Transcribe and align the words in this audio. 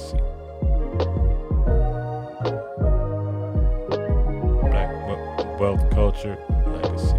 Legacy. 0.00 0.16
Black 4.70 5.60
Wealth 5.60 5.90
Culture 5.90 6.38
Legacy. 6.66 7.16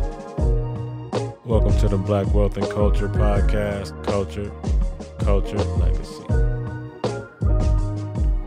Welcome 1.46 1.78
to 1.79 1.88
the 1.88 2.02
Black 2.04 2.33
Wealth 2.33 2.58
and 2.58 2.67
Culture 2.72 3.08
Podcast. 3.08 4.04
Culture, 4.04 4.52
Culture, 5.20 5.58
Legacy. 5.78 6.24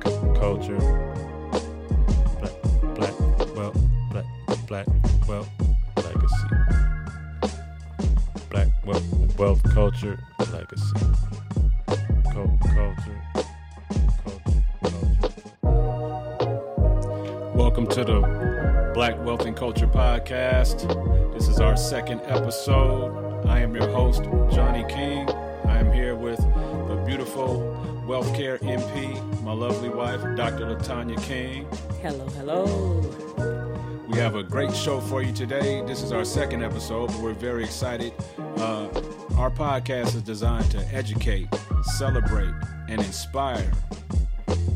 C- 0.03 0.41
culture, 0.41 0.79
Black, 2.41 2.55
Black, 2.97 3.57
Wealth, 3.57 3.79
Black, 4.11 4.27
Black, 4.67 4.87
Wealth, 5.29 5.51
Legacy. 5.99 6.49
Black 8.51 8.69
Wealth, 8.85 9.39
Wealth 9.39 9.63
Culture, 9.73 10.19
Legacy. 10.53 11.24
Welcome 17.85 18.05
to 18.07 18.13
the 18.13 18.93
Black 18.95 19.23
Wealth 19.27 19.45
and 19.45 19.55
Culture 19.55 19.87
Podcast. 19.87 20.89
This 21.35 21.49
is 21.49 21.61
our 21.61 21.77
second 21.77 22.23
episode. 22.25 23.47
I 23.47 23.61
am 23.61 23.75
your 23.75 23.91
host, 23.91 24.23
Johnnie 24.51 24.87
King. 24.89 25.29
I 25.67 25.81
am 25.81 25.93
here 25.93 26.15
with 26.15 26.39
the 26.39 27.05
beautiful 27.07 27.59
Wealth 28.09 28.35
Care 28.35 28.57
NP, 28.61 29.43
my 29.43 29.53
lovely 29.53 29.91
wife, 29.91 30.23
Dr. 30.35 30.65
Latonya 30.65 31.23
King. 31.25 31.69
Hello, 32.01 32.27
hello. 32.29 34.05
We 34.09 34.17
have 34.17 34.35
a 34.35 34.43
great 34.43 34.75
show 34.75 34.99
for 35.01 35.21
you 35.21 35.35
today. 35.35 35.83
This 35.87 36.03
is 36.03 36.11
our 36.11 36.25
second 36.25 36.63
episode, 36.63 37.09
but 37.09 37.21
we're 37.21 37.35
very 37.35 37.65
excited. 37.65 38.15
Uh, 38.57 38.89
our 39.37 39.51
podcast 39.51 40.15
is 40.15 40.23
designed 40.23 40.71
to 40.71 40.79
educate, 40.95 41.49
celebrate, 41.99 42.55
and 42.89 43.03
inspire 43.03 43.71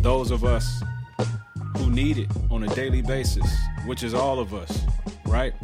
those 0.03 0.31
of 0.31 0.45
us 0.45 0.83
who 1.79 1.91
need 1.91 2.19
it 2.19 2.29
on 2.59 2.65
a 2.65 2.75
daily 2.75 3.03
basis, 3.03 3.57
which 3.87 4.03
is 4.03 4.15
all 4.15 4.41
of 4.41 4.53
us, 4.53 4.85
right? 5.27 5.55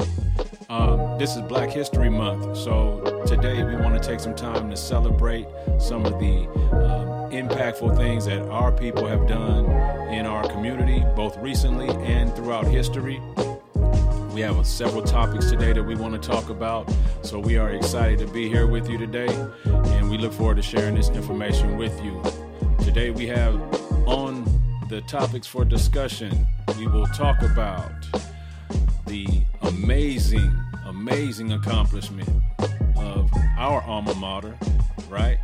Um, 0.69 1.19
this 1.19 1.34
is 1.34 1.42
Black 1.42 1.69
History 1.69 2.09
Month, 2.09 2.56
so 2.56 3.25
today 3.27 3.64
we 3.64 3.75
want 3.75 4.01
to 4.01 4.09
take 4.09 4.20
some 4.20 4.36
time 4.36 4.70
to 4.70 4.77
celebrate 4.77 5.48
some 5.81 6.06
of 6.06 6.20
the 6.20 6.47
um, 6.70 7.33
impactful 7.33 7.97
things 7.97 8.27
that 8.27 8.42
our 8.42 8.70
people 8.70 9.09
have 9.09 9.27
done 9.27 9.64
in 10.12 10.25
our 10.25 10.47
community, 10.48 11.05
both 11.17 11.36
recently 11.39 11.89
and 12.06 12.33
throughout 12.36 12.64
history. 12.64 13.20
We 14.33 14.42
have 14.42 14.64
several 14.64 15.03
topics 15.03 15.51
today 15.51 15.73
that 15.73 15.83
we 15.83 15.97
want 15.97 16.14
to 16.14 16.29
talk 16.29 16.48
about, 16.48 16.95
so 17.23 17.41
we 17.41 17.56
are 17.56 17.70
excited 17.70 18.20
to 18.20 18.29
be 18.29 18.48
here 18.48 18.69
with 18.69 18.89
you 18.89 18.98
today, 18.98 19.34
and 19.64 20.08
we 20.08 20.17
look 20.17 20.33
forward 20.33 20.58
to 20.58 20.62
sharing 20.62 20.95
this 20.95 21.08
information 21.08 21.77
with 21.77 22.01
you. 22.05 22.23
Today 22.84 23.11
we 23.11 23.27
have 23.27 23.56
on 24.06 24.54
the 24.89 25.01
topics 25.03 25.47
for 25.47 25.65
discussion, 25.65 26.47
we 26.79 26.87
will 26.87 27.07
talk 27.07 27.41
about 27.43 27.91
the 29.07 29.27
amazing, 29.63 30.53
amazing 30.87 31.53
accomplishment 31.53 32.29
of 32.97 33.31
our 33.57 33.83
alma 33.83 34.15
mater, 34.17 34.55
right? 35.09 35.39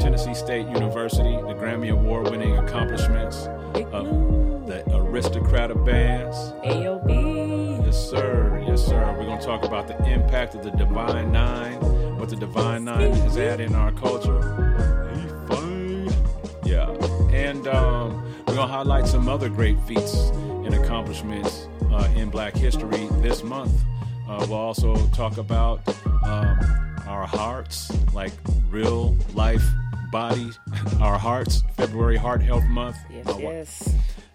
Tennessee 0.00 0.34
State 0.34 0.66
University, 0.68 1.36
the 1.36 1.54
Grammy 1.54 1.90
Award 1.90 2.30
winning 2.30 2.56
accomplishments 2.56 3.46
of 3.92 4.66
the 4.66 4.82
aristocrat 4.96 5.70
of 5.70 5.84
bands. 5.84 6.36
AOB. 6.64 7.84
Yes, 7.84 8.10
sir. 8.10 8.64
Yes, 8.66 8.86
sir. 8.86 9.14
We're 9.18 9.26
going 9.26 9.40
to 9.40 9.44
talk 9.44 9.64
about 9.64 9.88
the 9.88 10.02
impact 10.06 10.54
of 10.54 10.64
the 10.64 10.70
Divine 10.70 11.32
Nine, 11.32 11.80
what 12.18 12.30
the 12.30 12.36
Divine 12.36 12.84
Nine 12.84 13.12
has 13.12 13.34
had 13.34 13.60
in 13.60 13.74
our 13.74 13.92
culture. 13.92 14.68
Yeah. 16.64 16.90
And 17.32 17.66
um, 17.66 18.27
we're 18.48 18.54
going 18.54 18.68
to 18.68 18.72
highlight 18.74 19.06
some 19.06 19.28
other 19.28 19.48
great 19.48 19.78
feats 19.82 20.30
and 20.30 20.74
accomplishments 20.74 21.68
uh, 21.90 22.08
in 22.16 22.30
Black 22.30 22.54
history 22.54 23.06
this 23.20 23.42
month. 23.42 23.72
Uh, 24.28 24.38
we'll 24.48 24.54
also 24.58 24.96
talk 25.08 25.36
about 25.38 25.80
um, 26.24 26.58
our 27.06 27.26
hearts, 27.26 27.90
like 28.14 28.32
real 28.70 29.16
life 29.34 29.62
bodies, 30.10 30.58
our 31.00 31.18
hearts, 31.18 31.62
February 31.76 32.16
Heart 32.16 32.42
Health 32.42 32.64
Month. 32.64 32.96
Yes, 33.10 33.26
Uh, 33.28 33.38
yes. 33.38 33.94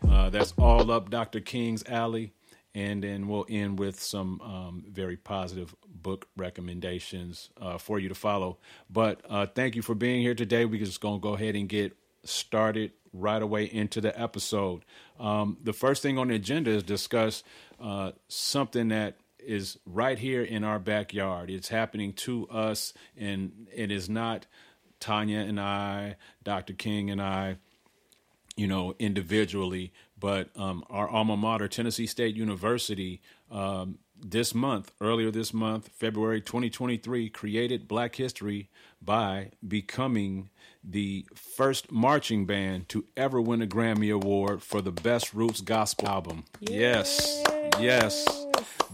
uh, 0.10 0.30
that's 0.30 0.54
all 0.60 0.92
up 0.92 1.10
Dr. 1.10 1.40
King's 1.40 1.84
alley. 1.88 2.34
And 2.76 3.04
then 3.04 3.28
we'll 3.28 3.46
end 3.50 3.78
with 3.78 4.00
some 4.00 4.42
um, 4.42 4.84
very 4.92 5.16
positive 5.16 5.76
book 5.86 6.28
recommendations 6.36 7.52
uh, 7.62 7.78
for 7.78 8.00
you 8.00 8.10
to 8.10 8.16
follow. 8.16 8.58
But 8.90 9.22
uh, 9.30 9.46
thank 9.46 9.76
you 9.76 9.84
for 9.84 9.94
being 9.94 10.22
here 10.24 10.34
today. 10.34 10.66
We're 10.66 10.84
just 10.84 11.00
going 11.00 11.20
to 11.20 11.24
go 11.24 11.34
ahead 11.36 11.56
and 11.56 11.70
get 11.70 11.96
started 12.24 12.92
right 13.14 13.42
away 13.42 13.66
into 13.66 14.02
the 14.02 14.20
episode. 14.20 14.84
Um, 15.20 15.58
the 15.64 15.74
first 15.74 16.02
thing 16.02 16.18
on 16.18 16.30
the 16.30 16.36
agenda 16.36 16.72
is 16.72 16.84
discuss 16.84 17.44
uh, 17.80 18.12
something 18.28 18.90
that 18.90 19.18
is 19.40 19.78
right 19.86 20.18
here 20.18 20.42
in 20.42 20.64
our 20.64 20.80
backyard. 20.80 21.50
It's 21.50 21.70
happening 21.70 22.14
to 22.14 22.48
us, 22.50 22.94
and 23.18 23.68
it 23.74 23.92
is 23.92 24.10
not 24.10 24.48
Tonya 25.00 25.48
and 25.48 25.60
I, 25.60 26.16
Dr. 26.44 26.74
King 26.74 27.10
and 27.12 27.22
I, 27.22 27.58
you 28.56 28.68
know, 28.68 28.96
individually, 29.00 29.92
but 30.18 30.50
um, 30.56 30.84
our 30.90 31.10
alma 31.10 31.36
mater, 31.36 31.68
Tennessee 31.68 32.08
State 32.08 32.36
University, 32.36 33.22
um, 33.52 34.00
this 34.16 34.56
month, 34.56 34.94
earlier 35.02 35.32
this 35.32 35.54
month, 35.54 35.90
February 35.90 36.40
2023, 36.40 37.30
created 37.30 37.88
Black 37.88 38.16
History 38.16 38.70
by 39.02 39.52
becoming 39.68 40.50
the 40.84 41.26
first 41.34 41.92
marching 41.92 42.46
band 42.46 42.90
to 42.90 43.06
ever 43.16 43.40
win 43.40 43.62
a 43.62 43.68
Grammy 43.68 44.14
Award 44.14 44.62
for 44.62 44.82
the 44.82 44.92
Best 44.92 45.34
Roots 45.34 45.62
Gospel 45.62 46.08
Album. 46.08 46.44
Yes, 46.60 47.42
yes. 47.80 48.26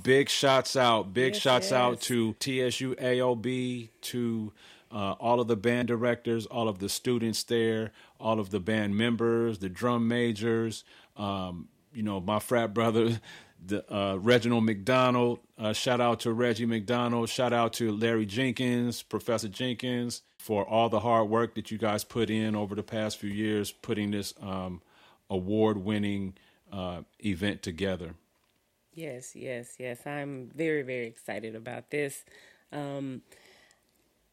Big 0.01 0.29
shots 0.29 0.75
out, 0.75 1.13
big 1.13 1.33
Yes, 1.33 1.41
shots 1.41 1.71
out 1.71 1.99
to 2.01 2.33
TSU 2.39 2.95
AOB, 2.95 3.89
to 4.01 4.53
uh, 4.91 5.11
all 5.13 5.39
of 5.39 5.47
the 5.47 5.55
band 5.55 5.87
directors, 5.87 6.45
all 6.45 6.67
of 6.67 6.79
the 6.79 6.89
students 6.89 7.43
there, 7.43 7.91
all 8.19 8.39
of 8.39 8.49
the 8.49 8.59
band 8.59 8.95
members, 8.97 9.59
the 9.59 9.69
drum 9.69 10.07
majors, 10.07 10.83
um, 11.17 11.67
you 11.93 12.03
know, 12.03 12.19
my 12.19 12.39
frat 12.39 12.73
brother, 12.73 13.19
the 13.65 13.93
uh, 13.93 14.15
Reginald 14.15 14.63
McDonald. 14.63 15.39
Uh, 15.57 15.73
shout 15.73 15.99
out 15.99 16.21
to 16.21 16.31
Reggie 16.31 16.65
McDonald. 16.65 17.29
Shout 17.29 17.51
out 17.51 17.73
to 17.73 17.91
Larry 17.91 18.25
Jenkins, 18.25 19.03
Professor 19.03 19.49
Jenkins, 19.49 20.21
for 20.39 20.65
all 20.67 20.89
the 20.89 21.01
hard 21.01 21.29
work 21.29 21.53
that 21.55 21.69
you 21.69 21.77
guys 21.77 22.03
put 22.03 22.29
in 22.29 22.55
over 22.55 22.73
the 22.73 22.81
past 22.81 23.17
few 23.17 23.29
years, 23.29 23.71
putting 23.71 24.09
this 24.11 24.33
um, 24.41 24.81
award-winning 25.29 26.33
uh, 26.71 27.01
event 27.23 27.61
together. 27.61 28.15
Yes, 28.95 29.35
yes, 29.35 29.75
yes. 29.77 30.07
I'm 30.07 30.49
very, 30.55 30.81
very 30.81 31.07
excited 31.07 31.55
about 31.55 31.91
this. 31.91 32.23
Um, 32.71 33.21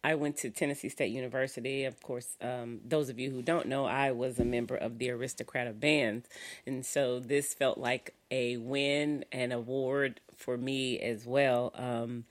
I 0.05 0.15
went 0.15 0.37
to 0.39 0.51
Tennessee 0.51 0.89
State 0.89 1.11
University. 1.11 1.85
Of 1.85 2.01
course, 2.01 2.37
um, 2.41 2.79
those 2.85 3.09
of 3.09 3.19
you 3.19 3.33
who 3.33 3.43
don't 3.43 3.67
know, 3.67 3.85
I 3.87 4.13
was 4.13 4.39
a 4.39 4.45
member 4.45 4.77
of 4.77 4.99
the 4.99 5.11
Aristocrat 5.11 5.67
of 5.67 5.81
Bands. 5.81 6.29
And 6.65 6.87
so 6.87 7.19
this 7.19 7.53
felt 7.53 7.79
like 7.79 8.15
a 8.31 8.57
win 8.59 9.25
and 9.33 9.53
award 9.53 10.21
for 10.37 10.57
me 10.57 11.01
as 11.01 11.27
well. 11.27 11.73
Um, 11.75 12.25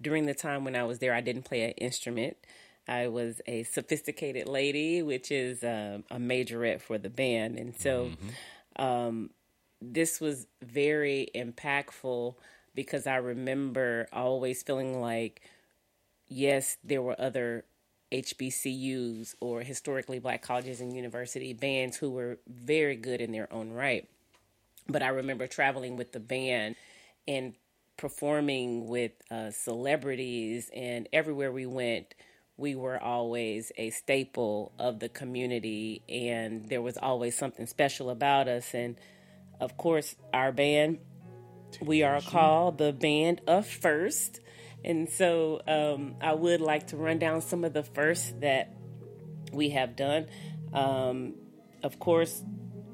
during 0.00 0.26
the 0.26 0.34
time 0.34 0.64
when 0.64 0.76
I 0.76 0.84
was 0.84 0.98
there, 0.98 1.14
I 1.14 1.22
didn't 1.22 1.44
play 1.44 1.62
an 1.62 1.70
instrument. 1.72 2.36
I 2.88 3.08
was 3.08 3.40
a 3.46 3.62
sophisticated 3.64 4.48
lady, 4.48 5.02
which 5.02 5.30
is 5.30 5.62
um 5.62 6.04
a 6.10 6.16
majorette 6.18 6.80
for 6.80 6.98
the 6.98 7.10
band. 7.10 7.58
And 7.58 7.76
so 7.78 8.10
um, 8.76 9.30
this 9.80 10.20
was 10.20 10.46
very 10.62 11.28
impactful 11.34 12.34
because 12.74 13.06
I 13.06 13.16
remember 13.16 14.08
always 14.12 14.62
feeling 14.62 15.00
like, 15.00 15.42
yes, 16.28 16.78
there 16.82 17.02
were 17.02 17.20
other 17.20 17.64
HBCUs 18.12 19.34
or 19.40 19.62
historically 19.62 20.18
black 20.18 20.42
colleges 20.42 20.80
and 20.80 20.94
university 20.94 21.52
bands 21.52 21.96
who 21.96 22.10
were 22.10 22.38
very 22.46 22.96
good 22.96 23.20
in 23.20 23.32
their 23.32 23.52
own 23.52 23.72
right. 23.72 24.08
But 24.88 25.02
I 25.02 25.08
remember 25.08 25.46
traveling 25.46 25.96
with 25.96 26.12
the 26.12 26.20
band 26.20 26.76
and 27.26 27.54
performing 27.96 28.88
with 28.88 29.12
uh, 29.30 29.50
celebrities, 29.50 30.70
and 30.74 31.08
everywhere 31.12 31.52
we 31.52 31.66
went, 31.66 32.14
we 32.62 32.76
were 32.76 33.02
always 33.02 33.72
a 33.76 33.90
staple 33.90 34.70
of 34.78 35.00
the 35.00 35.08
community, 35.08 36.00
and 36.08 36.68
there 36.68 36.80
was 36.80 36.96
always 36.96 37.36
something 37.36 37.66
special 37.66 38.08
about 38.08 38.46
us. 38.46 38.72
And 38.72 38.96
of 39.60 39.76
course, 39.76 40.14
our 40.32 40.52
band, 40.52 40.98
we 41.80 42.04
are 42.04 42.20
called 42.20 42.78
the 42.78 42.92
Band 42.92 43.40
of 43.48 43.66
First. 43.66 44.40
And 44.84 45.10
so 45.10 45.60
um, 45.66 46.14
I 46.20 46.34
would 46.34 46.60
like 46.60 46.86
to 46.88 46.96
run 46.96 47.18
down 47.18 47.40
some 47.40 47.64
of 47.64 47.72
the 47.72 47.82
firsts 47.82 48.32
that 48.38 48.72
we 49.52 49.70
have 49.70 49.96
done. 49.96 50.26
Um, 50.72 51.34
of 51.82 51.98
course, 51.98 52.44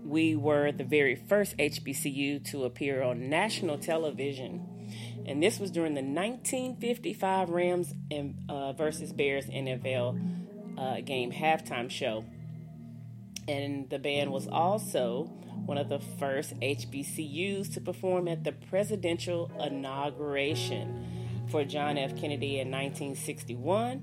we 0.03 0.35
were 0.35 0.73
the 0.73 0.85
very 0.85 1.15
first 1.15 1.59
HBCU 1.59 2.43
to 2.53 2.65
appear 2.65 3.03
on 3.03 3.29
national 3.29 3.76
television. 3.76 4.77
And 5.26 5.43
this 5.43 5.59
was 5.59 5.70
during 5.70 5.94
the 5.94 6.03
1955 6.03 7.50
Rams 7.50 7.94
and 8.11 8.38
uh, 8.49 8.73
versus 8.73 9.12
Bears 9.12 9.47
NFL 9.47 10.79
uh, 10.79 11.00
game 11.00 11.32
halftime 11.32 11.91
show. 11.91 12.25
And 13.47 13.88
the 13.88 13.99
band 13.99 14.31
was 14.31 14.47
also 14.47 15.25
one 15.67 15.79
of 15.79 15.88
the 15.88 15.99
first 15.99 16.59
HBCUs 16.61 17.73
to 17.75 17.81
perform 17.81 18.29
at 18.29 18.44
the 18.44 18.53
presidential 18.53 19.50
inauguration 19.61 21.47
for 21.50 21.65
John 21.65 21.99
F. 21.99 22.17
Kennedy 22.17 22.61
in 22.61 22.70
1961. 22.70 24.03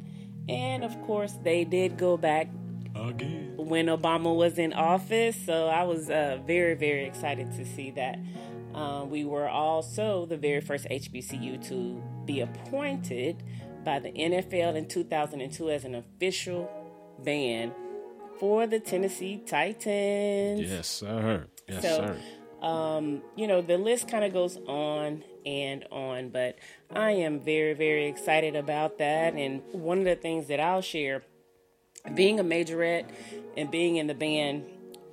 And 0.50 0.84
of 0.84 1.00
course, 1.04 1.34
they 1.44 1.64
did 1.64 1.98
go 1.98 2.18
back 2.18 2.50
Again. 2.96 3.54
when 3.58 3.88
Obama 3.88 4.36
was 4.36 4.58
in 4.58 4.74
office. 4.74 5.36
So 5.46 5.68
I 5.68 5.84
was 5.84 6.10
uh, 6.10 6.40
very, 6.46 6.76
very 6.76 7.06
excited 7.06 7.52
to 7.54 7.66
see 7.66 7.92
that. 7.92 8.20
Uh, 8.76 9.06
we 9.06 9.24
were 9.24 9.48
also 9.48 10.26
the 10.26 10.36
very 10.36 10.60
first 10.60 10.86
HBCU 10.92 11.66
to 11.70 12.04
be 12.26 12.42
appointed 12.42 13.42
by 13.86 14.00
the 14.00 14.12
NFL 14.12 14.76
in 14.76 14.88
2002 14.88 15.70
as 15.70 15.86
an 15.86 15.96
official 15.96 16.70
band 17.24 17.72
for 18.38 18.68
the 18.68 18.82
Tennessee 18.82 19.38
Titans. 19.46 20.60
Yes, 20.70 20.88
sir. 20.88 21.46
Yes, 21.70 21.82
So, 21.84 21.90
sir. 21.98 22.18
Um, 22.68 23.22
you 23.38 23.48
know, 23.48 23.62
the 23.62 23.78
list 23.78 24.10
kind 24.10 24.26
of 24.26 24.34
goes 24.34 24.58
on 24.68 25.24
and 25.46 25.86
on, 25.92 26.30
but 26.30 26.58
I 26.94 27.12
am 27.12 27.40
very, 27.40 27.74
very 27.74 28.08
excited 28.08 28.56
about 28.56 28.98
that. 28.98 29.36
And 29.36 29.62
one 29.72 30.00
of 30.00 30.06
the 30.06 30.16
things 30.16 30.48
that 30.48 30.60
I'll 30.60 30.82
share, 30.82 31.24
being 32.14 32.40
a 32.40 32.44
majorette 32.44 33.06
and 33.56 33.72
being 33.72 33.96
in 33.98 34.08
the 34.08 34.16
band, 34.16 34.66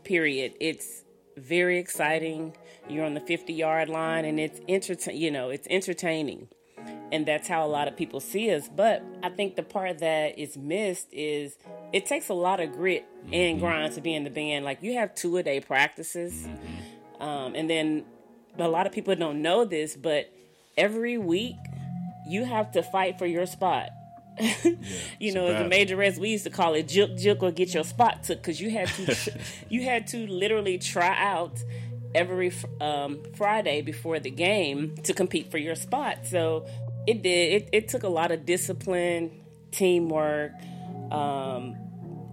period, 0.02 0.54
it's 0.60 1.04
very 1.36 1.78
exciting. 1.78 2.56
You're 2.88 3.04
on 3.04 3.14
the 3.14 3.20
50 3.20 3.52
yard 3.52 3.88
line 3.88 4.24
and 4.24 4.38
it's 4.38 4.60
entertain, 4.68 5.16
you 5.16 5.30
know, 5.30 5.50
it's 5.50 5.66
entertaining. 5.70 6.48
And 7.12 7.26
that's 7.26 7.46
how 7.46 7.64
a 7.64 7.68
lot 7.68 7.88
of 7.88 7.96
people 7.96 8.20
see 8.20 8.50
us. 8.52 8.68
But 8.74 9.04
I 9.22 9.28
think 9.28 9.56
the 9.56 9.62
part 9.62 9.98
that 9.98 10.38
is 10.38 10.56
missed 10.56 11.08
is 11.12 11.56
it 11.92 12.06
takes 12.06 12.28
a 12.28 12.34
lot 12.34 12.58
of 12.58 12.72
grit 12.72 13.04
and 13.32 13.60
grind 13.60 13.94
to 13.94 14.00
be 14.00 14.14
in 14.14 14.24
the 14.24 14.30
band. 14.30 14.64
Like 14.64 14.82
you 14.82 14.94
have 14.94 15.14
two 15.14 15.36
a 15.36 15.42
day 15.42 15.60
practices. 15.60 16.48
Um, 17.20 17.54
and 17.54 17.68
then 17.68 18.04
a 18.58 18.68
lot 18.68 18.86
of 18.86 18.92
people 18.92 19.14
don't 19.14 19.42
know 19.42 19.64
this, 19.64 19.96
but 19.96 20.32
every 20.76 21.18
week 21.18 21.56
you 22.26 22.44
have 22.44 22.72
to 22.72 22.82
fight 22.82 23.18
for 23.18 23.26
your 23.26 23.46
spot. 23.46 23.90
you 25.20 25.32
know, 25.34 25.46
as 25.46 25.60
a 25.60 25.68
majorettes, 25.68 26.18
we 26.18 26.30
used 26.30 26.44
to 26.44 26.50
call 26.50 26.72
it 26.74 26.86
juk 26.86 27.22
juk 27.22 27.42
or 27.42 27.50
get 27.50 27.74
your 27.74 27.84
spot 27.84 28.22
took 28.22 28.38
because 28.38 28.60
you 28.60 28.70
had 28.70 28.88
to 28.88 29.32
you 29.68 29.82
had 29.82 30.06
to 30.06 30.26
literally 30.26 30.78
try 30.78 31.14
out 31.18 31.62
every 32.14 32.52
um, 32.80 33.20
Friday 33.36 33.82
before 33.82 34.20
the 34.20 34.30
game 34.30 34.94
to 35.04 35.14
compete 35.14 35.50
for 35.50 35.58
your 35.58 35.74
spot. 35.74 36.26
So 36.26 36.66
it 37.06 37.22
did. 37.22 37.62
It, 37.62 37.68
it 37.72 37.88
took 37.88 38.02
a 38.02 38.08
lot 38.08 38.30
of 38.30 38.46
discipline, 38.46 39.30
teamwork, 39.70 40.52
um, 41.10 41.76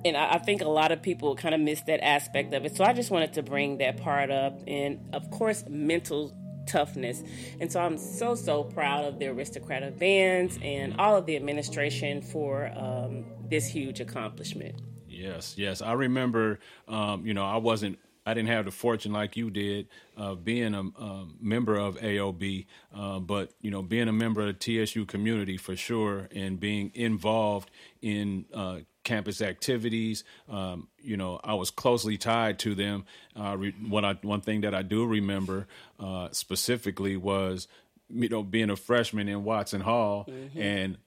and 0.05 0.15
I, 0.15 0.35
I 0.35 0.37
think 0.39 0.61
a 0.61 0.69
lot 0.69 0.91
of 0.91 1.01
people 1.01 1.35
kind 1.35 1.53
of 1.53 1.61
miss 1.61 1.81
that 1.81 2.03
aspect 2.03 2.53
of 2.53 2.65
it. 2.65 2.75
So 2.75 2.83
I 2.83 2.93
just 2.93 3.11
wanted 3.11 3.33
to 3.33 3.43
bring 3.43 3.79
that 3.79 3.97
part 3.97 4.31
up, 4.31 4.59
and 4.67 5.13
of 5.13 5.29
course, 5.31 5.63
mental 5.67 6.35
toughness. 6.67 7.23
And 7.59 7.71
so 7.71 7.79
I'm 7.79 7.97
so 7.97 8.35
so 8.35 8.63
proud 8.63 9.05
of 9.05 9.19
the 9.19 9.27
aristocrat 9.27 9.81
of 9.83 9.97
bands 9.97 10.59
and 10.61 10.95
all 10.99 11.15
of 11.15 11.25
the 11.25 11.35
administration 11.35 12.21
for 12.21 12.71
um, 12.75 13.25
this 13.49 13.65
huge 13.67 13.99
accomplishment. 13.99 14.75
Yes, 15.07 15.55
yes. 15.57 15.81
I 15.81 15.93
remember, 15.93 16.59
um, 16.87 17.25
you 17.25 17.33
know, 17.33 17.43
I 17.43 17.57
wasn't, 17.57 17.97
I 18.25 18.33
didn't 18.33 18.49
have 18.49 18.65
the 18.65 18.71
fortune 18.71 19.11
like 19.11 19.37
you 19.37 19.49
did 19.49 19.87
of 20.15 20.43
being 20.43 20.73
a, 20.73 20.79
um 20.79 21.37
member 21.41 21.75
of 21.77 21.97
AOB, 21.97 22.65
uh, 22.95 23.19
but, 23.19 23.51
you 23.61 23.71
know, 23.71 23.81
being 23.81 24.07
a 24.07 24.13
member 24.13 24.41
of 24.41 24.47
the 24.47 24.85
TSU 24.85 25.05
community 25.05 25.57
for 25.57 25.75
sure 25.75 26.29
and 26.33 26.59
being 26.59 26.91
involved 26.93 27.71
in 28.01 28.45
uh, 28.53 28.79
campus 29.03 29.41
activities. 29.41 30.23
Um, 30.49 30.87
you 31.01 31.17
know, 31.17 31.39
I 31.43 31.55
was 31.55 31.71
closely 31.71 32.17
tied 32.17 32.59
to 32.59 32.75
them. 32.75 33.05
Uh, 33.39 33.57
re- 33.57 33.75
what 33.87 34.05
I, 34.05 34.13
one 34.21 34.41
thing 34.41 34.61
that 34.61 34.75
I 34.75 34.81
do 34.83 35.05
remember 35.05 35.67
uh, 35.99 36.29
specifically 36.31 37.17
was, 37.17 37.67
you 38.09 38.29
know, 38.29 38.43
being 38.43 38.69
a 38.69 38.75
freshman 38.75 39.27
in 39.27 39.43
Watson 39.43 39.81
Hall 39.81 40.29
and 40.55 40.97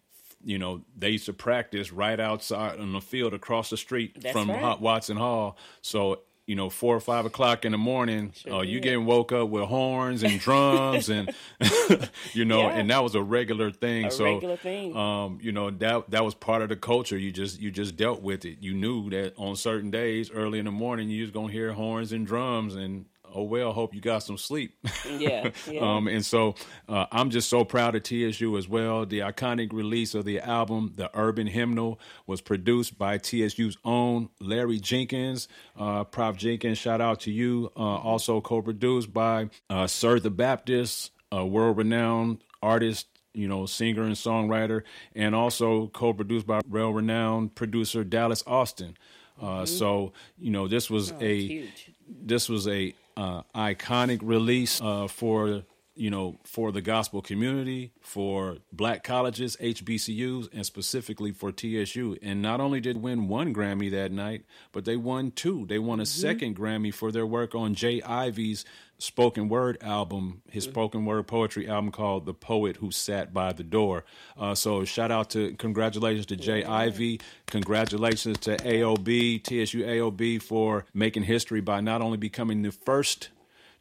you 0.45 0.59
know, 0.59 0.83
they 0.97 1.11
used 1.11 1.27
to 1.27 1.33
practice 1.33 1.93
right 1.93 2.19
outside 2.19 2.81
on 2.81 2.93
the 2.93 3.01
field 3.01 3.33
across 3.35 3.71
the 3.71 3.77
street 3.77 4.21
That's 4.21 4.33
from 4.33 4.51
right. 4.51 4.81
Watson 4.81 5.17
Hall. 5.17 5.57
So, 5.83 6.21
you 6.53 6.57
know, 6.57 6.69
four 6.69 6.95
or 6.95 7.01
five 7.01 7.25
o'clock 7.25 7.65
in 7.65 7.73
the 7.73 7.79
morning, 7.79 8.31
Sure 8.35 8.57
uh, 8.57 8.61
you 8.61 8.79
getting 8.79 9.07
woke 9.07 9.33
up 9.33 9.49
with 9.49 9.65
horns 9.65 10.23
and 10.23 10.39
drums 10.39 11.09
and, 11.09 11.35
you 12.35 12.45
know, 12.45 12.61
Yeah. 12.61 12.77
and 12.77 12.91
that 12.91 13.03
was 13.03 13.15
a 13.15 13.23
regular 13.23 13.71
thing. 13.71 14.05
A 14.05 14.11
so, 14.11 14.25
regular 14.25 14.59
thing. 14.59 14.95
um, 14.95 15.39
you 15.41 15.51
know, 15.51 15.71
that 15.71 16.11
that 16.11 16.23
was 16.23 16.35
part 16.35 16.61
of 16.61 16.69
the 16.69 16.77
culture. 16.77 17.17
You 17.17 17.33
just 17.33 17.59
you 17.59 17.71
just 17.71 17.97
dealt 17.97 18.21
with 18.21 18.45
it. 18.45 18.59
You 18.61 18.75
knew 18.75 19.09
that 19.09 19.33
on 19.39 19.57
certain 19.57 19.91
days, 19.91 20.31
early 20.31 20.59
in 20.59 20.67
the 20.67 20.71
morning, 20.71 21.09
you 21.09 21.23
was 21.23 21.31
gonna 21.31 21.51
hear 21.51 21.73
horns 21.73 22.13
and 22.13 22.27
drums 22.27 22.75
and. 22.77 23.07
Oh 23.35 23.43
well, 23.45 23.73
hope 23.73 23.95
you 23.95 24.01
got 24.01 24.23
some 24.23 24.37
sleep. 24.39 24.75
Yeah, 25.09 25.51
yeah. 25.71 25.81
Um, 25.81 26.07
and 26.09 26.25
so 26.25 26.55
uh, 26.89 27.07
I'm 27.11 27.31
just 27.31 27.49
so 27.49 27.65
proud 27.65 27.95
of 27.95 28.03
TSU 28.03 28.57
as 28.57 28.69
well. 28.69 29.07
The 29.07 29.21
iconic 29.21 29.73
release 29.73 30.15
of 30.15 30.25
the 30.25 30.41
album, 30.41 30.93
The 30.97 31.11
Urban 31.15 31.47
Hymnal, 31.47 31.99
was 32.27 32.41
produced 32.41 32.99
by 32.99 33.19
TSU's 33.19 33.77
own 33.85 34.29
Larry 34.41 34.79
Jenkins. 34.79 35.49
Uh, 35.79 36.05
Prof. 36.05 36.37
Jenkins, 36.37 36.79
shout 36.79 37.01
out 37.01 37.21
to 37.21 37.31
you. 37.33 37.73
Uh, 37.77 37.81
also 37.81 38.41
co 38.41 38.61
produced 38.63 39.13
by 39.13 39.49
uh, 39.71 39.87
Sir 39.87 40.19
the 40.21 40.31
Baptist, 40.31 41.11
a 41.31 41.45
world 41.47 41.77
renowned 41.79 42.43
artist. 42.63 43.07
You 43.35 43.49
know, 43.49 43.65
singer 43.65 44.03
and 44.03 44.13
songwriter, 44.15 44.83
and 45.15 45.35
also 45.35 45.87
co-produced 45.87 46.47
by 46.47 46.61
well-renowned 46.69 47.55
producer 47.55 48.05
Dallas 48.05 48.45
Austin. 48.47 48.95
Uh, 49.41 49.65
So, 49.65 50.13
you 50.39 50.51
know, 50.51 50.69
this 50.69 50.91
was 50.91 51.13
a 51.19 51.39
huge. 51.41 51.93
this 52.07 52.51
was 52.51 52.69
a 52.69 52.95
uh, 53.17 53.43
iconic 53.55 54.21
release 54.23 54.81
uh, 54.81 55.07
for 55.09 55.65
you 55.95 56.11
know 56.11 56.39
for 56.45 56.73
the 56.73 56.81
gospel 56.81 57.21
community 57.21 57.93
for 58.01 58.57
black 58.73 59.05
colleges 59.05 59.57
hbcus 59.61 60.49
and 60.53 60.65
specifically 60.65 61.33
for 61.33 61.53
tsu 61.53 62.17
and 62.23 62.41
not 62.41 62.61
only 62.61 62.81
did 62.81 63.03
win 63.03 63.29
one 63.29 63.55
grammy 63.55 63.91
that 63.91 64.11
night 64.11 64.45
but 64.73 64.85
they 64.85 64.97
won 64.97 65.31
two. 65.31 65.67
They 65.67 65.79
won 65.79 66.01
a 66.01 66.07
second 66.07 66.57
grammy 66.57 66.93
for 66.93 67.13
their 67.13 67.27
work 67.27 67.55
on 67.55 67.75
J. 67.75 68.01
Ivy's 68.03 68.65
spoken 68.99 69.49
word 69.49 69.77
album 69.83 70.43
his 70.49 70.63
spoken 70.63 71.05
word 71.05 71.27
poetry 71.27 71.69
album 71.69 71.91
called 71.91 72.25
the 72.25 72.35
poet 72.35 72.77
who 72.77 72.91
sat 72.93 73.35
by 73.35 73.53
the 73.53 73.65
door. 73.65 74.05
Uh, 74.39 74.55
so 74.55 74.85
shout 74.85 75.11
out 75.11 75.29
to 75.31 75.55
congratulations 75.55 76.27
to 76.27 76.37
J. 76.37 76.65
Ivy. 76.65 77.21
Congratulations 77.47 78.39
to 78.39 78.57
aob 78.59 79.43
tsu 79.43 79.85
aob 79.85 80.43
for 80.43 80.85
making 80.95 81.25
history 81.25 81.61
by 81.61 81.81
not 81.81 82.01
only 82.01 82.17
becoming 82.17 82.63
the 82.63 82.71
first 82.71 83.31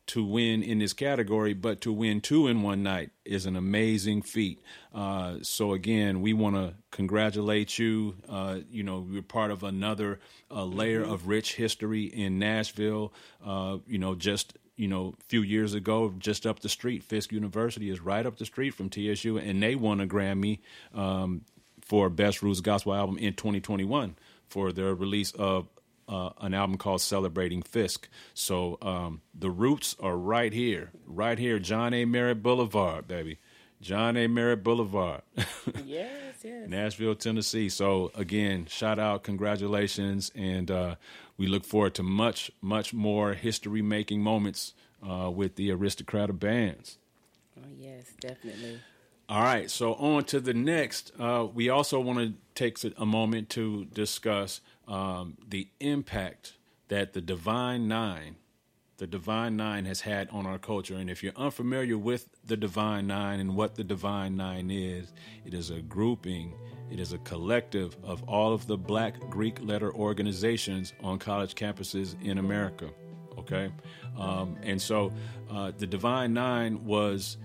to 0.08 0.26
win 0.26 0.64
in 0.64 0.80
this 0.80 0.94
category, 0.94 1.54
but 1.54 1.82
to 1.82 1.92
win 1.92 2.22
two 2.22 2.48
in 2.48 2.64
one 2.64 2.84
night 2.84 3.12
is 3.24 3.46
an 3.46 3.56
amazing 3.56 4.22
feat. 4.22 4.60
Uh, 4.94 5.36
so 5.42 5.74
again, 5.74 6.22
we 6.22 6.34
want 6.34 6.56
to 6.56 6.74
congratulate 6.92 7.80
you. 7.80 8.16
Uh, 8.28 8.60
you 8.70 8.84
know, 8.84 9.08
you're 9.10 9.22
part 9.22 9.52
of 9.52 9.64
another 9.64 10.20
uh, 10.50 10.64
layer 10.64 11.02
of 11.02 11.28
rich 11.28 11.56
history 11.56 12.04
in 12.04 12.40
Nashville. 12.40 13.14
Uh, 13.46 13.78
you 13.88 13.98
know, 13.98 14.16
just 14.16 14.58
you 14.76 14.88
know, 14.88 15.14
a 15.20 15.24
few 15.26 15.44
years 15.44 15.76
ago, 15.76 16.14
just 16.18 16.48
up 16.48 16.60
the 16.60 16.70
street, 16.70 17.04
Fisk 17.04 17.32
University 17.32 17.90
is 17.90 18.02
right 18.02 18.26
up 18.26 18.38
the 18.38 18.46
street 18.46 18.72
from 18.72 18.90
TSU, 18.90 19.38
and 19.38 19.62
they 19.62 19.76
won 19.76 20.02
a 20.02 20.08
Grammy 20.08 20.60
um, 20.96 21.42
for 21.82 22.10
Best 22.10 22.42
Roots 22.42 22.62
Gospel 22.62 22.96
Album 22.96 23.18
in 23.18 23.34
2021 23.34 24.16
for 24.50 24.72
their 24.72 24.96
release 24.96 25.32
of 25.34 25.68
uh, 26.12 26.32
an 26.42 26.54
album 26.54 26.78
called 26.78 27.02
Celebrating 27.02 27.62
Fisk. 27.64 28.10
So 28.34 28.78
um, 28.82 29.22
the 29.34 29.50
roots 29.50 29.96
are 30.00 30.18
right 30.18 30.52
here, 30.54 30.92
right 31.08 31.40
here, 31.40 31.58
John 31.58 31.94
A. 31.94 32.06
Merritt 32.06 32.44
Boulevard, 32.44 33.08
baby. 33.08 33.40
John 33.82 34.16
A. 34.16 34.28
Merritt 34.28 34.64
Boulevard, 34.64 35.22
Yes, 35.86 36.36
yes. 36.44 36.70
Nashville, 36.70 37.16
Tennessee. 37.16 37.68
So 37.70 38.12
again, 38.14 38.68
shout 38.70 39.00
out, 39.00 39.24
congratulations, 39.24 40.32
and 40.36 40.70
uh, 40.70 40.96
we 41.38 41.48
look 41.48 41.66
forward 41.66 41.96
to 41.96 42.04
much, 42.04 42.52
much 42.62 42.94
more 42.94 43.34
history-making 43.34 44.22
moments 44.22 44.76
uh, 45.08 45.32
with 45.32 45.56
the 45.56 45.72
aristocrat 45.72 46.30
of 46.30 46.40
bands. 46.40 47.00
Oh, 47.58 47.66
yes, 47.76 48.06
definitely. 48.20 48.80
All 49.28 49.42
right, 49.42 49.72
so 49.72 49.94
on 49.96 50.26
to 50.26 50.40
the 50.40 50.54
next. 50.54 51.12
Uh, 51.18 51.48
we 51.52 51.70
also 51.70 52.00
want 52.00 52.20
to 52.20 52.34
take 52.56 52.78
a 52.98 53.06
moment 53.06 53.50
to 53.50 53.86
discuss 53.86 54.62
um, 54.88 55.38
the 55.48 55.68
impact 55.80 56.54
that 56.88 57.14
the 57.14 57.22
Divine 57.22 57.88
Nine, 57.88 58.36
the 58.98 59.08
Divine 59.08 59.56
Nine, 59.56 59.86
has 59.86 60.02
had 60.02 60.30
on 60.30 60.46
our 60.46 60.58
culture. 60.58 60.96
And 60.96 61.10
if 61.10 61.24
you're 61.24 61.34
unfamiliar 61.36 61.98
with 61.98 62.28
the 62.46 62.58
Divine 62.58 63.08
Nine 63.08 63.40
and 63.40 63.56
what 63.56 63.76
the 63.76 63.84
Divine 63.84 64.36
Nine 64.36 64.70
is, 64.70 65.14
it 65.46 65.54
is 65.54 65.70
a 65.70 65.82
grouping, 65.82 66.54
it 66.92 67.00
is 67.00 67.14
a 67.14 67.18
collective 67.20 67.96
of 68.04 68.22
all 68.24 68.54
of 68.54 68.68
the 68.68 68.78
Black 68.78 69.18
Greek 69.30 69.60
letter 69.62 69.94
organizations 69.94 70.94
on 71.02 71.20
college 71.20 71.56
campuses 71.56 72.22
in 72.22 72.38
America. 72.38 72.90
Okay, 73.38 73.72
um, 74.20 74.58
and 74.62 74.80
so 74.80 75.14
uh, 75.50 75.72
the 75.78 75.88
Divine 75.88 76.34
Nine 76.34 76.84
was 76.86 77.38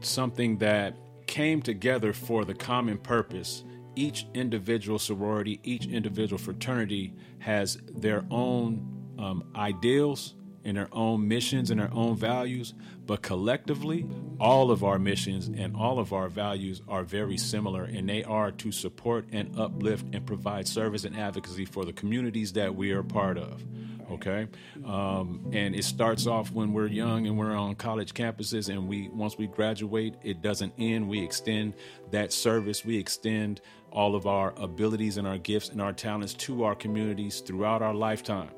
something 0.00 0.58
that 0.58 0.94
came 1.26 1.60
together 1.60 2.12
for 2.12 2.44
the 2.44 2.54
common 2.54 2.98
purpose. 2.98 3.64
Each 3.96 4.26
individual 4.34 4.98
sorority, 4.98 5.58
each 5.64 5.86
individual 5.86 6.38
fraternity 6.38 7.14
has 7.38 7.78
their 7.92 8.24
own 8.30 9.14
um, 9.18 9.44
ideals 9.56 10.34
and 10.66 10.76
their 10.76 10.88
own 10.92 11.26
missions 11.26 11.70
and 11.70 11.80
their 11.80 11.92
own 11.94 12.16
values, 12.16 12.74
but 13.06 13.22
collectively, 13.22 14.04
all 14.40 14.70
of 14.72 14.82
our 14.82 14.98
missions 14.98 15.46
and 15.46 15.76
all 15.76 15.98
of 15.98 16.12
our 16.12 16.28
values 16.28 16.82
are 16.88 17.04
very 17.04 17.38
similar, 17.38 17.84
and 17.84 18.08
they 18.08 18.24
are 18.24 18.50
to 18.50 18.72
support 18.72 19.26
and 19.30 19.58
uplift 19.58 20.04
and 20.12 20.26
provide 20.26 20.66
service 20.66 21.04
and 21.04 21.16
advocacy 21.16 21.64
for 21.64 21.84
the 21.84 21.92
communities 21.92 22.52
that 22.52 22.74
we 22.74 22.90
are 22.90 23.04
part 23.04 23.38
of. 23.38 23.64
Okay, 24.10 24.46
um, 24.84 25.50
and 25.52 25.74
it 25.74 25.84
starts 25.84 26.26
off 26.26 26.52
when 26.52 26.72
we're 26.72 26.86
young 26.86 27.26
and 27.26 27.36
we're 27.36 27.56
on 27.56 27.74
college 27.74 28.14
campuses, 28.14 28.68
and 28.68 28.86
we 28.86 29.08
once 29.08 29.36
we 29.36 29.48
graduate, 29.48 30.14
it 30.22 30.42
doesn't 30.42 30.72
end. 30.78 31.08
We 31.08 31.24
extend 31.24 31.74
that 32.12 32.32
service. 32.32 32.84
We 32.84 32.98
extend 32.98 33.60
all 33.90 34.14
of 34.14 34.26
our 34.26 34.54
abilities 34.58 35.16
and 35.16 35.26
our 35.26 35.38
gifts 35.38 35.70
and 35.70 35.80
our 35.82 35.92
talents 35.92 36.34
to 36.34 36.64
our 36.64 36.74
communities 36.74 37.40
throughout 37.40 37.82
our 37.82 37.94
lifetime. 37.94 38.50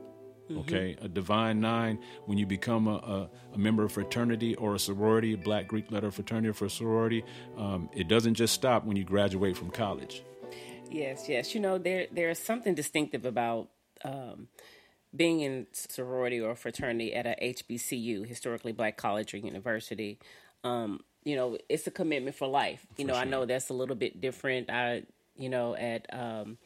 Mm-hmm. 0.50 0.60
Okay, 0.60 0.96
a 1.02 1.08
divine 1.08 1.60
nine, 1.60 1.98
when 2.24 2.38
you 2.38 2.46
become 2.46 2.86
a, 2.86 2.96
a, 2.96 3.30
a, 3.54 3.58
member 3.58 3.84
of 3.84 3.92
fraternity 3.92 4.54
or 4.54 4.74
a 4.74 4.78
sorority, 4.78 5.34
a 5.34 5.36
black 5.36 5.68
Greek 5.68 5.90
letter 5.90 6.10
fraternity 6.10 6.48
or 6.48 6.68
sorority, 6.70 7.22
um, 7.58 7.90
it 7.92 8.08
doesn't 8.08 8.32
just 8.32 8.54
stop 8.54 8.86
when 8.86 8.96
you 8.96 9.04
graduate 9.04 9.58
from 9.58 9.70
college. 9.70 10.22
Yes, 10.90 11.28
yes. 11.28 11.54
You 11.54 11.60
know, 11.60 11.76
there 11.76 12.06
there's 12.10 12.38
something 12.38 12.74
distinctive 12.74 13.26
about 13.26 13.68
um, 14.04 14.48
being 15.14 15.40
in 15.40 15.66
sorority 15.72 16.40
or 16.40 16.54
fraternity 16.54 17.14
at 17.14 17.26
a 17.26 17.54
HBCU, 17.54 18.26
historically 18.26 18.72
black 18.72 18.96
college 18.96 19.34
or 19.34 19.38
university. 19.38 20.18
Um, 20.64 21.00
you 21.24 21.36
know, 21.36 21.58
it's 21.68 21.86
a 21.86 21.90
commitment 21.90 22.36
for 22.36 22.46
life. 22.46 22.86
You 22.96 23.04
for 23.04 23.08
know, 23.08 23.14
sure. 23.14 23.22
I 23.22 23.24
know 23.24 23.44
that's 23.46 23.68
a 23.70 23.74
little 23.74 23.96
bit 23.96 24.20
different. 24.20 24.70
I, 24.70 25.04
you 25.36 25.48
know, 25.48 25.74
at 25.74 26.06
um, 26.12 26.58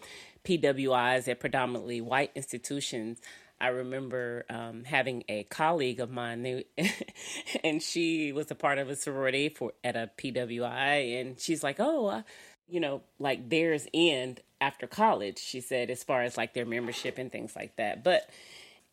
PWIs 0.44 1.28
at 1.28 1.40
predominantly 1.40 2.00
white 2.00 2.32
institutions, 2.34 3.20
I 3.60 3.68
remember 3.68 4.44
um, 4.50 4.82
having 4.82 5.22
a 5.28 5.44
colleague 5.44 6.00
of 6.00 6.10
mine, 6.10 6.64
and 7.64 7.80
she 7.80 8.32
was 8.32 8.50
a 8.50 8.56
part 8.56 8.78
of 8.78 8.90
a 8.90 8.96
sorority 8.96 9.50
for 9.50 9.72
at 9.84 9.94
a 9.94 10.10
PWI, 10.18 11.20
and 11.20 11.38
she's 11.38 11.62
like, 11.62 11.76
"Oh, 11.78 12.24
you 12.68 12.80
know, 12.80 13.02
like 13.18 13.48
theirs 13.48 13.86
end 13.92 14.40
after 14.60 14.86
college." 14.86 15.38
She 15.38 15.60
said, 15.60 15.90
as 15.90 16.04
far 16.04 16.22
as 16.22 16.36
like 16.36 16.54
their 16.54 16.66
membership 16.66 17.18
and 17.18 17.30
things 17.30 17.54
like 17.56 17.76
that. 17.76 18.02
But 18.04 18.28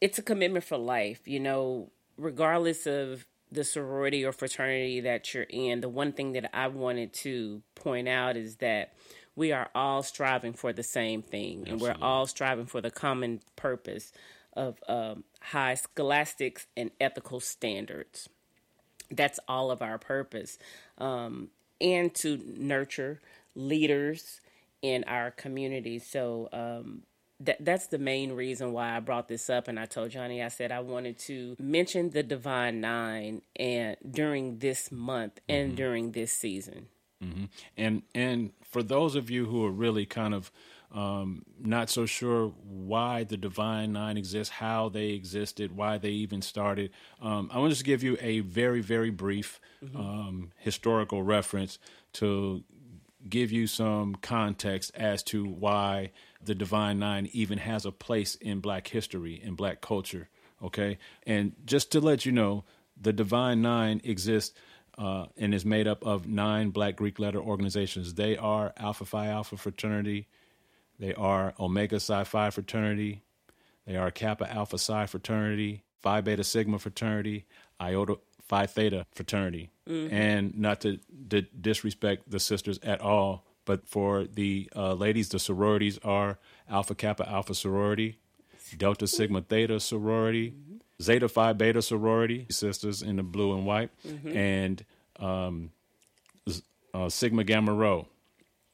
it's 0.01 0.19
a 0.19 0.23
commitment 0.23 0.65
for 0.65 0.77
life, 0.77 1.27
you 1.27 1.39
know, 1.39 1.91
regardless 2.17 2.85
of 2.87 3.25
the 3.51 3.63
sorority 3.63 4.23
or 4.23 4.31
fraternity 4.31 5.01
that 5.01 5.33
you're 5.33 5.43
in. 5.43 5.81
The 5.81 5.89
one 5.89 6.11
thing 6.11 6.33
that 6.33 6.55
I 6.55 6.67
wanted 6.67 7.13
to 7.13 7.61
point 7.75 8.07
out 8.07 8.37
is 8.37 8.57
that 8.57 8.93
we 9.35 9.51
are 9.51 9.69
all 9.73 10.03
striving 10.03 10.53
for 10.53 10.73
the 10.73 10.83
same 10.83 11.21
thing, 11.21 11.61
Absolutely. 11.61 11.71
and 11.71 11.81
we're 11.81 12.05
all 12.05 12.27
striving 12.27 12.65
for 12.65 12.81
the 12.81 12.91
common 12.91 13.41
purpose 13.55 14.11
of 14.53 14.77
um, 14.87 15.23
high 15.41 15.75
scholastics 15.75 16.67
and 16.75 16.91
ethical 16.99 17.39
standards. 17.39 18.29
That's 19.09 19.39
all 19.47 19.71
of 19.71 19.81
our 19.81 19.97
purpose. 19.97 20.59
Um, 20.97 21.49
and 21.81 22.13
to 22.15 22.39
nurture 22.57 23.21
leaders 23.59 24.41
in 24.81 25.03
our 25.05 25.31
community. 25.31 25.99
So 25.99 26.49
um, 26.53 27.03
that 27.41 27.57
that's 27.63 27.87
the 27.87 27.97
main 27.97 28.31
reason 28.33 28.73
why 28.73 28.95
I 28.95 28.99
brought 28.99 29.27
this 29.27 29.49
up. 29.49 29.67
And 29.67 29.79
I 29.79 29.85
told 29.85 30.11
Johnnie, 30.11 30.43
I 30.43 30.47
said 30.47 30.71
I 30.71 30.79
wanted 30.79 31.19
to 31.19 31.55
mention 31.59 32.09
the 32.09 32.23
Divine 32.23 32.81
Nine 32.81 33.41
and 33.55 33.97
during 34.09 34.59
this 34.59 34.91
month 34.91 35.39
and 35.47 35.69
mm-hmm. 35.69 35.75
during 35.75 36.11
this 36.11 36.31
season. 36.31 36.87
Mm-hmm. 37.23 37.45
And 37.77 38.03
and 38.15 38.51
for 38.63 38.81
those 38.81 39.15
of 39.15 39.29
you 39.29 39.45
who 39.45 39.65
are 39.65 39.71
really 39.71 40.05
kind 40.05 40.33
of 40.33 40.51
um, 40.91 41.43
not 41.59 41.89
so 41.89 42.05
sure 42.05 42.47
why 42.63 43.23
the 43.23 43.37
Divine 43.37 43.93
Nine 43.93 44.17
exists, 44.17 44.55
how 44.55 44.89
they 44.89 45.09
existed, 45.09 45.75
why 45.75 45.97
they 45.97 46.09
even 46.09 46.41
started. 46.41 46.91
Um, 47.21 47.49
I 47.53 47.59
want 47.59 47.69
to 47.69 47.75
just 47.75 47.85
give 47.85 48.01
you 48.01 48.17
a 48.19 48.39
very, 48.39 48.81
very 48.81 49.11
brief 49.11 49.59
mm-hmm. 49.83 49.95
um, 49.95 50.51
historical 50.57 51.21
reference 51.21 51.77
to 52.13 52.63
give 53.27 53.51
you 53.51 53.67
some 53.67 54.15
context 54.15 54.91
as 54.95 55.23
to 55.23 55.45
why 55.45 56.11
the 56.43 56.55
Divine 56.55 56.99
Nine 56.99 57.29
even 57.33 57.57
has 57.57 57.85
a 57.85 57.91
place 57.91 58.35
in 58.35 58.59
Black 58.59 58.87
history, 58.87 59.41
in 59.43 59.55
Black 59.55 59.81
culture. 59.81 60.29
Okay. 60.63 60.97
And 61.25 61.53
just 61.65 61.91
to 61.93 61.99
let 61.99 62.25
you 62.25 62.31
know, 62.31 62.63
the 62.99 63.13
Divine 63.13 63.61
Nine 63.61 64.01
exists. 64.03 64.55
Uh, 64.97 65.27
and 65.37 65.53
is 65.53 65.63
made 65.63 65.87
up 65.87 66.05
of 66.05 66.27
nine 66.27 66.71
Black 66.71 66.97
Greek 66.97 67.19
letter 67.19 67.39
organizations. 67.39 68.15
They 68.15 68.35
are 68.35 68.73
Alpha 68.75 69.05
Phi 69.05 69.27
Alpha 69.27 69.55
Fraternity, 69.55 70.27
they 70.99 71.13
are 71.13 71.53
Omega 71.59 71.99
Psi 71.99 72.25
Phi 72.25 72.49
fraternity. 72.49 73.21
They 73.87 73.95
are 73.95 74.11
Kappa 74.11 74.51
Alpha 74.51 74.77
Psi 74.77 75.05
fraternity, 75.07 75.83
Phi 76.03 76.21
Beta 76.21 76.43
Sigma 76.43 76.77
fraternity, 76.77 77.45
Iota 77.81 78.17
Phi 78.49 78.65
Theta 78.65 79.05
fraternity. 79.13 79.69
Mm-hmm. 79.87 80.13
And 80.13 80.57
not 80.57 80.81
to 80.81 80.99
d- 81.27 81.47
disrespect 81.59 82.29
the 82.29 82.39
sisters 82.39 82.79
at 82.83 82.99
all, 82.99 83.45
but 83.65 83.87
for 83.87 84.25
the 84.25 84.69
uh, 84.75 84.93
ladies, 84.93 85.29
the 85.29 85.39
sororities 85.39 85.99
are 86.03 86.37
Alpha 86.69 86.95
Kappa 86.95 87.29
Alpha 87.29 87.55
sorority, 87.55 88.17
Delta 88.77 89.07
Sigma 89.07 89.41
Theta 89.41 89.79
sorority, 89.79 90.51
mm-hmm. 90.51 90.77
Zeta 91.01 91.29
Phi 91.29 91.53
Beta 91.53 91.81
sorority, 91.81 92.47
sisters 92.49 93.01
in 93.01 93.15
the 93.15 93.23
blue 93.23 93.55
and 93.55 93.65
white, 93.65 93.89
mm-hmm. 94.05 94.35
and 94.35 94.85
um, 95.19 95.71
uh, 96.93 97.09
Sigma 97.09 97.43
Gamma 97.43 97.73
Rho. 97.73 98.07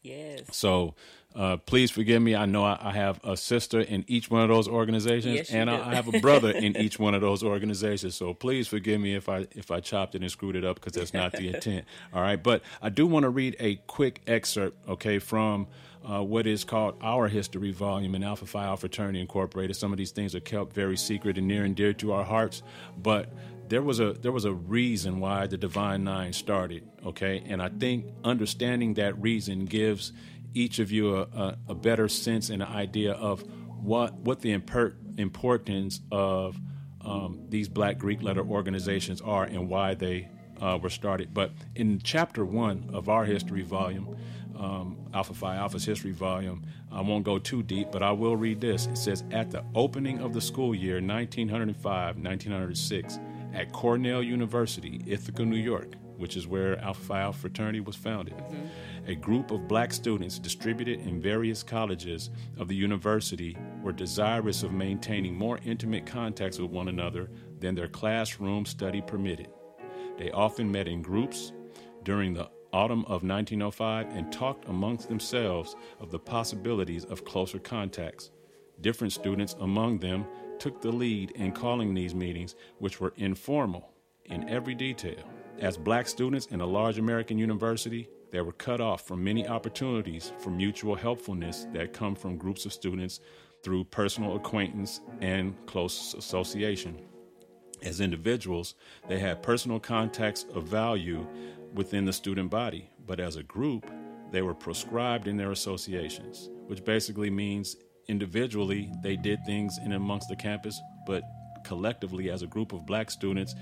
Yes. 0.02 0.42
So 0.52 0.96
uh, 1.36 1.58
please 1.58 1.92
forgive 1.92 2.22
me. 2.22 2.34
I 2.34 2.46
know 2.46 2.64
I, 2.64 2.78
I, 2.80 2.92
have 2.94 3.20
a 3.24 3.36
sister 3.36 3.82
in 3.82 4.06
each 4.08 4.32
one 4.32 4.42
of 4.42 4.48
those 4.48 4.70
organizations, 4.70 5.36
yes, 5.36 5.50
and 5.50 5.70
I, 5.70 5.92
I, 5.92 5.96
have 5.96 6.08
a 6.08 6.20
brother 6.20 6.50
in 6.56 6.78
each 6.78 6.98
one 6.98 7.14
of 7.14 7.20
those 7.20 7.44
organizations. 7.44 8.16
So 8.16 8.34
please 8.34 8.70
forgive 8.70 9.02
me 9.02 9.16
if 9.16 9.28
I 9.28 9.46
if 9.52 9.70
I 9.70 9.82
chopped 9.82 10.16
it 10.16 10.22
and 10.22 10.32
screwed 10.32 10.56
it 10.56 10.64
up 10.64 10.76
because 10.76 10.94
that's 10.94 11.14
not 11.14 11.34
the 11.34 11.54
intent. 11.54 11.86
All 12.14 12.22
right, 12.22 12.42
but 12.42 12.62
I 12.82 12.88
do 12.88 13.06
want 13.06 13.24
to 13.24 13.30
read 13.30 13.58
a 13.60 13.76
quick 13.88 14.22
excerpt, 14.28 14.78
okay, 14.88 15.20
from 15.20 15.68
uh, 16.10 16.24
what 16.24 16.48
is 16.48 16.64
called 16.64 16.96
our 17.02 17.28
history 17.28 17.72
volume 17.72 18.16
in 18.16 18.24
Alpha 18.24 18.46
Phi 18.46 18.64
Alpha 18.64 18.82
Fraternity 18.82 19.20
Incorporated. 19.20 19.76
Some 19.76 19.92
of 19.92 19.98
these 19.98 20.12
things 20.12 20.36
are 20.36 20.40
kept 20.40 20.72
very 20.72 20.96
secret 20.96 21.38
and 21.38 21.48
near 21.48 21.66
and 21.66 21.76
dear 21.76 21.92
to 21.94 22.14
our 22.14 22.24
hearts, 22.24 22.64
but 22.98 23.28
there 23.68 23.82
was 23.82 24.00
a 24.00 24.14
there 24.14 24.32
was 24.32 24.46
a 24.46 24.54
reason 24.54 25.20
why 25.20 25.48
the 25.48 25.58
Divine 25.58 26.06
Nine 26.06 26.32
started, 26.32 26.88
okay, 27.06 27.44
and 27.46 27.62
I 27.62 27.70
think 27.70 28.06
understanding 28.24 28.94
that 28.96 29.22
reason 29.22 29.66
gives 29.66 30.14
each 30.56 30.80
of 30.80 30.92
you 30.92 31.16
a, 31.16 31.22
a, 31.22 31.58
a 31.70 31.76
better 31.76 32.08
sense 32.08 32.50
and 32.50 32.64
an 32.64 32.70
idea 32.70 33.14
of 33.14 33.44
what 33.84 34.14
what 34.16 34.42
the 34.42 34.58
imper- 34.58 34.96
importance 35.20 36.02
of 36.12 36.60
um, 37.02 37.46
these 37.50 37.70
Black 37.70 38.00
Greek 38.00 38.24
letter 38.24 38.44
organizations 38.44 39.22
are 39.22 39.44
and 39.44 39.70
why 39.70 39.94
they 39.94 40.28
uh, 40.60 40.80
were 40.82 40.90
started. 40.90 41.34
But 41.34 41.52
in 41.76 42.00
chapter 42.04 42.46
one 42.46 42.90
of 42.94 43.10
our 43.10 43.26
history 43.26 43.62
volume, 43.62 44.18
um, 44.58 44.98
Alpha 45.14 45.34
Phi 45.34 45.56
Alpha's 45.56 45.86
history 45.86 46.12
volume, 46.12 46.66
I 46.92 47.02
won't 47.02 47.26
go 47.26 47.38
too 47.38 47.62
deep, 47.62 47.92
but 47.92 48.02
I 48.02 48.12
will 48.12 48.36
read 48.36 48.62
this. 48.62 48.88
It 48.88 48.98
says, 48.98 49.24
At 49.32 49.52
the 49.52 49.64
opening 49.76 50.20
of 50.20 50.34
the 50.34 50.42
school 50.42 50.74
year 50.74 51.02
1905 51.02 52.16
1906 52.16 53.20
at 53.54 53.72
Cornell 53.72 54.24
University, 54.24 55.02
Ithaca, 55.06 55.46
New 55.46 55.58
York, 55.58 55.94
which 56.18 56.38
is 56.38 56.48
where 56.48 56.80
Alpha 56.80 57.02
Phi 57.04 57.22
Alpha 57.22 57.40
fraternity 57.40 57.82
was 57.82 57.96
founded. 57.96 58.36
Mm-hmm. 58.36 58.66
A 59.08 59.14
group 59.14 59.52
of 59.52 59.68
black 59.68 59.94
students 59.94 60.40
distributed 60.40 61.00
in 61.02 61.22
various 61.22 61.62
colleges 61.62 62.32
of 62.58 62.68
the 62.68 62.76
university 62.76 63.56
were 63.84 63.92
desirous 63.92 64.64
of 64.64 64.74
maintaining 64.74 65.36
more 65.36 65.60
intimate 65.64 66.08
contacts 66.08 66.58
with 66.58 66.72
one 66.72 66.88
another 66.88 67.30
than 67.60 67.76
their 67.76 67.88
classroom 67.88 68.66
study 68.66 69.02
permitted. 69.02 69.50
They 70.18 70.32
often 70.32 70.72
met 70.72 70.88
in 70.88 71.04
groups 71.04 71.54
during 72.02 72.34
the 72.34 72.50
autumn 72.74 73.02
of 73.02 73.22
1905 73.22 74.08
and 74.10 74.32
talked 74.32 74.68
amongst 74.70 75.08
themselves 75.08 75.76
of 76.00 76.10
the 76.10 76.18
possibilities 76.18 77.06
of 77.06 77.26
closer 77.26 77.60
contacts. 77.60 78.32
Different 78.82 79.14
students 79.14 79.56
among 79.60 80.00
them 80.00 80.26
took 80.58 80.82
the 80.82 80.92
lead 80.92 81.30
in 81.32 81.52
calling 81.52 81.94
these 81.94 82.16
meetings, 82.16 82.56
which 82.80 83.00
were 83.00 83.14
informal 83.18 83.94
in 84.26 84.50
every 84.50 84.74
detail. 84.74 85.30
As 85.60 85.78
black 85.78 86.08
students 86.08 86.48
in 86.48 86.60
a 86.60 86.66
large 86.66 86.98
American 86.98 87.38
university, 87.38 88.10
they 88.32 88.42
were 88.42 88.52
cut 88.52 88.82
off 88.82 89.08
from 89.08 89.24
many 89.24 89.48
opportunities 89.48 90.32
for 90.40 90.50
mutual 90.50 90.96
helpfulness 90.96 91.68
that 91.74 91.94
come 91.94 92.16
from 92.16 92.38
groups 92.38 92.66
of 92.66 92.74
students 92.74 93.20
through 93.64 93.84
personal 93.86 94.36
acquaintance 94.36 95.02
and 95.22 95.54
close 95.66 96.14
association. 96.14 97.00
As 97.82 98.02
individuals, 98.02 98.76
they 99.08 99.20
had 99.20 99.44
personal 99.44 99.80
contacts 99.80 100.46
of 100.54 100.64
value 100.64 101.28
within 101.74 102.06
the 102.06 102.14
student 102.14 102.50
body, 102.50 102.90
but 103.06 103.20
as 103.20 103.36
a 103.36 103.44
group, 103.44 103.90
they 104.32 104.42
were 104.42 104.54
proscribed 104.54 105.28
in 105.28 105.38
their 105.38 105.52
associations, 105.52 106.50
which 106.68 106.84
basically 106.84 107.30
means 107.30 107.76
individually 108.08 108.92
they 109.04 109.16
did 109.16 109.40
things 109.46 109.78
in 109.84 109.94
amongst 109.94 110.30
the 110.30 110.36
campus, 110.36 110.80
but 111.06 111.24
collectively 111.64 112.30
as 112.30 112.44
a 112.44 112.48
group 112.48 112.72
of 112.72 112.86
black 112.86 113.10
students, 113.12 113.56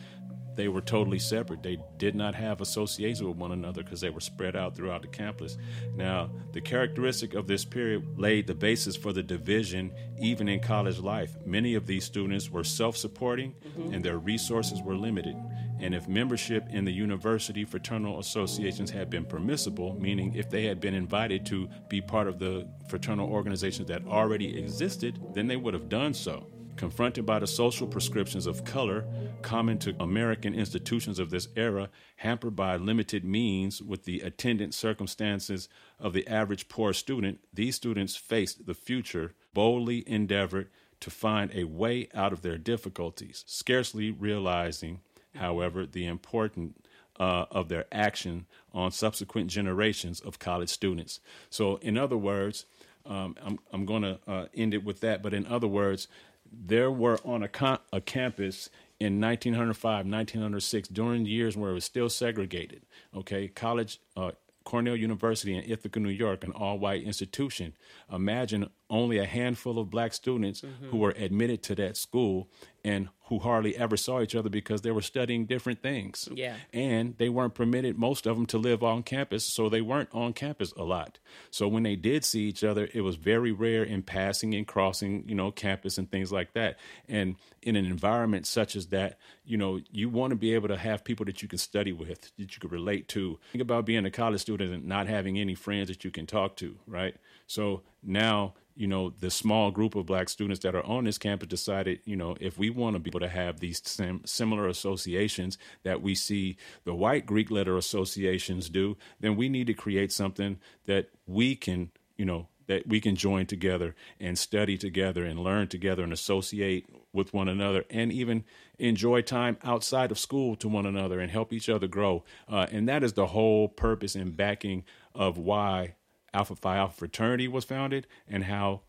they 0.56 0.68
were 0.68 0.82
totally 0.82 1.20
separate. 1.20 1.64
They 1.64 1.80
did 1.98 2.16
not 2.16 2.36
have 2.36 2.62
association 2.62 3.28
with 3.28 3.38
one 3.38 3.52
another 3.52 3.84
because 3.84 4.02
they 4.02 4.10
were 4.10 4.20
spread 4.20 4.56
out 4.56 4.76
throughout 4.76 5.02
the 5.02 5.08
campus. 5.08 5.58
Now, 5.96 6.30
the 6.52 6.62
characteristic 6.62 7.34
of 7.34 7.48
this 7.48 7.66
period 7.66 8.20
laid 8.20 8.48
the 8.48 8.56
basis 8.56 8.96
for 8.96 9.14
the 9.14 9.24
division 9.24 9.92
even 10.20 10.48
in 10.48 10.60
college 10.60 11.00
life. 11.00 11.36
Many 11.46 11.76
of 11.76 11.88
these 11.88 12.04
students 12.04 12.50
were 12.50 12.64
self 12.64 12.98
supporting 12.98 13.54
mm-hmm. 13.54 13.94
and 13.94 14.04
their 14.04 14.18
resources 14.18 14.82
were 14.82 14.96
limited. 14.96 15.36
And 15.80 15.94
if 15.94 16.08
membership 16.08 16.68
in 16.70 16.86
the 16.86 16.94
university 16.94 17.66
fraternal 17.66 18.20
associations 18.20 18.90
had 18.90 19.10
been 19.10 19.26
permissible, 19.26 19.98
meaning 20.00 20.34
if 20.34 20.50
they 20.50 20.64
had 20.64 20.80
been 20.80 20.94
invited 20.94 21.46
to 21.48 21.68
be 21.90 22.00
part 22.00 22.28
of 22.28 22.40
the 22.40 22.68
fraternal 22.88 23.30
organizations 23.30 23.88
that 23.90 24.06
already 24.08 24.58
existed, 24.58 25.20
then 25.34 25.48
they 25.48 25.58
would 25.58 25.74
have 25.74 25.90
done 25.90 26.14
so. 26.14 26.48
Confronted 26.76 27.26
by 27.26 27.40
the 27.40 27.48
social 27.48 27.88
prescriptions 27.88 28.46
of 28.48 28.66
color 28.66 29.06
common 29.42 29.78
to 29.80 29.96
American 30.00 30.56
institutions 30.56 31.20
of 31.20 31.30
this 31.30 31.48
era, 31.56 31.90
hampered 32.18 32.56
by 32.56 32.76
limited 32.78 33.24
means 33.24 33.82
with 33.82 34.06
the 34.06 34.22
attendant 34.22 34.74
circumstances 34.74 35.70
of 36.00 36.14
the 36.14 36.28
average 36.28 36.68
poor 36.68 36.94
student, 36.94 37.40
these 37.54 37.76
students 37.76 38.16
faced 38.16 38.66
the 38.66 38.74
future, 38.74 39.34
boldly 39.54 40.04
endeavored 40.08 40.70
to 41.00 41.10
find 41.10 41.52
a 41.54 41.66
way 41.66 42.08
out 42.14 42.34
of 42.34 42.42
their 42.42 42.58
difficulties, 42.58 43.44
scarcely 43.46 44.10
realizing, 44.10 45.02
however, 45.36 45.86
the 45.86 46.06
importance 46.06 46.78
uh, 47.20 47.46
of 47.52 47.70
their 47.70 47.86
action 47.92 48.46
on 48.74 48.92
subsequent 48.92 49.50
generations 49.50 50.20
of 50.20 50.40
college 50.40 50.70
students. 50.70 51.20
So, 51.50 51.76
in 51.78 51.98
other 51.98 52.18
words, 52.18 52.66
um, 53.06 53.36
I'm, 53.44 53.60
I'm 53.72 53.86
going 53.86 54.04
to 54.04 54.20
uh, 54.28 54.46
end 54.56 54.74
it 54.74 54.84
with 54.84 55.02
that, 55.02 55.22
but 55.22 55.34
in 55.34 55.46
other 55.46 55.68
words, 55.68 56.08
there 56.54 56.92
were 56.92 57.20
on 57.26 57.44
a, 57.44 57.48
com- 57.48 57.80
a 57.92 58.02
campus 58.02 58.70
in 59.00 59.20
1905, 59.20 60.06
1906, 60.06 60.88
during 60.90 61.26
years 61.26 61.58
where 61.58 61.72
it 61.72 61.74
was 61.74 61.86
still 61.86 62.10
segregated. 62.10 62.86
Okay, 63.16 63.48
college, 63.48 64.00
uh, 64.16 64.32
Cornell 64.64 64.96
University 64.96 65.56
in 65.56 65.64
Ithaca, 65.70 66.00
New 66.00 66.10
York, 66.10 66.44
an 66.44 66.52
all 66.52 66.80
white 66.80 67.04
institution. 67.04 67.74
Imagine 68.12 68.70
only 68.94 69.18
a 69.18 69.26
handful 69.26 69.80
of 69.80 69.90
black 69.90 70.14
students 70.14 70.62
mm-hmm. 70.62 70.90
who 70.90 70.98
were 70.98 71.16
admitted 71.18 71.64
to 71.64 71.76
that 71.76 71.98
school 71.98 72.48
and 72.86 73.10
who 73.28 73.40
hardly 73.40 73.76
ever 73.76 73.98
saw 73.98 74.22
each 74.22 74.36
other 74.36 74.50
because 74.50 74.82
they 74.82 74.92
were 74.92 75.02
studying 75.02 75.46
different 75.46 75.82
things. 75.82 76.30
Yeah. 76.32 76.56
And 76.74 77.18
they 77.18 77.30
weren't 77.30 77.56
permitted, 77.56 77.98
most 77.98 78.28
of 78.28 78.36
them, 78.36 78.46
to 78.48 78.58
live 78.58 78.84
on 78.84 79.02
campus, 79.02 79.46
so 79.46 79.68
they 79.68 79.82
weren't 79.82 80.10
on 80.12 80.34
campus 80.34 80.74
a 80.74 80.84
lot. 80.84 81.18
So 81.50 81.68
when 81.68 81.84
they 81.84 81.96
did 81.96 82.24
see 82.24 82.42
each 82.42 82.64
other, 82.64 82.88
it 82.94 83.02
was 83.02 83.16
very 83.16 83.52
rare 83.52 83.84
in 83.84 84.04
passing 84.04 84.54
and 84.54 84.68
crossing, 84.68 85.28
you 85.28 85.34
know, 85.34 85.50
campus 85.50 85.98
and 85.98 86.12
things 86.12 86.32
like 86.32 86.54
that. 86.54 86.78
And 87.08 87.38
in 87.62 87.76
an 87.76 87.86
environment 87.86 88.46
such 88.46 88.76
as 88.76 88.88
that, 88.88 89.18
you 89.44 89.58
know, 89.58 89.80
you 89.92 90.10
want 90.10 90.32
to 90.32 90.36
be 90.36 90.54
able 90.54 90.68
to 90.68 90.78
have 90.78 91.04
people 91.04 91.26
that 91.26 91.42
you 91.42 91.48
can 91.48 91.58
study 91.58 91.94
with, 91.94 92.32
that 92.38 92.54
you 92.54 92.60
can 92.60 92.70
relate 92.70 93.08
to. 93.10 93.40
Think 93.54 93.64
about 93.64 93.86
being 93.86 94.06
a 94.06 94.12
college 94.12 94.42
student 94.42 94.72
and 94.72 94.86
not 94.86 95.08
having 95.08 95.40
any 95.40 95.56
friends 95.56 95.88
that 95.88 96.04
you 96.04 96.12
can 96.12 96.28
talk 96.28 96.58
to, 96.58 96.78
right? 96.86 97.16
So 97.48 97.82
now 98.04 98.54
you 98.76 98.88
know, 98.88 99.14
the 99.20 99.30
small 99.30 99.72
group 99.72 99.96
of 99.96 100.06
black 100.06 100.30
students 100.30 100.62
that 100.62 100.76
are 100.76 100.86
on 100.86 101.04
this 101.04 101.18
campus 101.18 101.48
decided, 101.48 102.00
you 102.06 102.16
know, 102.16 102.36
if 102.40 102.58
we 102.58 102.70
want 102.70 102.96
to 102.96 103.00
be 103.00 103.10
able 103.10 103.20
to 103.20 103.30
have 103.30 103.60
these 103.60 103.82
sim- 103.84 104.22
similar 104.26 104.68
associations 104.68 105.58
that 105.84 106.02
we 106.02 106.16
see 106.16 106.58
the 106.84 106.94
white 106.94 107.26
Greek 107.26 107.52
letter 107.52 107.78
associations 107.78 108.70
do, 108.70 108.98
then 109.20 109.36
we 109.36 109.50
need 109.50 109.68
to 109.68 109.74
create 109.74 110.12
something 110.12 110.60
that 110.86 111.10
we 111.28 111.56
can, 111.56 111.92
you 112.18 112.26
know, 112.26 112.48
that 112.68 112.88
we 112.88 113.00
can 113.02 113.16
join 113.16 113.46
together 113.46 113.96
and 114.20 114.38
study 114.40 114.78
together 114.78 115.26
and 115.26 115.40
learn 115.40 115.68
together 115.68 116.04
and 116.04 116.14
associate 116.14 116.88
with 117.12 117.34
one 117.34 117.48
another 117.48 117.84
and 117.90 118.12
even 118.12 118.44
enjoy 118.80 119.22
time 119.22 119.58
outside 119.64 120.12
of 120.12 120.18
school 120.18 120.56
to 120.56 120.68
one 120.68 120.86
another 120.86 121.20
and 121.20 121.32
help 121.32 121.54
each 121.54 121.70
other 121.70 121.88
grow. 121.88 122.24
Uh, 122.50 122.66
and 122.72 122.88
that 122.88 123.04
is 123.04 123.14
the 123.14 123.28
whole 123.28 123.68
purpose 123.68 124.16
and 124.16 124.38
backing 124.38 124.84
of 125.14 125.38
why 125.38 125.96
Alpha 126.34 126.56
Phi 126.56 126.78
Alpha 126.78 126.96
fraternity 126.96 127.48
was 127.48 127.66
founded 127.66 128.08
and 128.28 128.46
how, 128.46 128.82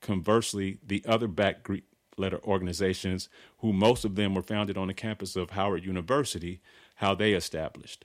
conversely, 0.00 0.78
the 0.84 1.04
other 1.06 1.28
back 1.28 1.62
Greek 1.62 1.84
letter 2.16 2.40
organizations, 2.44 3.28
who 3.58 3.72
most 3.72 4.04
of 4.04 4.14
them 4.14 4.34
were 4.34 4.42
founded 4.42 4.76
on 4.76 4.88
the 4.88 4.94
campus 4.94 5.36
of 5.36 5.50
Howard 5.50 5.84
University, 5.84 6.60
how 6.96 7.14
they 7.14 7.32
established. 7.32 8.04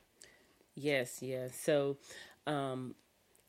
Yes, 0.75 1.21
yes. 1.21 1.59
So, 1.59 1.97
um, 2.45 2.95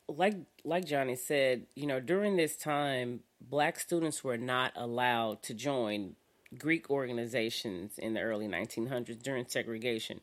like 0.07 0.35
like 0.63 0.85
Johnnie 0.85 1.15
said, 1.15 1.67
you 1.75 1.85
know, 1.85 1.99
during 1.99 2.35
this 2.35 2.55
time, 2.55 3.21
black 3.39 3.79
students 3.79 4.23
were 4.23 4.37
not 4.37 4.73
allowed 4.75 5.43
to 5.43 5.53
join 5.53 6.15
Greek 6.57 6.89
organizations 6.89 7.97
in 7.97 8.13
the 8.13 8.21
early 8.21 8.47
1900s 8.47 9.21
during 9.21 9.45
segregation. 9.47 10.19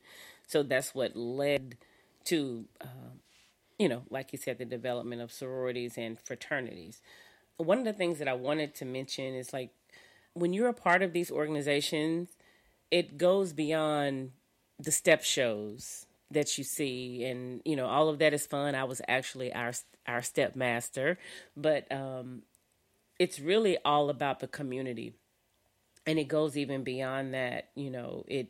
So 0.46 0.62
that's 0.62 0.94
what 0.94 1.16
led 1.16 1.76
to 2.24 2.64
uh, 2.80 3.14
you 3.78 3.88
know, 3.88 4.02
like 4.10 4.32
you 4.32 4.38
said, 4.38 4.58
the 4.58 4.64
development 4.64 5.20
of 5.20 5.32
sororities 5.32 5.98
and 5.98 6.18
fraternities. 6.18 7.00
One 7.58 7.78
of 7.78 7.84
the 7.84 7.92
things 7.92 8.18
that 8.18 8.28
I 8.28 8.34
wanted 8.34 8.74
to 8.76 8.84
mention 8.84 9.34
is 9.34 9.52
like 9.52 9.70
when 10.34 10.52
you're 10.52 10.68
a 10.68 10.74
part 10.74 11.02
of 11.02 11.12
these 11.12 11.30
organizations, 11.30 12.30
it 12.90 13.18
goes 13.18 13.52
beyond 13.52 14.32
the 14.78 14.92
step 14.92 15.22
shows 15.22 16.06
that 16.30 16.58
you 16.58 16.64
see. 16.64 17.24
And 17.24 17.62
you 17.64 17.76
know 17.76 17.86
all 17.86 18.08
of 18.08 18.18
that 18.18 18.34
is 18.34 18.46
fun. 18.46 18.74
I 18.74 18.84
was 18.84 19.00
actually 19.08 19.52
our 19.52 19.72
our 20.06 20.22
step 20.22 20.54
master 20.54 21.18
but 21.56 21.90
um 21.90 22.42
it's 23.18 23.40
really 23.40 23.78
all 23.84 24.10
about 24.10 24.40
the 24.40 24.46
community. 24.46 25.14
And 26.06 26.18
it 26.18 26.28
goes 26.28 26.56
even 26.56 26.84
beyond 26.84 27.34
that. 27.34 27.70
You 27.74 27.90
know 27.90 28.24
it 28.28 28.48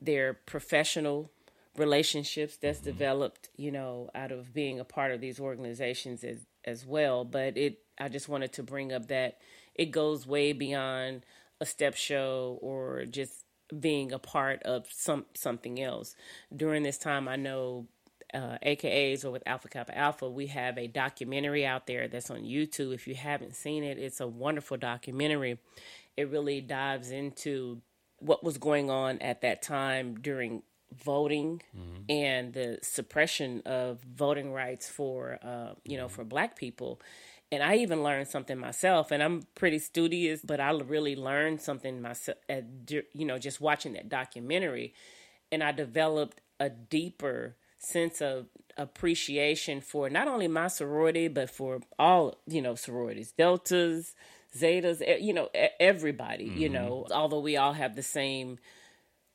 they're 0.00 0.34
professional 0.34 1.30
relationships 1.76 2.56
that's 2.56 2.78
mm-hmm. 2.78 2.88
developed, 2.88 3.48
you 3.56 3.70
know, 3.70 4.10
out 4.14 4.32
of 4.32 4.52
being 4.52 4.80
a 4.80 4.84
part 4.84 5.12
of 5.12 5.20
these 5.20 5.40
organizations 5.40 6.24
as 6.24 6.46
as 6.64 6.84
well. 6.84 7.24
But 7.24 7.56
it, 7.56 7.78
I 7.98 8.08
just 8.08 8.28
wanted 8.28 8.52
to 8.54 8.62
bring 8.62 8.92
up 8.92 9.08
that 9.08 9.38
it 9.74 9.86
goes 9.86 10.26
way 10.26 10.52
beyond 10.52 11.24
a 11.60 11.66
step 11.66 11.94
show 11.94 12.58
or 12.60 13.04
just 13.04 13.44
being 13.78 14.12
a 14.12 14.18
part 14.18 14.62
of 14.64 14.86
some 14.90 15.26
something 15.34 15.80
else. 15.80 16.14
During 16.54 16.82
this 16.82 16.98
time, 16.98 17.28
I 17.28 17.36
know 17.36 17.86
uh, 18.34 18.58
AKAs 18.64 19.24
or 19.24 19.30
with 19.30 19.42
Alpha 19.46 19.68
Kappa 19.68 19.96
Alpha, 19.96 20.28
we 20.28 20.48
have 20.48 20.78
a 20.78 20.86
documentary 20.86 21.66
out 21.66 21.86
there 21.86 22.08
that's 22.08 22.30
on 22.30 22.42
YouTube. 22.42 22.94
If 22.94 23.06
you 23.06 23.14
haven't 23.14 23.54
seen 23.54 23.84
it, 23.84 23.98
it's 23.98 24.20
a 24.20 24.26
wonderful 24.26 24.76
documentary. 24.76 25.58
It 26.16 26.30
really 26.30 26.60
dives 26.60 27.10
into 27.10 27.80
what 28.18 28.44
was 28.44 28.58
going 28.58 28.90
on 28.90 29.18
at 29.18 29.40
that 29.40 29.62
time 29.62 30.20
during 30.20 30.62
voting 30.96 31.62
mm-hmm. 31.76 32.02
and 32.08 32.52
the 32.52 32.78
suppression 32.82 33.62
of 33.66 34.00
voting 34.02 34.52
rights 34.52 34.88
for 34.88 35.38
uh, 35.42 35.74
you 35.84 35.96
know 35.96 36.08
for 36.08 36.24
black 36.24 36.56
people 36.56 37.00
and 37.52 37.62
i 37.62 37.76
even 37.76 38.02
learned 38.02 38.28
something 38.28 38.58
myself 38.58 39.10
and 39.10 39.22
i'm 39.22 39.42
pretty 39.54 39.78
studious 39.78 40.40
but 40.44 40.60
i 40.60 40.70
really 40.70 41.16
learned 41.16 41.60
something 41.60 42.00
myself 42.00 42.38
at, 42.48 42.64
you 42.88 43.24
know 43.24 43.38
just 43.38 43.60
watching 43.60 43.92
that 43.92 44.08
documentary 44.08 44.92
and 45.52 45.62
i 45.62 45.72
developed 45.72 46.40
a 46.58 46.68
deeper 46.68 47.56
sense 47.78 48.20
of 48.20 48.46
appreciation 48.76 49.80
for 49.80 50.10
not 50.10 50.28
only 50.28 50.48
my 50.48 50.68
sorority 50.68 51.28
but 51.28 51.48
for 51.50 51.80
all 51.98 52.36
you 52.46 52.60
know 52.60 52.74
sororities 52.74 53.32
deltas 53.32 54.14
zetas 54.56 55.00
you 55.22 55.32
know 55.32 55.48
everybody 55.78 56.48
mm-hmm. 56.48 56.58
you 56.58 56.68
know 56.68 57.06
although 57.12 57.40
we 57.40 57.56
all 57.56 57.72
have 57.72 57.96
the 57.96 58.02
same 58.02 58.58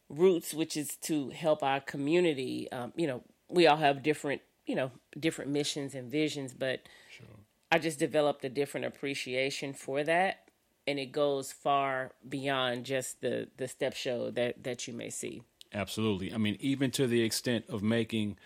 roots, 0.09 0.53
which 0.53 0.77
is 0.77 0.95
to 0.97 1.29
help 1.29 1.63
our 1.63 1.79
community. 1.79 2.71
Um, 2.71 2.93
you 2.95 3.07
know, 3.07 3.23
we 3.49 3.67
all 3.67 3.77
have 3.77 4.03
different, 4.03 4.41
you 4.65 4.75
know, 4.75 4.91
different 5.19 5.51
missions 5.51 5.95
and 5.95 6.11
visions, 6.11 6.53
but 6.53 6.81
sure. 7.09 7.25
I 7.71 7.79
just 7.79 7.99
developed 7.99 8.45
a 8.45 8.49
different 8.49 8.85
appreciation 8.85 9.73
for 9.73 10.03
that, 10.03 10.49
and 10.87 10.99
it 10.99 11.11
goes 11.11 11.51
far 11.51 12.11
beyond 12.27 12.85
just 12.85 13.21
the 13.21 13.49
the 13.57 13.67
step 13.67 13.95
show 13.95 14.31
that 14.31 14.63
that 14.63 14.87
you 14.87 14.93
may 14.93 15.09
see. 15.09 15.41
Absolutely. 15.73 16.33
I 16.33 16.37
mean, 16.37 16.57
even 16.59 16.91
to 16.91 17.07
the 17.07 17.21
extent 17.21 17.65
of 17.67 17.83
making 17.83 18.37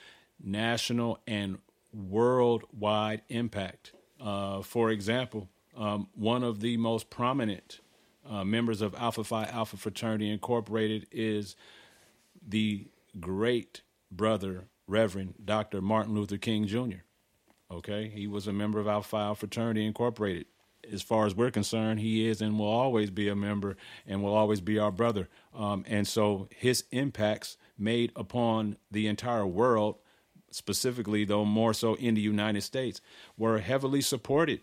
national 0.41 1.19
and 1.27 1.59
worldwide 1.93 3.21
impact. 3.29 3.93
Uh, 4.19 4.61
for 4.61 4.89
example, 4.89 5.49
um, 5.75 6.07
one 6.13 6.43
of 6.43 6.59
the 6.59 6.77
most 6.77 7.09
prominent 7.09 7.79
uh, 8.29 8.43
members 8.43 8.81
of 8.81 8.93
Alpha 8.95 9.23
Phi 9.23 9.45
Alpha 9.45 9.75
Fraternity 9.75 10.29
Incorporated 10.29 11.07
is 11.11 11.55
the 12.47 12.87
great 13.19 13.81
brother, 14.11 14.65
Reverend 14.87 15.33
Dr. 15.43 15.81
Martin 15.81 16.13
Luther 16.13 16.37
King 16.37 16.67
Jr. 16.67 17.03
Okay, 17.71 18.07
he 18.07 18.27
was 18.27 18.47
a 18.47 18.53
member 18.53 18.79
of 18.79 18.87
Alpha 18.87 19.09
Phi 19.09 19.21
Alpha 19.21 19.39
Fraternity 19.39 19.85
Incorporated. 19.85 20.45
As 20.91 21.01
far 21.01 21.25
as 21.25 21.35
we're 21.35 21.51
concerned, 21.51 21.99
he 21.99 22.27
is 22.27 22.41
and 22.41 22.57
will 22.57 22.67
always 22.67 23.09
be 23.09 23.27
a 23.27 23.35
member 23.35 23.75
and 24.07 24.23
will 24.23 24.33
always 24.33 24.61
be 24.61 24.79
our 24.79 24.91
brother. 24.91 25.27
Um, 25.53 25.83
and 25.87 26.07
so 26.07 26.47
his 26.55 26.85
impacts 26.91 27.57
made 27.77 28.11
upon 28.15 28.77
the 28.89 29.07
entire 29.07 29.45
world, 29.45 29.97
specifically, 30.51 31.25
though 31.25 31.45
more 31.45 31.73
so 31.73 31.95
in 31.95 32.15
the 32.15 32.21
United 32.21 32.61
States, 32.61 33.01
were 33.37 33.59
heavily 33.59 34.01
supported 34.01 34.61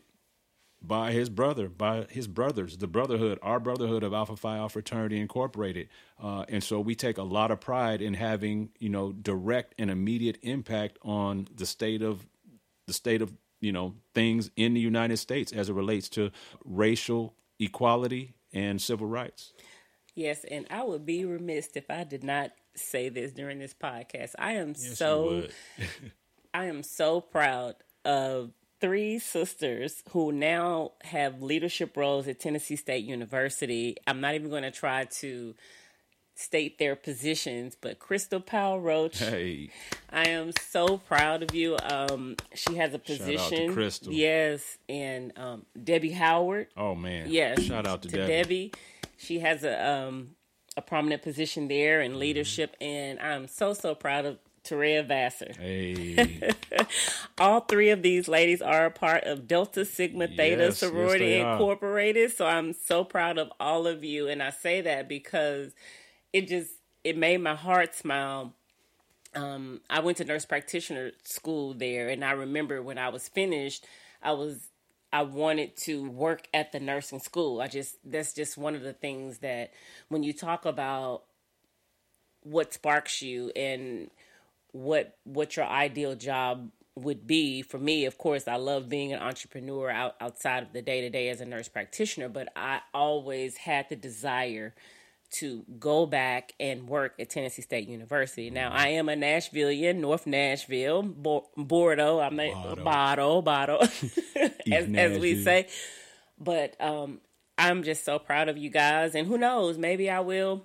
by 0.87 1.13
his 1.13 1.29
brother, 1.29 1.69
by 1.69 2.07
his 2.11 2.27
brothers, 2.27 2.77
the 2.77 2.87
brotherhood, 2.87 3.39
our 3.43 3.59
brotherhood 3.59 4.03
of 4.03 4.13
Alpha 4.13 4.37
Phi 4.37 4.57
Alpha 4.57 4.75
Fraternity 4.75 5.19
Incorporated. 5.19 5.89
Uh, 6.23 6.45
and 6.49 6.63
so 6.63 6.81
we 6.81 6.95
take 6.95 7.19
a 7.19 7.23
lot 7.23 7.51
of 7.51 7.61
pride 7.61 8.01
in 8.01 8.15
having, 8.15 8.71
you 8.79 8.89
know, 8.89 9.13
direct 9.13 9.75
and 9.79 9.91
immediate 9.91 10.39
impact 10.43 10.99
on 11.03 11.49
the 11.55 11.67
state 11.67 12.03
of 12.03 12.27
the 12.87 12.93
state 12.93 13.23
of, 13.23 13.33
you 13.61 13.73
know, 13.73 13.95
things 14.15 14.51
in 14.57 14.75
the 14.75 14.81
United 14.81 15.17
States 15.17 15.53
as 15.53 15.69
it 15.69 15.73
relates 15.73 16.09
to 16.11 16.31
racial 16.65 17.35
equality 17.59 18.35
and 18.53 18.81
civil 18.81 19.07
rights. 19.07 19.53
Yes, 20.15 20.45
and 20.51 20.67
I 20.71 20.83
would 20.83 21.05
be 21.05 21.25
remiss 21.25 21.69
if 21.75 21.91
I 21.91 22.05
did 22.05 22.25
not 22.25 22.53
say 22.75 23.09
this 23.09 23.33
during 23.33 23.59
this 23.59 23.75
podcast. 23.75 24.33
I 24.39 24.53
am 24.53 24.69
yes, 24.69 24.99
so 24.99 25.47
I 26.55 26.67
am 26.67 26.83
so 26.83 27.21
proud 27.21 27.75
of 28.05 28.53
three 28.81 29.19
sisters 29.19 30.03
who 30.11 30.33
now 30.33 30.93
have 31.03 31.43
leadership 31.43 31.97
roles 31.97 32.29
at 32.29 32.41
Tennessee 32.41 32.77
State 32.77 33.05
University. 33.05 33.97
I'm 34.07 34.21
not 34.21 34.35
even 34.35 34.51
going 34.51 34.63
to 34.63 34.71
try 34.71 35.05
to 35.05 35.55
state 36.35 36.79
their 36.79 36.95
positions, 36.95 37.77
but 37.81 37.99
Crystal 37.99 38.41
Powell 38.41 38.81
Roach. 38.81 39.19
Hey. 39.19 39.71
I 40.11 40.29
am 40.29 40.53
so 40.61 40.99
proud 40.99 41.43
of 41.43 41.55
you. 41.55 41.77
Um, 41.83 42.37
she 42.55 42.77
has 42.77 42.93
a 42.95 42.99
position. 42.99 43.73
Crystal. 43.73 44.13
Yes. 44.13 44.79
And 44.89 45.33
um, 45.37 45.67
Debbie 45.83 46.13
Howard. 46.13 46.69
Oh 46.77 46.95
man. 46.95 47.29
Yes. 47.31 47.63
Shout 47.63 47.87
out 47.87 48.03
to, 48.03 48.09
to 48.09 48.17
Debbie. 48.17 48.33
Debbie. 48.33 48.73
She 49.17 49.41
has 49.41 49.65
a 49.65 49.91
um, 49.91 50.37
a 50.77 50.83
prominent 50.83 51.23
position 51.23 51.69
there 51.69 52.03
in 52.03 52.19
leadership, 52.19 52.77
and 52.83 53.19
I'm 53.19 53.49
so 53.49 53.73
so 53.73 53.95
proud 53.95 54.27
of 54.27 54.39
Terea 54.67 55.07
Vassar. 55.07 55.53
Hey. 55.59 56.53
All 57.39 57.61
three 57.61 57.91
of 57.91 58.03
these 58.03 58.29
ladies 58.29 58.61
are 58.61 58.87
a 58.87 58.91
part 58.91 59.25
of 59.25 59.47
Delta 59.47 59.85
Sigma 59.85 60.27
Theta 60.29 60.65
yes, 60.65 60.79
Sorority 60.79 61.27
yes 61.27 61.53
Incorporated. 61.53 62.33
So 62.33 62.47
I'm 62.47 62.73
so 62.73 63.05
proud 63.05 63.39
of 63.39 63.51
all 63.61 63.87
of 63.87 64.05
you. 64.05 64.29
And 64.29 64.43
I 64.43 64.51
say 64.51 64.81
that 64.83 65.09
because 65.09 65.73
it 66.33 66.49
just 66.49 66.73
it 67.05 67.17
made 67.17 67.39
my 67.39 67.55
heart 67.55 67.95
smile. 67.95 68.53
Um, 69.35 69.81
I 69.89 70.01
went 70.01 70.17
to 70.19 70.25
nurse 70.25 70.45
practitioner 70.45 71.13
school 71.23 71.75
there, 71.75 72.09
and 72.09 72.25
I 72.25 72.33
remember 72.33 72.83
when 72.83 72.99
I 72.99 73.11
was 73.11 73.29
finished, 73.29 73.87
I 74.23 74.33
was 74.33 74.71
I 75.13 75.23
wanted 75.23 75.77
to 75.79 76.09
work 76.11 76.49
at 76.53 76.73
the 76.73 76.81
nursing 76.81 77.21
school. 77.21 77.61
I 77.61 77.69
just 77.69 77.97
that's 78.05 78.33
just 78.35 78.59
one 78.59 78.75
of 78.75 78.83
the 78.83 78.93
things 78.93 79.39
that 79.39 79.73
when 80.09 80.23
you 80.23 80.33
talk 80.33 80.65
about 80.65 81.23
what 82.43 82.75
sparks 82.75 83.23
you 83.23 83.51
and 83.57 84.11
what 84.77 85.17
what 85.25 85.57
your 85.57 85.65
ideal 85.65 86.15
job 86.15 86.71
would 86.95 87.27
be 87.27 87.63
for 87.63 87.79
me 87.79 88.05
of 88.05 88.17
course 88.19 88.49
i 88.49 88.57
love 88.57 88.89
being 88.89 89.13
an 89.13 89.21
entrepreneur 89.21 89.91
out, 89.91 90.15
outside 90.21 90.63
of 90.63 90.73
the 90.73 90.83
day 90.83 91.01
to 91.03 91.11
day 91.11 91.29
as 91.29 91.41
a 91.41 91.45
nurse 91.45 91.69
practitioner 91.69 92.29
but 92.29 92.49
i 92.57 92.81
always 92.95 93.57
had 93.57 93.89
the 93.89 93.97
desire 93.97 94.75
to 95.29 95.65
go 95.79 96.07
back 96.07 96.53
and 96.61 96.89
work 96.89 97.15
at 97.19 97.29
Tennessee 97.31 97.61
State 97.61 97.89
University. 97.89 98.49
Now 98.49 98.71
I 98.71 98.91
am 98.91 99.09
a 99.09 99.15
Nashvilleian, 99.15 99.97
North 99.97 100.25
Nashville, 100.25 101.03
Bo- 101.03 101.49
Bordeaux. 101.57 102.21
I'm 102.21 102.39
a 102.39 102.77
bottle, 102.77 103.43
bottle, 103.43 103.83
as, 104.73 104.89
as 104.95 105.19
we 105.19 105.43
say. 105.43 105.67
But 106.39 106.81
um, 106.81 107.21
I'm 107.59 107.83
just 107.83 108.05
so 108.05 108.19
proud 108.19 108.49
of 108.49 108.57
you 108.57 108.71
guys, 108.71 109.15
and 109.15 109.27
who 109.27 109.37
knows, 109.37 109.79
maybe 109.79 110.09
I 110.09 110.21
will 110.21 110.65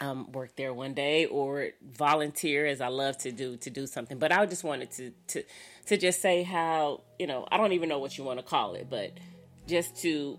um, 0.00 0.30
work 0.32 0.54
there 0.56 0.72
one 0.72 0.94
day 0.94 1.26
or 1.26 1.70
volunteer 1.82 2.66
as 2.66 2.80
I 2.80 2.88
love 2.88 3.18
to 3.18 3.32
do 3.32 3.56
to 3.58 3.70
do 3.70 3.86
something. 3.86 4.18
But 4.18 4.32
I 4.32 4.46
just 4.46 4.64
wanted 4.64 4.90
to 4.92 5.12
to 5.28 5.42
to 5.86 5.96
just 5.96 6.20
say 6.20 6.42
how 6.42 7.02
you 7.18 7.26
know 7.26 7.46
I 7.50 7.56
don't 7.56 7.72
even 7.72 7.88
know 7.88 7.98
what 7.98 8.16
you 8.16 8.24
want 8.24 8.38
to 8.38 8.44
call 8.44 8.74
it, 8.74 8.88
but 8.88 9.12
just 9.66 9.96
to 10.02 10.38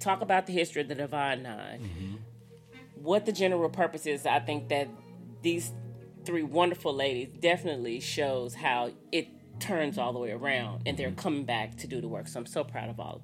talk 0.00 0.20
about 0.20 0.46
the 0.46 0.52
history 0.52 0.82
of 0.82 0.88
the 0.88 0.94
Divine 0.94 1.42
9 1.42 1.78
mm-hmm. 1.78 2.14
what 3.02 3.24
the 3.24 3.32
general 3.32 3.68
purpose 3.68 4.06
is. 4.06 4.26
I 4.26 4.40
think 4.40 4.68
that 4.68 4.88
these 5.42 5.72
three 6.24 6.42
wonderful 6.42 6.94
ladies 6.94 7.28
definitely 7.40 8.00
shows 8.00 8.54
how 8.54 8.90
it 9.12 9.28
turns 9.60 9.98
all 9.98 10.12
the 10.12 10.18
way 10.18 10.32
around, 10.32 10.82
and 10.86 10.96
they're 10.96 11.12
coming 11.12 11.44
back 11.44 11.76
to 11.76 11.86
do 11.86 12.00
the 12.00 12.08
work. 12.08 12.26
So 12.28 12.40
I'm 12.40 12.46
so 12.46 12.64
proud 12.64 12.88
of 12.88 12.98
all 12.98 13.22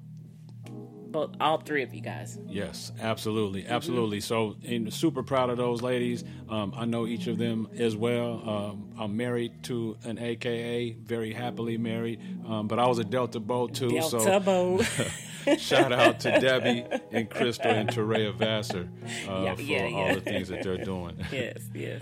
both 1.11 1.31
all 1.39 1.57
three 1.57 1.83
of 1.83 1.93
you 1.93 2.01
guys. 2.01 2.39
Yes, 2.47 2.91
absolutely, 2.99 3.67
absolutely. 3.67 4.19
Mm-hmm. 4.19 4.87
So, 4.87 4.91
super 4.91 5.23
proud 5.23 5.49
of 5.49 5.57
those 5.57 5.81
ladies. 5.81 6.23
Um, 6.49 6.73
I 6.75 6.85
know 6.85 7.05
each 7.07 7.27
of 7.27 7.37
them 7.37 7.67
as 7.77 7.95
well. 7.95 8.41
Um, 8.47 8.93
I'm 8.97 9.17
married 9.17 9.63
to 9.63 9.97
an 10.03 10.17
AKA, 10.17 10.93
very 11.03 11.33
happily 11.33 11.77
married. 11.77 12.21
Um, 12.47 12.67
but 12.67 12.79
I 12.79 12.87
was 12.87 12.99
a 12.99 13.03
Delta 13.03 13.39
Beau 13.39 13.67
too. 13.67 13.89
Delta 13.89 14.19
so, 14.19 14.39
Beau. 14.39 14.81
shout 15.57 15.91
out 15.91 16.19
to 16.21 16.39
Debbie 16.39 16.85
and 17.11 17.29
Crystal 17.29 17.71
and 17.71 17.89
Terea 17.89 18.33
Vassar 18.33 18.87
uh, 19.27 19.41
yeah, 19.43 19.55
for 19.55 19.61
yeah, 19.61 19.87
yeah. 19.87 19.95
all 19.95 20.13
the 20.15 20.21
things 20.21 20.49
that 20.49 20.63
they're 20.63 20.77
doing. 20.77 21.17
yes, 21.31 21.69
yes. 21.73 22.01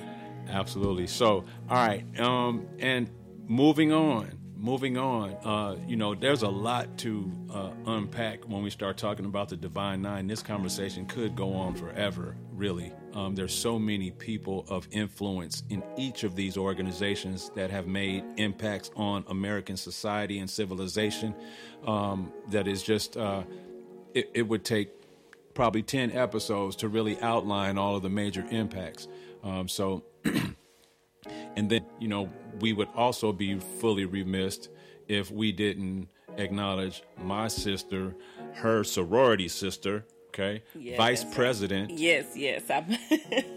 Absolutely. 0.49 1.07
So, 1.07 1.45
all 1.69 1.87
right, 1.87 2.03
um, 2.19 2.67
and 2.79 3.09
moving 3.47 3.91
on 3.91 4.38
moving 4.59 4.97
on, 4.97 5.31
uh, 5.45 5.77
you 5.87 5.95
know, 5.95 6.13
there's 6.13 6.41
a 6.41 6.49
lot 6.49 6.97
to 6.97 7.31
uh, 7.51 7.71
unpack 7.85 8.43
when 8.47 8.61
we 8.61 8.69
start 8.69 8.97
talking 8.97 9.25
about 9.25 9.47
the 9.47 9.55
Divine 9.55 10.01
Nine. 10.01 10.27
This 10.27 10.43
conversation 10.43 11.05
could 11.05 11.35
go 11.35 11.53
on 11.53 11.75
forever, 11.75 12.35
really. 12.51 12.91
Um, 13.13 13.35
there's 13.35 13.53
so 13.53 13.79
many 13.79 14.11
people 14.11 14.65
of 14.67 14.87
influence 14.91 15.63
in 15.69 15.81
each 15.97 16.23
of 16.23 16.35
these 16.35 16.57
organizations 16.57 17.51
that 17.55 17.71
have 17.71 17.87
made 17.87 18.23
impacts 18.35 18.91
on 18.95 19.23
American 19.29 19.77
society 19.77 20.39
and 20.39 20.49
civilization 20.49 21.33
um, 21.87 22.33
that 22.49 22.67
is 22.67 22.83
just, 22.83 23.15
uh, 23.15 23.43
it, 24.13 24.29
it, 24.33 24.41
would 24.43 24.65
take 24.65 24.89
probably 25.53 25.81
10 25.81 26.11
episodes 26.11 26.75
to 26.77 26.89
really 26.89 27.19
outline 27.21 27.77
all 27.77 27.95
of 27.95 28.03
the 28.03 28.09
major 28.09 28.45
impacts. 28.51 29.07
Um, 29.41 29.69
so, 29.69 30.03
and 31.55 31.69
then, 31.69 31.85
you 31.99 32.07
know, 32.07 32.29
we 32.59 32.73
would 32.73 32.89
also 32.95 33.31
be 33.31 33.59
fully 33.59 34.05
remiss 34.05 34.69
if 35.07 35.31
we 35.31 35.51
didn't 35.51 36.07
acknowledge 36.37 37.03
my 37.17 37.47
sister, 37.47 38.15
her 38.55 38.83
sorority 38.83 39.47
sister, 39.47 40.05
okay, 40.29 40.63
yes, 40.75 40.97
vice 40.97 41.23
president. 41.23 41.91
Yes, 41.91 42.25
yes, 42.35 42.63
I'm 42.69 42.85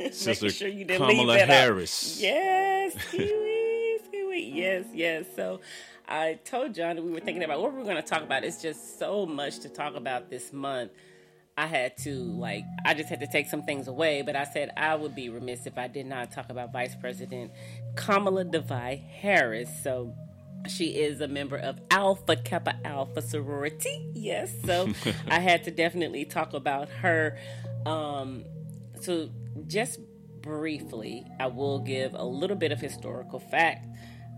sister 0.13 0.51
sure 0.51 0.69
you 0.69 0.85
didn't 0.85 1.07
Kamala 1.07 1.33
leave 1.33 1.49
Harris. 1.49 2.21
Yes, 2.21 2.95
kiwi, 3.11 3.99
kiwi. 4.11 4.51
yes, 4.55 4.87
yes. 4.93 5.27
So. 5.37 5.61
I 6.09 6.39
told 6.45 6.75
John 6.75 6.97
that 6.97 7.03
we 7.03 7.11
were 7.11 7.21
thinking 7.21 7.45
about 7.45 7.63
what 7.63 7.73
we 7.73 7.79
were 7.79 7.85
going 7.85 7.97
to 7.97 8.03
talk 8.03 8.23
about. 8.23 8.45
It's 8.45 8.61
just 8.61 8.99
so 8.99 9.25
much 9.25 9.61
to 9.61 9.71
talk 9.71 9.95
about 9.95 10.29
this 10.29 10.53
month. 10.53 10.91
I 11.57 11.67
had 11.67 11.97
to 11.99 12.15
like 12.15 12.65
I 12.85 12.95
just 12.95 13.09
had 13.09 13.21
to 13.21 13.27
take 13.27 13.47
some 13.47 13.62
things 13.62 13.88
away, 13.88 14.23
but 14.23 14.37
I 14.37 14.45
said 14.45 14.71
I 14.77 14.95
would 14.95 15.15
be 15.15 15.29
remiss 15.29 15.67
if 15.67 15.77
I 15.77 15.87
did 15.87 16.07
not 16.07 16.33
talk 16.33 16.49
about 16.49 16.73
Vice 16.73 16.95
President 16.95 17.53
Kamala 17.95 18.45
Devi 18.45 18.97
Harris. 18.97 19.69
So 19.83 20.15
she 20.69 20.87
is 20.87 21.21
a 21.21 21.29
member 21.29 21.57
of 21.57 21.79
Alpha 21.91 22.37
Kappa 22.37 22.75
Alpha 22.85 23.21
sorority. 23.21 24.11
Yes, 24.15 24.53
so 24.65 24.88
I 25.29 25.41
had 25.41 25.65
to 25.65 25.71
definitely 25.71 26.25
talk 26.25 26.55
about 26.55 26.88
her. 26.88 27.38
Um, 27.85 28.45
so 29.01 29.29
just 29.67 30.01
briefly, 30.41 31.27
I 31.38 31.49
will 31.49 31.81
give 31.81 32.15
a 32.15 32.25
little 32.25 32.57
bit 32.57 32.73
of 32.73 32.81
historical 32.81 33.41
fact. 33.41 33.87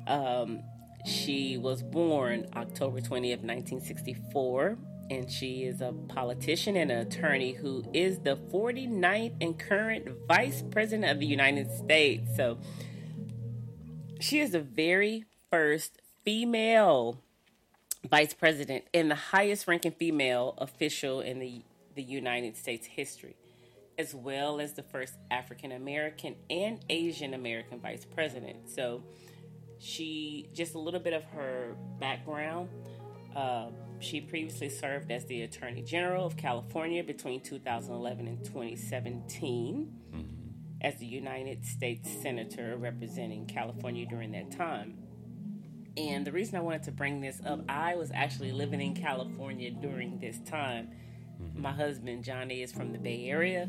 Um, 0.07 0.63
she 1.07 1.59
was 1.59 1.83
born 1.83 2.47
October 2.57 3.01
20th, 3.01 3.43
1964 3.43 4.79
and 5.11 5.31
she 5.31 5.65
is 5.65 5.81
a 5.81 5.93
politician 6.09 6.77
and 6.77 6.91
an 6.91 7.07
attorney 7.07 7.53
who 7.53 7.85
is 7.93 8.21
the 8.21 8.37
49th 8.37 9.35
and 9.41 9.59
current 9.59 10.09
Vice 10.27 10.63
President 10.71 11.11
of 11.11 11.21
the 11.21 11.27
United 11.27 11.71
States. 11.71 12.35
So 12.37 12.59
she 14.21 14.41
is 14.41 14.53
the 14.53 14.61
very 14.61 15.25
first 15.51 16.01
female 16.25 17.21
vice 18.09 18.35
president 18.35 18.85
and 18.93 19.11
the 19.11 19.15
highest 19.15 19.67
ranking 19.67 19.93
female 19.93 20.55
official 20.59 21.21
in 21.21 21.39
the, 21.39 21.63
the 21.95 22.03
United 22.03 22.57
States 22.57 22.87
history, 22.87 23.37
as 23.99 24.15
well 24.15 24.61
as 24.61 24.75
the 24.75 24.83
first 24.83 25.15
African 25.31 25.73
American 25.73 26.37
and 26.51 26.81
Asian 26.91 27.35
American 27.35 27.81
vice 27.81 28.05
president. 28.05 28.69
So 28.69 29.03
she, 29.79 30.49
just 30.55 30.75
a 30.75 30.79
little 30.79 31.01
bit 31.01 31.13
of 31.13 31.25
her 31.25 31.77
background. 31.99 32.69
Uh, 33.35 33.69
she 34.05 34.21
previously 34.21 34.69
served 34.69 35.11
as 35.11 35.25
the 35.27 35.43
Attorney 35.43 35.83
General 35.83 36.27
of 36.27 36.37
California 36.37 37.03
between 37.03 37.41
2011 37.41 38.27
and 38.27 38.45
2017 38.45 39.93
mm-hmm. 40.15 40.23
as 40.81 40.97
the 40.99 41.07
United 41.07 41.65
States 41.65 42.09
Senator 42.23 42.77
representing 42.77 43.47
California 43.47 44.07
during 44.07 44.33
that 44.33 44.51
time. 44.51 44.99
And 45.97 46.27
the 46.27 46.33
reason 46.33 46.57
I 46.57 46.61
wanted 46.61 46.83
to 46.85 46.93
bring 46.93 47.21
this 47.21 47.41
up, 47.47 47.61
I 47.69 47.95
was 47.95 48.11
actually 48.13 48.53
living 48.53 48.81
in 48.81 48.95
California 48.95 49.71
during 49.71 50.19
this 50.19 50.39
time. 50.41 50.91
Mm-hmm. 51.41 51.63
My 51.63 51.73
husband, 51.73 52.25
Johnnie, 52.25 52.63
is 52.63 52.73
from 52.73 52.93
the 52.93 52.99
Bay 52.99 53.29
Area, 53.29 53.69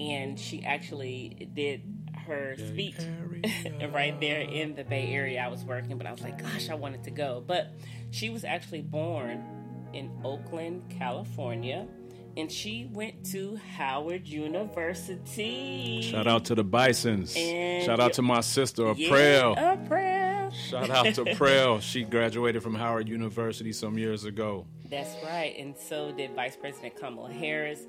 and 0.00 0.38
she 0.38 0.64
actually 0.64 1.48
did 1.54 1.82
her 2.26 2.56
speech 2.56 2.96
right 3.92 4.18
there 4.20 4.40
in 4.40 4.74
the 4.74 4.84
Bay 4.84 5.12
Area. 5.12 5.40
I 5.40 5.48
was 5.48 5.64
working, 5.64 5.96
but 5.98 6.06
I 6.06 6.12
was 6.12 6.20
like, 6.20 6.40
gosh, 6.40 6.68
I 6.68 6.74
wanted 6.74 7.04
to 7.04 7.10
go. 7.10 7.42
But 7.44 7.72
she 8.10 8.30
was 8.30 8.44
actually 8.44 8.82
born 8.82 9.61
in 9.94 10.10
Oakland, 10.24 10.82
California. 10.90 11.86
And 12.36 12.50
she 12.50 12.88
went 12.92 13.26
to 13.32 13.56
Howard 13.76 14.26
University. 14.26 16.00
Shout 16.02 16.26
out 16.26 16.46
to 16.46 16.54
the 16.54 16.64
Bisons. 16.64 17.34
And 17.36 17.84
Shout 17.84 18.00
out 18.00 18.14
to 18.14 18.22
my 18.22 18.40
sister, 18.40 18.92
Yeah, 18.96 19.52
April. 19.52 19.54
April. 19.58 20.50
Shout 20.50 20.90
out 20.90 21.14
to 21.14 21.24
Prel. 21.24 21.80
She 21.80 22.04
graduated 22.04 22.62
from 22.62 22.74
Howard 22.74 23.08
University 23.08 23.72
some 23.72 23.98
years 23.98 24.24
ago. 24.24 24.66
That's 24.90 25.14
right. 25.24 25.54
And 25.58 25.76
so 25.76 26.12
did 26.12 26.34
Vice 26.34 26.56
President 26.56 26.96
Kamala 26.96 27.32
Harris. 27.32 27.80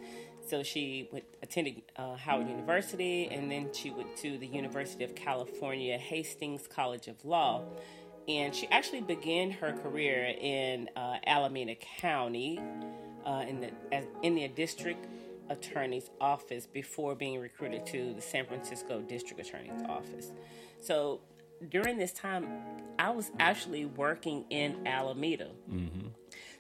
So 0.46 0.62
she 0.64 1.10
attended 1.42 1.84
uh, 1.96 2.16
Howard 2.16 2.50
University 2.50 3.28
and 3.32 3.50
then 3.50 3.70
she 3.74 3.92
went 3.92 4.16
to 4.18 4.38
the 4.38 4.48
University 4.48 5.04
of 5.06 5.16
California 5.16 5.98
Hastings 5.98 6.68
College 6.68 7.08
of 7.08 7.24
Law. 7.24 7.64
And 8.28 8.56
she 8.56 8.68
actually 8.68 9.02
began 9.02 9.52
her 9.52 9.74
career 9.74 10.34
in 10.40 10.90
uh, 10.96 11.18
Alameda 11.28 11.76
County 11.76 12.60
uh, 13.26 13.46
in, 13.48 13.62
the, 13.62 13.72
as, 13.92 14.06
in 14.22 14.36
the 14.36 14.48
district 14.48 15.08
attorney's 15.50 16.10
office 16.22 16.66
before 16.66 17.16
being 17.16 17.40
recruited 17.40 17.86
to 17.88 18.14
the 18.14 18.22
San 18.22 18.46
Francisco 18.46 19.02
district 19.02 19.46
attorney's 19.46 19.84
office. 19.90 20.32
So 20.80 21.20
during 21.70 21.98
this 21.98 22.14
time, 22.14 22.48
I 22.98 23.10
was 23.12 23.32
actually 23.40 23.86
working 23.86 24.46
in 24.50 24.88
Alameda. 24.88 25.50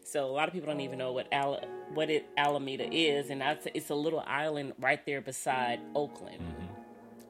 So 0.03 0.25
a 0.25 0.31
lot 0.31 0.47
of 0.49 0.53
people 0.53 0.67
don't 0.67 0.81
even 0.81 0.97
know 0.99 1.13
what 1.13 1.27
Al- 1.31 1.63
what 1.93 2.09
it 2.09 2.25
Alameda 2.37 2.87
is, 2.91 3.29
and 3.29 3.41
it's 3.73 3.89
a 3.89 3.95
little 3.95 4.23
island 4.27 4.73
right 4.79 5.03
there 5.05 5.21
beside 5.21 5.79
Oakland. 5.95 6.43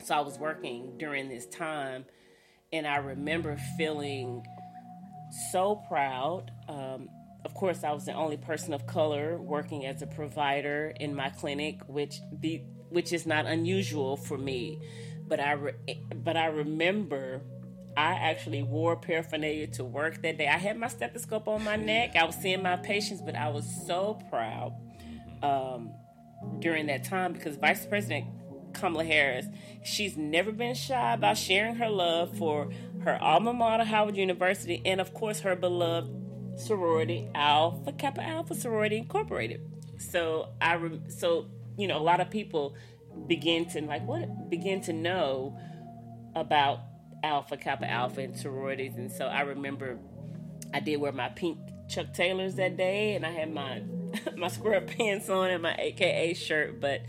So 0.04 0.16
I 0.16 0.22
was 0.22 0.40
working 0.40 0.98
during 0.98 1.30
this 1.30 1.46
time, 1.46 2.06
and 2.74 2.88
I 2.88 2.98
remember 2.98 3.56
feeling 3.78 4.46
so 5.52 5.82
proud. 5.88 6.52
Um, 6.68 7.08
of 7.46 7.54
course, 7.54 7.84
I 7.84 7.92
was 7.92 8.06
the 8.06 8.14
only 8.14 8.38
person 8.38 8.74
of 8.74 8.88
color 8.88 9.38
working 9.38 9.86
as 9.86 10.02
a 10.02 10.08
provider 10.08 10.94
in 11.00 11.16
my 11.16 11.30
clinic, 11.30 11.82
which 11.88 12.20
the 12.32 12.62
which 12.90 13.14
is 13.14 13.26
not 13.26 13.46
unusual 13.46 14.18
for 14.18 14.38
me. 14.38 14.80
But 15.28 15.40
I 15.40 15.52
re- 15.54 16.02
but 16.16 16.36
I 16.36 16.48
remember 16.48 17.42
I 17.96 18.14
actually 18.14 18.64
wore 18.64 18.96
paraphernalia 18.96 19.68
to 19.68 19.84
work 19.84 20.22
that 20.24 20.38
day. 20.40 20.48
I 20.48 20.58
had 20.58 20.78
my 20.78 20.88
stethoscope 20.88 21.48
on 21.48 21.64
my 21.64 21.76
neck. 21.76 22.16
I 22.16 22.24
was 22.24 22.36
seeing 22.36 22.64
my 22.64 22.76
patients, 22.78 23.22
but 23.22 23.36
I 23.36 23.50
was 23.50 23.66
so 23.86 24.20
proud 24.30 24.74
um, 25.44 25.92
during 26.60 26.88
that 26.88 27.04
time 27.04 27.34
because 27.34 27.56
Vice 27.58 27.86
President 27.86 28.26
Kamala 28.74 29.06
Harris, 29.06 29.46
she's 29.84 30.18
never 30.18 30.52
been 30.52 30.76
shy 30.76 31.14
about 31.14 31.38
sharing 31.38 31.76
her 31.76 31.90
love 31.90 32.38
for 32.38 32.70
her 33.04 33.22
alma 33.22 33.54
mater, 33.54 33.84
Howard 33.84 34.16
University, 34.16 34.82
and 34.86 35.02
of 35.02 35.14
course 35.14 35.42
her 35.42 35.56
beloved 35.56 36.10
sorority, 36.56 37.28
Alpha 37.36 37.92
Kappa 37.92 38.24
Alpha 38.24 38.56
Sorority 38.56 38.98
Incorporated. 38.98 39.62
So 39.98 40.50
I, 40.62 40.74
re- 40.76 41.02
so 41.08 41.48
you 41.78 41.88
know, 41.88 41.98
a 41.98 42.04
lot 42.04 42.20
of 42.20 42.30
people 42.30 42.76
begin 43.28 43.66
to 43.70 43.82
like 43.82 44.06
what 44.08 44.50
begin 44.50 44.82
to 44.82 44.94
know 44.94 45.58
about 46.36 46.80
Alpha 47.24 47.58
Kappa 47.58 47.90
Alpha 47.90 48.22
and 48.22 48.38
sororities, 48.38 48.96
and 48.96 49.12
so 49.12 49.26
I 49.28 49.42
remember 49.42 50.00
I 50.74 50.80
did 50.80 50.98
wear 50.98 51.12
my 51.12 51.30
pink 51.30 51.60
Chuck 51.88 52.14
Taylors 52.14 52.56
that 52.56 52.78
day, 52.78 53.16
and 53.16 53.26
I 53.26 53.32
had 53.32 53.54
my 53.54 53.84
my 54.36 54.48
square 54.48 54.82
pants 54.82 55.30
on 55.30 55.50
and 55.50 55.62
my 55.62 55.76
AKA 55.78 56.34
shirt. 56.34 56.80
But 56.80 57.02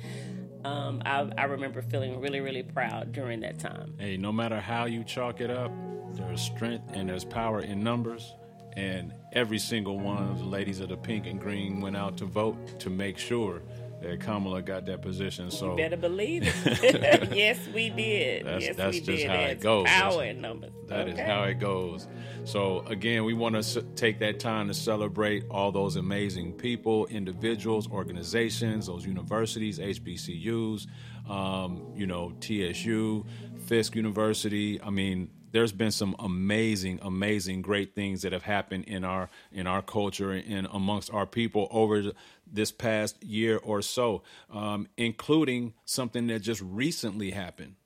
um, 0.64 1.02
I, 1.04 1.30
I 1.36 1.44
remember 1.44 1.82
feeling 1.82 2.20
really, 2.20 2.40
really 2.40 2.62
proud 2.62 3.12
during 3.12 3.40
that 3.40 3.58
time. 3.58 3.94
Hey, 3.98 4.16
no 4.16 4.32
matter 4.32 4.60
how 4.60 4.86
you 4.86 5.04
chalk 5.04 5.40
it 5.40 5.50
up, 5.50 5.72
there's 6.12 6.40
strength 6.40 6.90
and 6.94 7.08
there's 7.08 7.24
power 7.24 7.60
in 7.60 7.82
numbers. 7.82 8.34
And 8.76 9.12
every 9.32 9.58
single 9.58 10.00
one 10.00 10.28
of 10.30 10.38
the 10.38 10.44
ladies 10.44 10.80
of 10.80 10.88
the 10.88 10.96
pink 10.96 11.26
and 11.26 11.40
green 11.40 11.80
went 11.80 11.96
out 11.96 12.16
to 12.18 12.24
vote 12.24 12.80
to 12.80 12.90
make 12.90 13.18
sure 13.18 13.62
that 14.02 14.20
Kamala 14.20 14.60
got 14.62 14.84
that 14.86 15.00
position. 15.02 15.50
So 15.50 15.70
you 15.72 15.76
Better 15.76 15.96
believe 15.96 16.42
it. 16.44 17.32
yes, 17.34 17.58
we 17.74 17.90
did. 17.90 18.44
That's- 18.44 18.62
yes, 18.62 18.76
that's 18.76 18.92
we 18.94 19.00
just 19.00 19.06
did. 19.22 19.30
how 19.30 19.36
it 19.40 19.60
goes. 19.60 19.86
Power 19.86 20.18
That's- 20.18 20.36
numbers. 20.36 20.72
That 20.88 21.08
is 21.08 21.14
Okay. 21.14 21.22
how 21.24 21.44
it 21.44 21.54
goes. 21.54 22.06
So 22.44 22.80
again, 22.86 23.24
we 23.24 23.32
want 23.32 23.62
to 23.62 23.82
take 23.96 24.18
that 24.18 24.38
time 24.38 24.68
to 24.68 24.74
celebrate 24.74 25.44
all 25.50 25.72
those 25.72 25.96
amazing 25.96 26.52
people, 26.54 27.06
individuals, 27.06 27.88
organizations, 27.90 28.86
those 28.86 29.06
universities, 29.06 29.78
HBCUs, 29.78 30.86
um, 31.28 31.92
you 31.96 32.06
know, 32.06 32.32
TSU, 32.40 33.24
Fisk 33.66 33.94
University. 33.96 34.80
I 34.82 34.90
mean, 34.90 35.30
there's 35.54 35.70
been 35.70 35.92
some 35.92 36.16
amazing, 36.18 36.98
amazing, 37.00 37.62
great 37.62 37.94
things 37.94 38.22
that 38.22 38.32
have 38.32 38.42
happened 38.42 38.86
in 38.86 39.04
our 39.04 39.30
in 39.52 39.68
our 39.68 39.82
culture 39.82 40.32
and 40.32 40.66
amongst 40.72 41.14
our 41.14 41.26
people 41.26 41.68
over 41.70 42.10
this 42.52 42.72
past 42.72 43.22
year 43.22 43.60
or 43.62 43.80
so, 43.80 44.22
um, 44.52 44.88
including 44.96 45.72
something 45.84 46.26
that 46.26 46.40
just 46.40 46.60
recently 46.60 47.30
happened. 47.30 47.76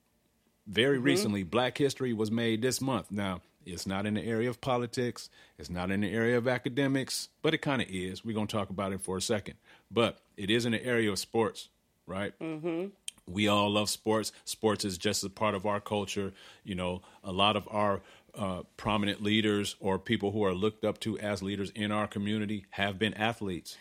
Very 0.66 0.98
recently 0.98 1.42
black 1.42 1.76
history 1.76 2.14
was 2.14 2.30
made 2.30 2.62
this 2.62 2.80
month. 2.80 3.10
Now 3.10 3.42
it's 3.66 3.86
not 3.86 4.06
in 4.06 4.14
the 4.14 4.24
area 4.24 4.48
of 4.48 4.62
politics 4.62 5.28
it's 5.58 5.68
not 5.68 5.90
in 5.90 6.00
the 6.00 6.10
area 6.10 6.38
of 6.38 6.48
academics 6.48 7.28
but 7.42 7.52
it 7.52 7.58
kind 7.58 7.82
of 7.82 7.88
is. 7.90 8.24
We're 8.24 8.34
going 8.34 8.46
to 8.46 8.56
talk 8.56 8.70
about 8.70 8.94
it 8.94 9.02
for 9.02 9.18
a 9.18 9.20
second. 9.20 9.56
But 9.90 10.16
it 10.38 10.48
is 10.48 10.64
in 10.64 10.72
the 10.72 10.82
area 10.82 11.12
of 11.12 11.18
sports 11.18 11.68
right? 12.08 12.32
Mm-hmm. 12.40 12.86
We 13.28 13.48
all 13.48 13.70
love 13.70 13.88
sports 13.88 14.32
sports 14.44 14.84
is 14.84 14.98
just 14.98 15.24
a 15.24 15.30
part 15.30 15.54
of 15.54 15.66
our 15.66 15.80
culture 15.80 16.32
you 16.64 16.74
know 16.74 17.02
a 17.22 17.32
lot 17.32 17.56
of 17.56 17.68
our 17.70 18.00
uh, 18.34 18.62
prominent 18.76 19.22
leaders 19.22 19.74
or 19.80 19.98
people 19.98 20.30
who 20.30 20.44
are 20.44 20.54
looked 20.54 20.84
up 20.84 21.00
to 21.00 21.18
as 21.18 21.42
leaders 21.42 21.70
in 21.70 21.90
our 21.90 22.06
community 22.06 22.66
have 22.70 22.98
been 22.98 23.14
athletes 23.14 23.76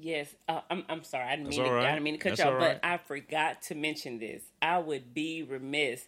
Yes, 0.00 0.34
uh, 0.48 0.60
I'm. 0.70 0.84
I'm 0.88 1.02
sorry. 1.02 1.24
I 1.24 1.30
didn't 1.30 1.46
That's 1.46 1.56
mean. 1.56 1.64
To, 1.64 1.70
all 1.70 1.76
right. 1.76 1.86
I 1.86 1.92
didn't 1.92 2.04
mean 2.04 2.14
to 2.14 2.20
cut 2.20 2.28
That's 2.30 2.40
you 2.40 2.46
off, 2.46 2.52
all 2.52 2.58
but. 2.58 2.80
I 2.82 2.98
forgot 2.98 3.62
to 3.62 3.74
mention 3.74 4.18
this. 4.18 4.42
I 4.60 4.78
would 4.78 5.14
be 5.14 5.42
remiss 5.42 6.06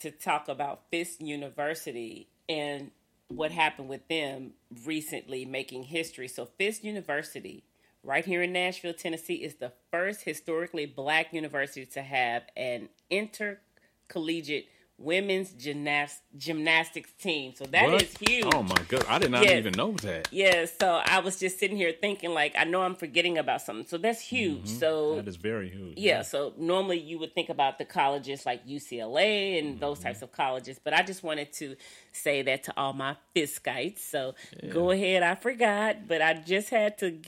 to 0.00 0.10
talk 0.10 0.48
about 0.48 0.82
Fisk 0.90 1.20
University 1.20 2.28
and 2.48 2.90
what 3.28 3.52
happened 3.52 3.88
with 3.88 4.06
them 4.08 4.52
recently, 4.84 5.44
making 5.44 5.84
history. 5.84 6.28
So 6.28 6.46
Fisk 6.58 6.82
University, 6.82 7.62
right 8.02 8.24
here 8.24 8.42
in 8.42 8.52
Nashville, 8.52 8.94
Tennessee, 8.94 9.34
is 9.34 9.56
the 9.56 9.72
first 9.90 10.22
historically 10.22 10.86
black 10.86 11.32
university 11.32 11.86
to 11.86 12.02
have 12.02 12.42
an 12.56 12.88
intercollegiate 13.10 14.66
women's 15.00 15.52
gymnast 15.52 16.22
gymnastics 16.36 17.12
team. 17.12 17.54
So 17.54 17.64
that 17.66 17.88
is 17.94 18.12
What? 18.14 18.28
huge. 18.28 18.44
oh 18.52 18.64
my 18.64 18.82
god 18.88 19.04
i 19.08 19.18
did 19.20 19.30
not 19.30 19.44
Yes. 19.44 19.58
even 19.58 19.74
know 19.74 19.92
that 19.92 20.26
Yeah, 20.32 20.64
so 20.64 21.00
I 21.04 21.20
was 21.20 21.38
just 21.38 21.60
sitting 21.60 21.76
here 21.76 21.92
thinking, 21.92 22.34
like, 22.34 22.54
I 22.58 22.64
know 22.64 22.82
I'm 22.82 22.96
forgetting 22.96 23.38
about 23.38 23.62
something. 23.62 23.86
So 23.86 23.96
that's 23.96 24.20
huge. 24.20 24.64
Mm-hmm. 24.64 24.78
So, 24.78 25.14
that 25.16 25.28
is 25.28 25.36
very 25.36 25.70
huge 25.70 25.96
yeah, 25.98 26.22
so 26.22 26.52
normally 26.58 26.98
you 26.98 27.16
would 27.20 27.32
think 27.32 27.48
about 27.48 27.78
the 27.78 27.84
colleges 27.84 28.44
like 28.44 28.66
UCLA 28.66 29.60
and 29.60 29.78
those 29.78 29.98
mm-hmm. 29.98 30.08
types 30.08 30.22
of 30.22 30.32
colleges, 30.32 30.80
but 30.82 30.92
I 30.92 31.02
just 31.02 31.22
wanted 31.22 31.52
to 31.54 31.76
say 32.10 32.42
that 32.42 32.64
to 32.64 32.74
all 32.76 32.92
my 32.92 33.16
Fiskites. 33.36 34.00
So 34.00 34.34
go 34.68 34.90
ahead, 34.90 35.22
I 35.22 35.36
forgot, 35.36 36.08
but 36.08 36.20
I 36.20 36.34
just 36.34 36.70
had 36.70 36.98
to 36.98 37.20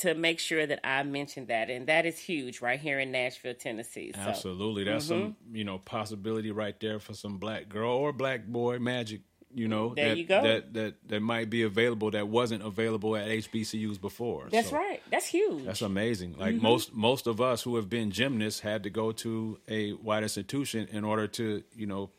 to 0.00 0.14
make 0.14 0.38
sure 0.38 0.66
that 0.66 0.80
I 0.86 1.02
mentioned 1.02 1.48
that, 1.48 1.70
and 1.70 1.86
that 1.86 2.06
is 2.06 2.18
huge 2.18 2.60
right 2.60 2.78
here 2.80 2.98
in 2.98 3.10
Nashville, 3.12 3.54
Tennessee. 3.54 4.12
So 4.14 4.20
Absolutely. 4.20 4.84
That's 4.84 5.06
some, 5.06 5.36
Mm-hmm. 5.44 5.56
you 5.56 5.64
know, 5.64 5.78
possibility 5.78 6.50
right 6.50 6.78
there 6.80 6.98
for 6.98 7.14
some 7.14 7.38
black 7.38 7.68
girl 7.68 7.90
or 7.92 8.12
black 8.12 8.46
boy 8.46 8.78
magic, 8.78 9.20
you 9.54 9.66
know, 9.68 9.94
There 9.94 10.10
that, 10.10 10.16
you 10.16 10.26
go. 10.26 10.42
that 10.42 10.74
that 10.74 10.94
that 11.08 11.20
might 11.20 11.50
be 11.50 11.62
available 11.64 12.10
that 12.12 12.28
wasn't 12.28 12.62
available 12.62 13.16
at 13.16 13.26
HBCUs 13.28 14.00
before. 14.00 14.48
that's 14.50 14.68
So 14.70 14.76
right. 14.76 15.02
That's 15.10 15.26
huge. 15.26 15.64
That's 15.64 15.82
amazing. 15.82 16.36
Like 16.38 16.54
Mm-hmm. 16.54 16.62
most 16.62 16.94
most 16.94 17.26
of 17.26 17.40
us 17.40 17.62
who 17.62 17.76
have 17.76 17.88
been 17.88 18.10
gymnasts 18.12 18.60
had 18.60 18.82
to 18.84 18.90
go 18.90 19.10
to 19.12 19.58
a 19.68 19.90
white 19.92 20.22
institution 20.22 20.86
in 20.92 21.02
order 21.04 21.26
to, 21.28 21.62
you 21.74 21.86
know, 21.86 22.10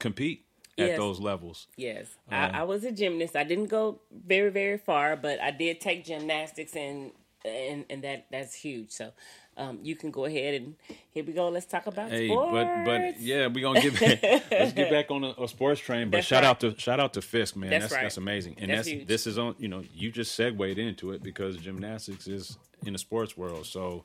compete 0.00 0.44
at 0.78 0.86
Yes. 0.88 0.98
those 0.98 1.20
levels. 1.20 1.66
Yes, 1.76 2.06
Uh, 2.30 2.34
I, 2.34 2.46
I 2.60 2.62
was 2.62 2.84
a 2.84 2.90
gymnast. 2.92 3.36
I 3.36 3.44
didn't 3.44 3.66
go 3.66 4.00
very 4.10 4.50
very 4.50 4.78
far, 4.78 5.14
but 5.16 5.40
I 5.40 5.50
did 5.50 5.80
take 5.80 6.04
gymnastics, 6.04 6.74
and 6.74 7.12
and 7.44 7.84
and 7.90 8.02
that 8.04 8.26
that's 8.30 8.54
huge. 8.54 8.90
So, 8.90 9.12
um, 9.56 9.78
you 9.82 9.96
can 9.96 10.10
go 10.10 10.24
ahead 10.24 10.54
and 10.54 10.74
here 11.10 11.24
we 11.24 11.32
go. 11.32 11.48
Let's 11.48 11.66
talk 11.66 11.86
about 11.86 12.10
Hey, 12.10 12.28
sports. 12.28 12.52
but 12.52 12.84
but 12.84 13.20
yeah, 13.20 13.46
we're 13.46 13.62
gonna 13.62 13.80
get 13.80 14.00
back, 14.00 14.44
let's 14.50 14.72
get 14.72 14.90
back 14.90 15.10
on 15.10 15.24
a, 15.24 15.34
a 15.42 15.48
sports 15.48 15.80
train. 15.80 16.10
But 16.10 16.18
That's 16.18 16.26
shout 16.26 16.42
right. 16.42 16.50
out 16.50 16.60
to 16.60 16.78
shout 16.78 17.00
out 17.00 17.14
to 17.14 17.22
Fisk, 17.22 17.56
man. 17.56 17.70
That's 17.70 17.84
That's 17.84 17.94
right. 17.94 18.02
that's 18.02 18.16
amazing, 18.16 18.56
and 18.58 18.70
That's 18.70 18.90
that's, 18.90 19.06
this 19.06 19.26
is 19.26 19.38
on. 19.38 19.54
You 19.58 19.68
know, 19.68 19.82
you 19.94 20.10
just 20.10 20.34
segued 20.34 20.78
into 20.78 21.12
it 21.12 21.22
because 21.22 21.56
gymnastics 21.56 22.26
is 22.26 22.58
in 22.86 22.92
the 22.94 22.98
sports 22.98 23.36
world. 23.36 23.66
So, 23.66 24.04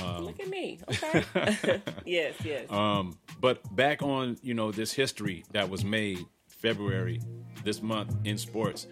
um, 0.00 0.24
Look 0.26 0.40
at 0.40 0.48
me. 0.48 0.78
Okay. 0.88 1.82
yes, 2.04 2.34
yes. 2.44 2.70
um, 2.70 3.18
but 3.40 3.60
back 3.74 4.02
on 4.02 4.36
you 4.42 4.54
know 4.54 4.70
this 4.72 4.92
history 4.92 5.44
that 5.52 5.68
was 5.68 5.84
made 5.84 6.24
February 6.48 7.20
this 7.64 7.82
month 7.82 8.14
in 8.24 8.38
sports. 8.38 8.86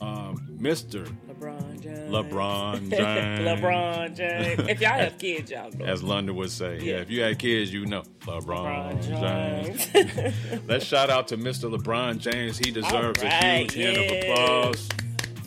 Um, 0.00 0.36
Mr. 0.60 1.12
LeBron 1.28 1.80
James. 1.80 2.10
LeBron 2.10 2.90
James. 2.90 3.48
LeBron 3.62 4.16
James. 4.16 4.68
If 4.68 4.80
y'all 4.80 4.90
have 4.90 5.18
kids, 5.18 5.50
y'all 5.50 5.70
know. 5.72 5.84
As 5.84 6.02
London 6.02 6.36
would 6.36 6.50
say, 6.50 6.78
yeah. 6.78 6.94
Yeah. 6.94 7.00
If 7.00 7.10
you 7.10 7.22
had 7.22 7.38
kids, 7.38 7.72
you 7.72 7.86
know 7.86 8.02
LeBron, 8.20 9.02
LeBron 9.02 9.92
James. 9.92 10.62
Let's 10.68 10.84
shout 10.84 11.10
out 11.10 11.28
to 11.28 11.36
Mr. 11.36 11.74
LeBron 11.74 12.18
James. 12.18 12.58
He 12.58 12.70
deserves 12.70 13.22
right, 13.22 13.32
a 13.32 13.58
huge 13.58 13.74
hand 13.74 13.96
of 13.96 14.30
applause 14.30 14.88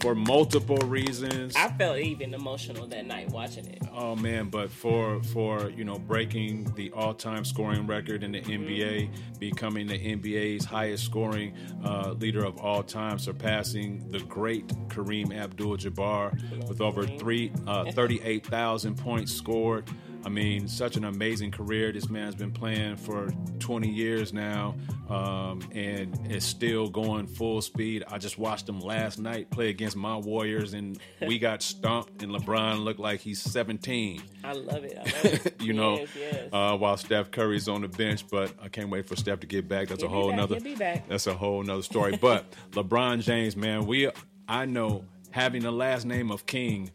for 0.02 0.16
multiple 0.16 0.78
reasons. 0.78 1.56
I 1.56 1.70
felt 1.70 1.98
even 1.98 2.34
emotional 2.34 2.88
that 2.88 3.06
night 3.06 3.30
watching 3.30 3.68
it. 3.68 3.82
Oh 3.94 4.16
man, 4.16 4.50
but 4.50 4.70
for 4.72 5.22
for 5.24 5.70
you 5.70 5.84
know 5.84 6.00
breaking 6.00 6.74
the 6.76 6.92
all-time 6.92 7.46
scoring 7.46 7.88
record 7.88 8.24
in 8.24 8.32
the 8.34 8.42
Mm-hmm. 8.42 8.64
NBA, 8.64 9.10
becoming 9.40 9.86
the 9.88 9.98
NBA's 10.00 10.66
highest 10.66 11.06
scoring 11.06 11.54
uh, 11.84 12.12
leader 12.14 12.44
of 12.44 12.58
all 12.58 12.82
time, 12.84 13.20
surpassing 13.20 14.10
the 14.10 14.20
great 14.22 14.68
Kareem 14.88 15.36
Abdul-Jabbar 15.36 16.68
with 16.68 16.82
over 16.82 17.06
three 17.06 17.52
uh, 17.68 17.92
38,000 17.92 18.98
points 18.98 19.32
scored. 19.32 19.88
I 20.24 20.30
mean, 20.30 20.68
such 20.68 20.98
an 20.98 21.04
amazing 21.06 21.52
career. 21.52 21.92
This 21.92 22.10
man's 22.10 22.36
been 22.36 22.52
playing 22.52 22.98
for 22.98 23.30
20 23.60 23.90
years 23.90 24.34
now, 24.34 24.76
um, 25.10 25.62
and 25.74 26.32
is 26.32 26.44
still 26.44 26.90
going 26.90 27.28
full 27.28 27.62
speed. 27.62 28.04
I 28.08 28.18
just 28.18 28.38
watched 28.38 28.70
him 28.70 28.80
last 28.80 29.18
night 29.20 29.50
play 29.50 29.70
against 29.70 29.96
my 29.96 30.16
Warriors, 30.18 30.74
and 30.74 31.00
we 31.26 31.40
got 31.40 31.62
stomped. 31.64 32.22
And 32.22 32.32
LeBron 32.32 32.84
looked 32.84 33.00
like 33.00 33.20
he's 33.20 33.42
17. 33.42 34.22
I 34.44 34.54
love 34.54 34.84
it. 34.84 34.98
I 34.98 35.02
love 35.04 35.46
it. 35.48 35.62
You 35.62 35.74
know, 35.74 35.98
yes, 35.98 36.10
yes. 36.18 36.50
uh, 36.54 36.78
while 36.78 36.98
Steph 36.98 37.32
Curry's 37.32 37.68
on 37.68 37.82
the 37.82 37.88
bench, 37.88 38.28
but 38.30 38.54
I 38.62 38.68
can't 38.70 38.90
wait 38.90 39.08
for 39.08 39.16
Steph 39.16 39.40
to 39.42 39.48
get 39.48 39.68
back. 39.68 39.88
That's 39.88 40.02
He'll 40.04 40.12
a 40.12 40.14
whole 40.14 40.30
back, 40.30 40.38
nother. 40.38 40.56
he'll 40.56 40.64
be 40.64 40.76
back. 40.76 41.08
That's 41.10 41.28
a 41.28 41.34
whole 41.34 41.64
nother 41.64 41.82
story. 41.82 42.18
but 42.18 42.46
LeBron 42.72 43.22
James, 43.24 43.56
man, 43.56 43.86
we 43.88 44.10
I 44.48 44.66
know 44.66 45.06
having 45.32 45.62
the 45.64 45.72
last 45.72 46.06
name 46.06 46.30
of 46.32 46.46
King 46.46 46.92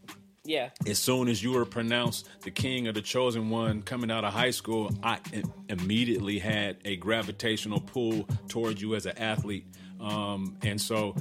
yeah. 0.47 0.69
as 0.87 0.97
soon 0.97 1.27
as 1.27 1.43
you 1.43 1.51
were 1.51 1.65
pronounced 1.65 2.27
the 2.41 2.51
king 2.51 2.87
or 2.87 2.91
the 2.91 3.01
chosen 3.01 3.49
one 3.49 3.81
coming 3.81 4.09
out 4.09 4.23
of 4.23 4.33
high 4.33 4.51
school, 4.51 4.91
I 5.03 5.19
im- 5.33 5.53
immediately 5.69 6.39
had 6.39 6.77
a 6.85 6.95
gravitational 6.95 7.81
pull 7.81 8.27
towards 8.47 8.81
you 8.81 8.95
as 8.95 9.05
an 9.05 9.17
athlete. 9.17 9.65
Um, 9.99 10.57
and 10.61 10.79
so, 10.79 11.15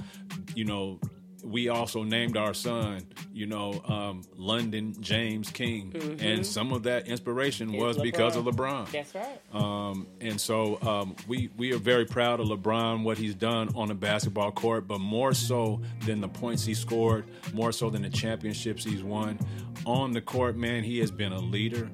you 0.55 0.65
know, 0.65 1.01
we 1.47 1.69
also 1.69 2.03
named 2.03 2.37
our 2.37 2.55
son, 2.55 3.07
you 3.33 3.47
know, 3.47 3.81
um, 3.87 4.23
London 4.37 4.95
James 5.01 5.51
King. 5.51 5.95
And 6.21 6.45
some 6.45 6.73
of 6.73 6.85
that 6.85 7.07
inspiration 7.07 7.73
was 7.73 7.97
because 7.99 8.37
of 8.37 8.45
LeBron. 8.45 8.91
That's 8.91 9.15
right. 9.15 9.41
Um, 9.53 10.07
and 10.21 10.41
so 10.41 10.81
um, 10.83 11.17
we 11.29 11.51
we 11.57 11.73
are 11.73 11.79
very 11.79 12.05
proud 12.05 12.41
of 12.41 12.49
LeBron, 12.49 13.05
what 13.05 13.19
he's 13.19 13.35
done 13.35 13.71
on 13.75 13.89
the 13.89 13.95
basketball 13.95 14.53
court, 14.53 14.87
but 14.89 14.99
more 14.99 15.33
so 15.33 15.81
than 16.05 16.21
the 16.21 16.29
points 16.29 16.65
he 16.65 16.75
scored, 16.75 17.27
more 17.55 17.73
so 17.73 17.91
than 17.91 18.03
the 18.03 18.11
championships 18.11 18.85
he's 18.85 19.03
won. 19.03 19.39
On 19.85 20.13
the 20.13 20.21
court, 20.21 20.57
man, 20.57 20.83
he 20.83 20.99
has 20.99 21.11
been 21.11 21.33
a 21.33 21.41
leader. 21.41 21.89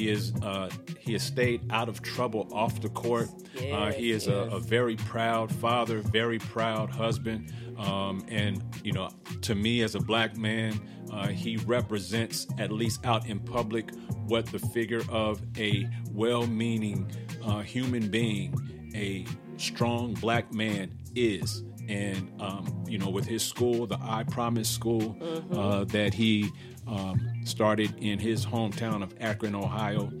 He 0.00 0.08
is 0.08 0.32
uh, 0.42 0.70
he 0.98 1.12
has 1.12 1.22
stayed 1.22 1.60
out 1.70 1.88
of 1.90 2.00
trouble 2.00 2.48
off 2.52 2.80
the 2.80 2.88
court. 2.88 3.28
uh, 3.72 3.92
he 3.92 4.12
is 4.12 4.26
Yes, 4.26 4.34
a, 4.52 4.56
a 4.56 4.60
very 4.60 4.96
proud 4.96 5.52
father, 5.52 5.98
very 6.00 6.38
proud 6.38 6.88
husband, 6.90 7.52
um, 7.76 8.24
and 8.28 8.62
you 8.82 8.92
know, 8.92 9.10
to 9.42 9.54
me 9.54 9.82
as 9.82 9.94
a 9.94 10.00
black 10.00 10.36
man, 10.38 10.80
uh, 11.12 11.28
he 11.28 11.56
represents 11.58 12.46
at 12.58 12.70
least 12.72 13.04
out 13.04 13.26
in 13.26 13.40
public 13.40 13.90
what 14.26 14.46
the 14.46 14.58
figure 14.58 15.02
of 15.10 15.42
a 15.58 15.86
well-meaning 16.12 17.10
uh, 17.44 17.60
human 17.60 18.08
being, 18.08 18.54
a 18.94 19.26
strong 19.58 20.14
black 20.14 20.52
man 20.54 20.90
is. 21.14 21.62
And 21.88 22.30
um, 22.40 22.84
you 22.88 22.98
know, 22.98 23.10
with 23.10 23.26
his 23.26 23.42
school, 23.42 23.86
the 23.86 23.98
I 24.00 24.22
Promise 24.24 24.68
School, 24.70 25.16
uh, 25.52 25.84
that 25.86 26.14
he 26.14 26.50
um, 26.90 27.20
started 27.44 27.94
in 27.98 28.18
his 28.18 28.44
hometown 28.44 29.02
of 29.02 29.14
Akron, 29.20 29.54
Ohio, 29.54 30.12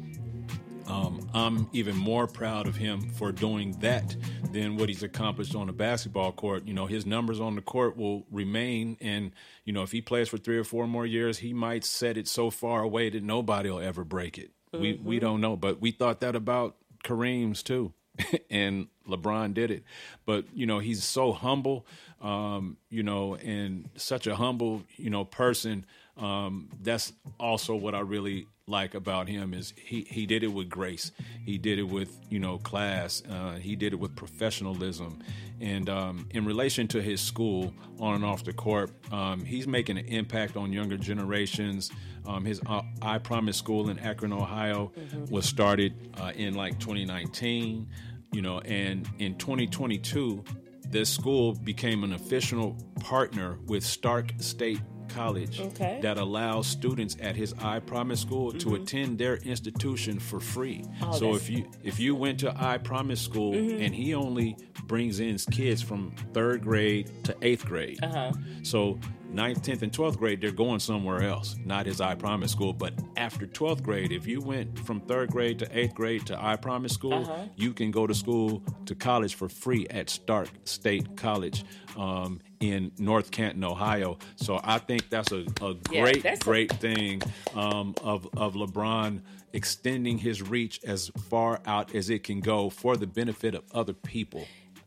um, 0.90 1.28
I'm 1.32 1.68
even 1.72 1.96
more 1.96 2.26
proud 2.26 2.66
of 2.66 2.74
him 2.74 3.10
for 3.10 3.30
doing 3.30 3.72
that 3.80 4.16
than 4.50 4.76
what 4.76 4.88
he's 4.88 5.04
accomplished 5.04 5.54
on 5.54 5.68
the 5.68 5.72
basketball 5.72 6.32
court. 6.32 6.66
You 6.66 6.74
know, 6.74 6.86
his 6.86 7.06
numbers 7.06 7.38
on 7.38 7.54
the 7.54 7.62
court 7.62 7.96
will 7.96 8.26
remain, 8.30 8.96
and 9.00 9.32
you 9.64 9.72
know, 9.72 9.82
if 9.82 9.92
he 9.92 10.00
plays 10.00 10.28
for 10.28 10.36
three 10.36 10.58
or 10.58 10.64
four 10.64 10.88
more 10.88 11.06
years, 11.06 11.38
he 11.38 11.52
might 11.52 11.84
set 11.84 12.16
it 12.16 12.26
so 12.26 12.50
far 12.50 12.82
away 12.82 13.08
that 13.10 13.22
nobody 13.22 13.70
will 13.70 13.78
ever 13.78 14.02
break 14.02 14.36
it. 14.36 14.50
We 14.72 14.94
we 14.94 15.20
don't 15.20 15.40
know, 15.40 15.56
but 15.56 15.80
we 15.80 15.92
thought 15.92 16.20
that 16.20 16.34
about 16.34 16.76
Kareem's 17.04 17.62
too, 17.62 17.92
and 18.50 18.88
LeBron 19.08 19.54
did 19.54 19.70
it. 19.70 19.84
But 20.26 20.46
you 20.52 20.66
know, 20.66 20.80
he's 20.80 21.04
so 21.04 21.32
humble, 21.32 21.86
um, 22.20 22.78
you 22.88 23.04
know, 23.04 23.36
and 23.36 23.88
such 23.96 24.26
a 24.26 24.34
humble, 24.34 24.82
you 24.96 25.10
know, 25.10 25.24
person. 25.24 25.86
Um, 26.20 26.68
that's 26.82 27.12
also 27.38 27.74
what 27.74 27.94
I 27.94 28.00
really 28.00 28.46
like 28.66 28.94
about 28.94 29.28
him 29.28 29.52
is 29.52 29.74
he, 29.76 30.06
he 30.08 30.26
did 30.26 30.42
it 30.44 30.52
with 30.52 30.68
grace. 30.68 31.12
He 31.44 31.58
did 31.58 31.78
it 31.78 31.88
with 31.88 32.16
you 32.30 32.38
know 32.38 32.58
class. 32.58 33.22
Uh, 33.28 33.54
he 33.54 33.74
did 33.74 33.92
it 33.92 33.96
with 33.96 34.14
professionalism, 34.14 35.18
and 35.60 35.88
um, 35.88 36.26
in 36.30 36.44
relation 36.44 36.86
to 36.88 37.02
his 37.02 37.20
school 37.20 37.74
on 37.98 38.14
and 38.14 38.24
off 38.24 38.44
the 38.44 38.52
court, 38.52 38.90
um, 39.12 39.44
he's 39.44 39.66
making 39.66 39.98
an 39.98 40.06
impact 40.06 40.56
on 40.56 40.72
younger 40.72 40.96
generations. 40.96 41.90
Um, 42.26 42.44
his 42.44 42.60
uh, 42.66 42.82
I 43.02 43.18
Promise 43.18 43.56
School 43.56 43.90
in 43.90 43.98
Akron, 43.98 44.32
Ohio, 44.32 44.92
was 45.30 45.46
started 45.46 45.94
uh, 46.20 46.32
in 46.34 46.54
like 46.54 46.78
2019. 46.78 47.88
You 48.32 48.42
know, 48.42 48.60
and 48.60 49.08
in 49.18 49.36
2022, 49.38 50.44
this 50.88 51.10
school 51.10 51.54
became 51.54 52.04
an 52.04 52.12
official 52.12 52.76
partner 53.00 53.58
with 53.66 53.82
Stark 53.82 54.32
State 54.38 54.80
College 55.14 55.60
Okay. 55.60 55.98
that 56.02 56.16
allows 56.18 56.66
students 56.66 57.16
at 57.20 57.36
his 57.36 57.54
I 57.60 57.80
Promise 57.80 58.20
School 58.20 58.52
to 58.52 58.74
attend 58.76 59.18
their 59.18 59.36
institution 59.36 60.18
for 60.18 60.40
free. 60.40 60.84
Oh, 61.02 61.12
so 61.12 61.34
if 61.34 61.48
you 61.50 61.66
if 61.82 61.98
you 62.00 62.14
went 62.14 62.40
to 62.40 62.52
I 62.56 62.78
Promise 62.78 63.20
School 63.20 63.54
and 63.54 63.94
he 63.94 64.14
only 64.14 64.56
brings 64.86 65.20
in 65.20 65.36
kids 65.50 65.82
from 65.82 66.12
third 66.32 66.62
grade 66.62 67.10
to 67.24 67.36
eighth 67.42 67.64
grade, 67.66 67.98
Uh-huh. 68.02 68.32
so 68.62 68.98
ninth, 69.32 69.62
tenth, 69.62 69.82
and 69.82 69.92
twelfth 69.92 70.18
grade 70.18 70.40
they're 70.40 70.50
going 70.50 70.80
somewhere 70.80 71.22
else, 71.22 71.56
not 71.64 71.86
his 71.86 72.00
I 72.00 72.14
Promise 72.14 72.50
School. 72.52 72.72
But 72.72 72.94
after 73.16 73.46
twelfth 73.46 73.82
grade, 73.82 74.10
if 74.12 74.26
you 74.26 74.40
went 74.40 74.78
from 74.80 75.00
third 75.00 75.30
grade 75.30 75.58
to 75.60 75.78
eighth 75.78 75.94
grade 75.94 76.26
to 76.26 76.42
I 76.42 76.56
Promise 76.56 76.92
School, 76.92 77.14
Uh-huh. 77.14 77.44
you 77.56 77.72
can 77.72 77.90
go 77.90 78.06
to 78.06 78.14
school 78.14 78.62
to 78.86 78.94
college 78.94 79.34
for 79.34 79.48
free 79.48 79.86
at 79.90 80.10
Stark 80.10 80.48
State 80.64 81.16
College 81.16 81.64
um, 81.96 82.40
in 82.60 82.92
North 82.98 83.30
Canton, 83.30 83.64
Ohio. 83.64 84.18
So 84.36 84.60
I 84.62 84.78
think 84.78 85.08
that's 85.08 85.32
a, 85.32 85.46
a 85.62 85.74
Yeah, 85.90 86.02
great, 86.02 86.22
that's 86.22 86.40
a- 86.40 86.44
great 86.44 86.72
thing 86.74 87.22
um, 87.54 87.94
of 88.02 88.28
of 88.36 88.54
LeBron 88.54 89.22
extending 89.52 90.16
his 90.18 90.42
reach 90.42 90.80
as 90.84 91.08
far 91.28 91.60
out 91.66 91.94
as 91.94 92.08
it 92.08 92.22
can 92.22 92.38
go 92.40 92.70
for 92.70 92.96
the 92.96 93.06
benefit 93.06 93.54
of 93.54 93.64
other 93.74 93.94
people. 93.94 94.46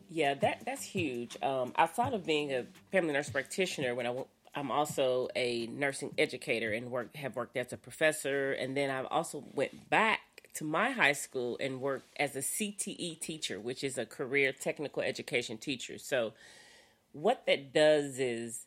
Yeah, 0.10 0.36
that 0.36 0.62
that's 0.66 0.84
huge. 0.84 1.36
Um, 1.42 1.74
outside 1.78 2.14
of 2.14 2.26
being 2.26 2.54
a 2.54 2.66
family 2.92 3.14
nurse 3.14 3.30
practitioner, 3.30 3.96
when 3.96 4.06
I 4.06 4.10
w- 4.10 4.28
I'm 4.56 4.70
also 4.70 5.28
a 5.36 5.66
nursing 5.68 6.12
educator 6.20 6.72
and 6.72 6.92
work 6.92 7.16
have 7.16 7.36
worked 7.36 7.58
as 7.58 7.74
a 7.74 7.78
professor, 7.78 8.52
and 8.54 8.78
then 8.78 8.92
I've 8.92 9.08
also 9.08 9.44
went 9.56 9.90
back 9.90 10.20
to 10.54 10.64
my 10.64 10.92
high 10.92 11.14
school 11.14 11.58
and 11.60 11.82
worked 11.82 12.06
as 12.20 12.36
a 12.36 12.40
CTE 12.44 13.20
teacher, 13.20 13.60
which 13.60 13.84
is 13.84 13.98
a 13.98 14.06
career 14.06 14.52
technical 14.54 15.02
education 15.02 15.58
teacher. 15.58 15.98
So, 15.98 16.34
what 17.14 17.46
that 17.48 17.74
does 17.74 18.20
is 18.20 18.66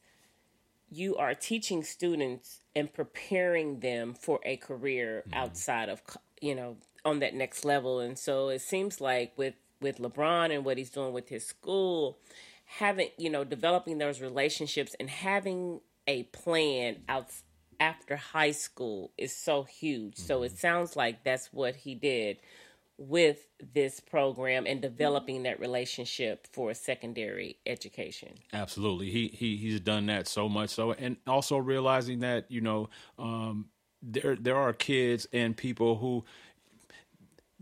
you 0.90 1.16
are 1.16 1.34
teaching 1.34 1.82
students 1.82 2.60
and 2.74 2.92
preparing 2.92 3.80
them 3.80 4.14
for 4.14 4.40
a 4.44 4.56
career 4.56 5.24
mm-hmm. 5.26 5.38
outside 5.38 5.88
of 5.88 6.00
you 6.40 6.54
know 6.54 6.76
on 7.04 7.20
that 7.20 7.34
next 7.34 7.64
level. 7.64 8.00
And 8.00 8.18
so 8.18 8.48
it 8.48 8.60
seems 8.60 9.00
like 9.00 9.32
with 9.36 9.54
with 9.80 9.98
LeBron 9.98 10.54
and 10.54 10.64
what 10.64 10.78
he's 10.78 10.90
doing 10.90 11.12
with 11.12 11.28
his 11.28 11.46
school 11.46 12.18
having 12.66 13.08
you 13.16 13.30
know 13.30 13.44
developing 13.44 13.98
those 13.98 14.20
relationships 14.20 14.96
and 14.98 15.08
having 15.08 15.80
a 16.08 16.24
plan 16.24 16.96
out 17.08 17.28
after 17.78 18.16
high 18.16 18.52
school 18.52 19.12
is 19.18 19.34
so 19.36 19.62
huge. 19.64 20.16
So 20.16 20.42
it 20.42 20.48
mm-hmm. 20.48 20.56
sounds 20.56 20.96
like 20.96 21.24
that's 21.24 21.52
what 21.52 21.76
he 21.76 21.94
did 21.94 22.38
with 22.98 23.46
this 23.74 24.00
program 24.00 24.66
and 24.66 24.80
developing 24.80 25.42
that 25.42 25.60
relationship 25.60 26.46
for 26.52 26.72
secondary 26.72 27.58
education. 27.66 28.34
Absolutely, 28.52 29.10
he 29.10 29.28
he 29.28 29.56
he's 29.56 29.80
done 29.80 30.06
that 30.06 30.26
so 30.26 30.48
much 30.48 30.70
so, 30.70 30.92
and 30.92 31.16
also 31.26 31.58
realizing 31.58 32.20
that 32.20 32.50
you 32.50 32.60
know 32.60 32.88
um, 33.18 33.66
there 34.02 34.36
there 34.36 34.56
are 34.56 34.72
kids 34.72 35.26
and 35.32 35.56
people 35.56 35.96
who 35.96 36.24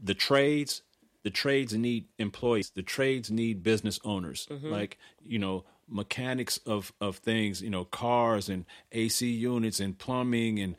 the 0.02 0.14
trades 0.14 0.82
the 1.24 1.30
trades 1.30 1.72
need 1.72 2.06
employees. 2.18 2.70
The 2.70 2.82
trades 2.82 3.30
need 3.30 3.62
business 3.62 3.98
owners. 4.04 4.46
Like 4.62 4.98
you 5.24 5.38
know 5.38 5.64
mechanics 5.86 6.58
of 6.64 6.92
of 7.00 7.16
things 7.18 7.60
you 7.60 7.68
know 7.68 7.84
cars 7.84 8.48
and 8.48 8.64
AC 8.92 9.28
units 9.30 9.80
and 9.80 9.98
plumbing 9.98 10.58
and 10.58 10.76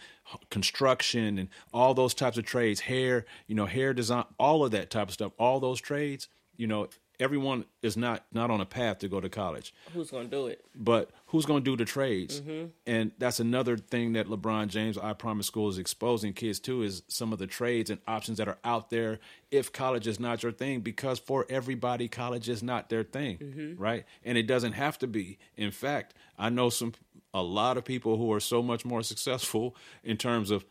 construction 0.49 1.38
and 1.38 1.49
all 1.73 1.93
those 1.93 2.13
types 2.13 2.38
of 2.38 2.45
trades 2.45 2.82
hair 2.82 3.26
you 3.47 3.55
know 3.55 3.65
hair 3.65 3.93
design 3.93 4.26
all 4.39 4.65
of 4.65 4.71
that 4.71 4.89
type 4.89 5.07
of 5.07 5.13
stuff 5.13 5.32
all 5.38 5.59
those 5.59 5.80
trades 5.80 6.28
you 6.57 6.67
know 6.67 6.88
everyone 7.19 7.65
is 7.82 7.95
not 7.95 8.26
not 8.34 8.49
on 8.49 8.59
a 8.59 8.65
path 8.65 8.99
to 8.99 9.07
go 9.07 9.21
to 9.21 9.30
college 9.30 9.73
who's 9.93 10.11
going 10.11 10.26
to 10.26 10.36
do 10.36 10.47
it 10.47 10.65
but 10.76 11.11
who's 11.36 11.45
going 11.45 11.61
to 11.61 11.69
do 11.69 11.76
the 11.76 11.84
trades? 11.84 12.39
Mm-hmm. 12.39 12.67
And 12.88 13.11
that's 13.17 13.41
another 13.41 13.76
thing 13.76 14.13
that 14.13 14.28
LeBron 14.28 14.69
James, 14.69 14.97
I 14.97 15.11
Promise 15.11 15.47
School, 15.47 15.67
is 15.67 15.78
exposing 15.78 16.32
kids 16.32 16.61
to 16.61 16.82
is 16.82 17.03
some 17.09 17.34
of 17.34 17.39
the 17.39 17.45
trades 17.45 17.89
and 17.89 17.99
options 18.07 18.38
that 18.38 18.47
are 18.47 18.57
out 18.63 18.89
there 18.89 19.19
if 19.51 19.73
college 19.73 20.07
is 20.07 20.17
not 20.17 20.43
your 20.43 20.53
thing. 20.53 20.80
Because 20.80 21.19
for 21.19 21.45
everybody, 21.49 22.07
college 22.07 22.47
is 22.47 22.63
not 22.63 22.89
their 22.89 23.03
thing, 23.03 23.38
mm-hmm. 23.38 23.82
right? 23.82 24.05
And 24.23 24.38
it 24.38 24.47
doesn't 24.47 24.73
have 24.73 24.97
to 24.99 25.07
be. 25.07 25.38
In 25.57 25.71
fact, 25.71 26.13
I 26.38 26.49
know 26.49 26.69
some 26.69 26.93
a 27.36 27.43
lot 27.43 27.77
of 27.77 27.83
people 27.83 28.15
who 28.15 28.31
are 28.31 28.39
so 28.39 28.63
much 28.63 28.86
more 28.86 29.03
successful 29.03 29.75
in 30.05 30.15
terms 30.15 30.49
of 30.49 30.65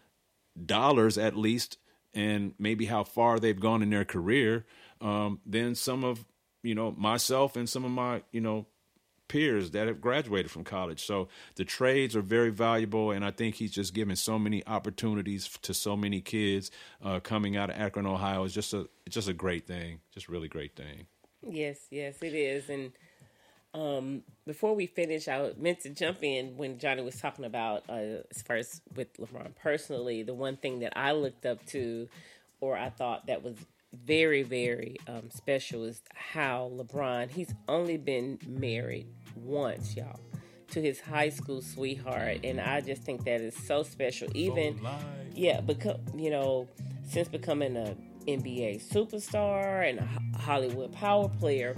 dollars, 0.64 1.18
at 1.18 1.36
least, 1.36 1.76
and 2.14 2.54
maybe 2.58 2.86
how 2.86 3.04
far 3.04 3.38
they've 3.38 3.60
gone 3.60 3.82
in 3.82 3.90
their 3.90 4.06
career 4.06 4.64
um, 5.02 5.40
than 5.44 5.74
some 5.74 6.02
of 6.04 6.24
you 6.62 6.74
know 6.74 6.92
myself 6.92 7.54
and 7.54 7.68
some 7.68 7.84
of 7.84 7.90
my 7.90 8.22
you 8.32 8.40
know 8.40 8.66
peers 9.28 9.72
that 9.72 9.88
have 9.88 10.00
graduated 10.00 10.50
from 10.50 10.64
college. 10.64 11.04
So 11.04 11.28
the 11.56 11.66
trades 11.66 12.16
are 12.16 12.22
very 12.22 12.50
valuable, 12.50 13.10
and 13.10 13.24
I 13.26 13.30
think 13.30 13.56
he's 13.56 13.72
just 13.72 13.92
given 13.92 14.16
so 14.16 14.38
many 14.38 14.66
opportunities 14.66 15.50
to 15.62 15.74
so 15.74 15.98
many 15.98 16.22
kids 16.22 16.70
uh, 17.04 17.20
coming 17.20 17.58
out 17.58 17.68
of 17.68 17.76
Akron, 17.76 18.06
Ohio. 18.06 18.44
It's 18.44 18.54
just 18.54 18.72
a 18.72 18.88
just 19.10 19.28
a 19.28 19.34
great 19.34 19.66
thing, 19.66 20.00
just 20.14 20.30
really 20.30 20.48
great 20.48 20.76
thing. 20.76 21.08
Yes, 21.46 21.76
yes, 21.90 22.16
it 22.22 22.32
is. 22.32 22.70
And 22.70 22.92
um, 23.74 24.22
before 24.46 24.74
we 24.74 24.86
finish, 24.86 25.26
I 25.26 25.50
meant 25.58 25.80
to 25.80 25.90
jump 25.90 26.22
in 26.22 26.56
when 26.56 26.78
Johnnie 26.78 27.02
was 27.02 27.20
talking 27.20 27.44
about 27.44 27.82
uh, 27.88 28.22
as 28.30 28.42
far 28.46 28.56
as 28.56 28.80
with 28.94 29.12
LeBron 29.16 29.56
personally. 29.56 30.22
The 30.22 30.34
one 30.34 30.56
thing 30.56 30.80
that 30.80 30.92
I 30.96 31.12
looked 31.12 31.44
up 31.44 31.64
to, 31.66 32.08
or 32.60 32.76
I 32.76 32.90
thought 32.90 33.26
that 33.26 33.42
was 33.42 33.56
very, 33.92 34.44
very 34.44 34.96
um, 35.08 35.28
special, 35.30 35.84
is 35.84 36.00
how 36.14 36.70
LeBron 36.72 37.30
he's 37.30 37.52
only 37.68 37.96
been 37.96 38.38
married 38.46 39.08
once, 39.34 39.96
y'all, 39.96 40.20
to 40.70 40.80
his 40.80 41.00
high 41.00 41.30
school 41.30 41.60
sweetheart, 41.60 42.38
and 42.44 42.60
I 42.60 42.80
just 42.80 43.02
think 43.02 43.24
that 43.24 43.40
is 43.40 43.56
so 43.56 43.82
special. 43.82 44.28
Even 44.34 44.80
yeah, 45.34 45.60
because 45.60 45.98
you 46.16 46.30
know, 46.30 46.68
since 47.08 47.28
becoming 47.28 47.76
a 47.76 47.96
NBA 48.28 48.88
superstar 48.88 49.88
and 49.88 49.98
a 49.98 50.38
Hollywood 50.38 50.92
power 50.92 51.28
player, 51.28 51.74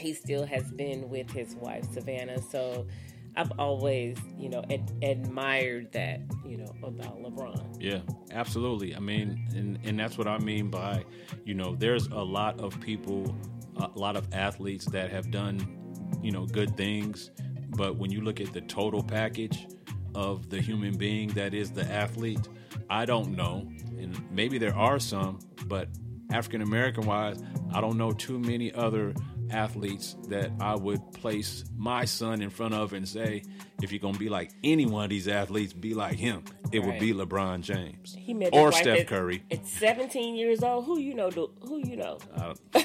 he 0.00 0.14
still 0.14 0.46
has 0.46 0.70
been 0.72 1.08
with 1.08 1.30
his 1.30 1.54
wife 1.56 1.90
Savannah. 1.92 2.40
So 2.40 2.86
I've 3.36 3.52
always, 3.58 4.16
you 4.36 4.48
know, 4.48 4.64
ad- 4.70 4.92
admired 5.02 5.92
that, 5.92 6.20
you 6.44 6.56
know, 6.56 6.74
about 6.82 7.22
LeBron. 7.22 7.76
Yeah, 7.80 8.00
absolutely. 8.32 8.96
I 8.96 8.98
mean, 8.98 9.46
and 9.54 9.78
and 9.84 9.98
that's 9.98 10.18
what 10.18 10.26
I 10.26 10.38
mean 10.38 10.70
by, 10.70 11.04
you 11.44 11.54
know, 11.54 11.76
there's 11.76 12.08
a 12.08 12.22
lot 12.22 12.58
of 12.60 12.80
people, 12.80 13.36
a 13.76 13.98
lot 13.98 14.16
of 14.16 14.26
athletes 14.32 14.86
that 14.86 15.10
have 15.10 15.30
done, 15.30 15.78
you 16.22 16.32
know, 16.32 16.46
good 16.46 16.76
things, 16.76 17.30
but 17.70 17.96
when 17.96 18.10
you 18.10 18.22
look 18.22 18.40
at 18.40 18.52
the 18.52 18.62
total 18.62 19.02
package 19.02 19.66
of 20.14 20.50
the 20.50 20.60
human 20.60 20.96
being 20.96 21.28
that 21.30 21.54
is 21.54 21.70
the 21.70 21.84
athlete, 21.84 22.48
I 22.90 23.04
don't 23.04 23.36
know, 23.36 23.68
and 23.98 24.18
maybe 24.32 24.58
there 24.58 24.74
are 24.74 24.98
some, 24.98 25.38
but 25.66 25.88
African 26.32 26.62
American 26.62 27.06
wise, 27.06 27.40
I 27.72 27.80
don't 27.80 27.96
know 27.96 28.12
too 28.12 28.38
many 28.38 28.72
other 28.72 29.14
athletes 29.50 30.16
that 30.28 30.50
I 30.60 30.74
would 30.74 31.12
place 31.12 31.64
my 31.76 32.04
son 32.04 32.42
in 32.42 32.50
front 32.50 32.74
of 32.74 32.92
and 32.92 33.08
say, 33.08 33.42
if 33.82 33.92
you're 33.92 34.00
gonna 34.00 34.18
be 34.18 34.28
like 34.28 34.50
any 34.64 34.86
one 34.86 35.04
of 35.04 35.10
these 35.10 35.28
athletes, 35.28 35.72
be 35.72 35.94
like 35.94 36.16
him. 36.16 36.44
It 36.72 36.80
right. 36.80 36.88
would 36.88 36.98
be 36.98 37.12
LeBron 37.14 37.62
James 37.62 38.16
he 38.18 38.34
met 38.34 38.50
or 38.52 38.72
Steph 38.72 39.06
Curry. 39.06 39.42
At 39.50 39.66
17 39.66 40.36
years 40.36 40.62
old, 40.62 40.84
who 40.84 40.98
you 40.98 41.14
know? 41.14 41.30
Do, 41.30 41.50
Who 41.62 41.78
you 41.78 41.96
know? 41.96 42.18
Uh, 42.36 42.54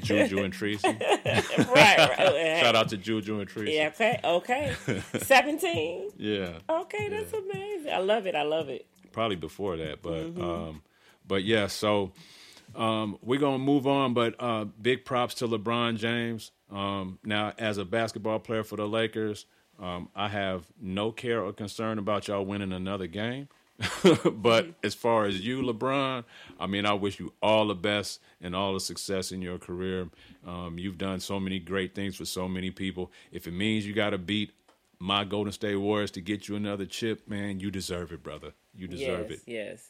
Juju 0.00 0.42
and 0.42 0.52
Tracy. 0.52 0.88
right, 0.88 1.74
right. 1.74 2.60
Shout 2.60 2.76
out 2.76 2.88
to 2.90 2.96
Juju 2.96 3.40
and 3.40 3.48
Tracy. 3.48 3.72
Yeah, 3.72 3.88
okay, 3.88 4.20
okay. 4.24 4.74
17. 5.18 6.10
Yeah. 6.18 6.58
Okay, 6.68 7.08
that's 7.08 7.32
yeah. 7.32 7.40
amazing. 7.40 7.92
I 7.92 7.98
love 7.98 8.26
it. 8.26 8.34
I 8.34 8.42
love 8.42 8.68
it. 8.68 8.86
Probably 9.12 9.36
before 9.36 9.76
that, 9.76 10.02
but 10.02 10.34
mm-hmm. 10.34 10.42
um, 10.42 10.82
but 11.26 11.42
yeah. 11.42 11.66
So 11.66 12.12
um, 12.76 13.18
we're 13.22 13.40
gonna 13.40 13.58
move 13.58 13.86
on, 13.86 14.14
but 14.14 14.34
uh, 14.38 14.64
big 14.80 15.04
props 15.04 15.34
to 15.34 15.48
LeBron 15.48 15.96
James. 15.96 16.52
Um, 16.70 17.18
now, 17.24 17.52
as 17.58 17.78
a 17.78 17.84
basketball 17.84 18.38
player 18.38 18.64
for 18.64 18.76
the 18.76 18.86
Lakers, 18.86 19.46
um, 19.78 20.08
I 20.14 20.28
have 20.28 20.64
no 20.80 21.12
care 21.12 21.42
or 21.42 21.52
concern 21.52 21.98
about 21.98 22.28
y'all 22.28 22.44
winning 22.44 22.72
another 22.72 23.06
game. 23.06 23.48
but 24.32 24.68
as 24.82 24.94
far 24.94 25.26
as 25.26 25.44
you, 25.44 25.62
LeBron, 25.62 26.24
I 26.58 26.66
mean, 26.66 26.86
I 26.86 26.94
wish 26.94 27.20
you 27.20 27.32
all 27.42 27.66
the 27.66 27.74
best 27.74 28.20
and 28.40 28.56
all 28.56 28.72
the 28.72 28.80
success 28.80 29.32
in 29.32 29.42
your 29.42 29.58
career. 29.58 30.08
Um, 30.46 30.78
you've 30.78 30.96
done 30.96 31.20
so 31.20 31.38
many 31.38 31.58
great 31.58 31.94
things 31.94 32.16
for 32.16 32.24
so 32.24 32.48
many 32.48 32.70
people. 32.70 33.12
If 33.32 33.46
it 33.46 33.52
means 33.52 33.86
you 33.86 33.92
got 33.92 34.10
to 34.10 34.18
beat 34.18 34.52
my 34.98 35.24
Golden 35.24 35.52
State 35.52 35.76
Warriors 35.76 36.10
to 36.12 36.22
get 36.22 36.48
you 36.48 36.56
another 36.56 36.86
chip, 36.86 37.28
man, 37.28 37.60
you 37.60 37.70
deserve 37.70 38.12
it, 38.12 38.22
brother. 38.22 38.52
You 38.74 38.88
deserve 38.88 39.30
yes, 39.30 39.40
it. 39.40 39.42
Yes. 39.46 39.88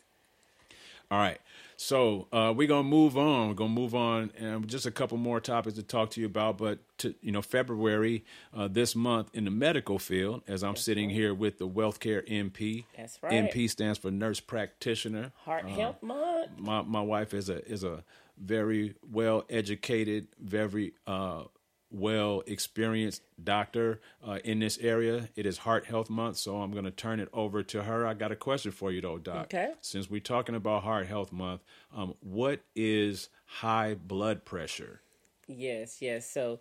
All 1.11 1.19
right. 1.19 1.41
So 1.77 2.27
uh, 2.33 2.55
we're 2.57 2.69
gonna 2.69 2.83
move 2.83 3.19
on. 3.19 3.49
We're 3.49 3.55
gonna 3.55 3.71
move 3.71 3.95
on, 3.95 4.33
and 4.39 4.67
just 4.67 4.87
a 4.87 4.91
couple 4.91 5.19
more 5.19 5.41
topics 5.41 5.77
to 5.77 5.83
talk 5.83 6.11
to 6.11 6.21
you 6.21 6.27
about. 6.27 6.59
But 6.59 6.79
to, 6.99 7.15
you 7.21 7.31
know, 7.33 7.43
February 7.43 8.25
uh, 8.55 8.69
this 8.69 8.97
month 8.97 9.31
in 9.35 9.45
the 9.45 9.51
medical 9.51 9.99
field, 9.99 10.43
as 10.49 10.65
I'm 10.65 10.73
That's 10.73 10.83
sitting 10.83 11.09
right. 11.09 11.15
here 11.15 11.35
with 11.35 11.59
the 11.59 11.69
WealthCare 11.69 12.27
NP. 12.27 12.85
That's 12.97 13.23
right. 13.23 13.33
NP 13.33 13.69
stands 13.69 13.99
for 13.99 14.11
Nurse 14.11 14.41
Practitioner. 14.41 15.33
Heart 15.45 15.67
uh, 15.67 15.69
Health 15.69 16.03
Month. 16.03 16.59
My 16.59 16.83
my 16.83 17.03
wife 17.03 17.35
is 17.35 17.51
a 17.51 17.65
is 17.71 17.85
a 17.85 18.03
very 18.39 18.95
well 19.13 19.45
educated, 19.51 20.29
very 20.41 20.95
uh, 21.07 21.45
well 21.91 22.43
experienced 22.47 23.23
doctor 23.43 24.01
uh, 24.27 24.39
in 24.45 24.59
this 24.59 24.79
area. 24.79 25.29
It 25.37 25.47
is 25.47 25.59
Heart 25.59 25.87
Health 25.87 26.11
Month, 26.11 26.37
so 26.37 26.57
I'm 26.57 26.73
going 26.73 26.85
to 26.85 26.91
turn 26.91 27.21
it 27.21 27.29
over 27.33 27.63
to 27.63 27.83
her. 27.83 28.07
I 28.07 28.15
got 28.15 28.33
a 28.33 28.37
question 28.37 28.73
for 28.73 28.91
you, 28.91 29.01
though, 29.01 29.19
Doc. 29.19 29.47
Okay. 29.47 29.73
Since 29.81 30.11
we're 30.11 30.21
talking 30.21 30.55
about 30.55 30.83
Heart 30.83 31.07
Health 31.07 31.33
Month, 31.33 31.63
um, 31.95 32.15
what 32.21 32.61
is 32.75 33.29
high 33.45 33.95
blood 33.95 34.45
pressure? 34.45 35.01
Yes, 35.47 35.99
yes. 36.01 36.29
So 36.29 36.61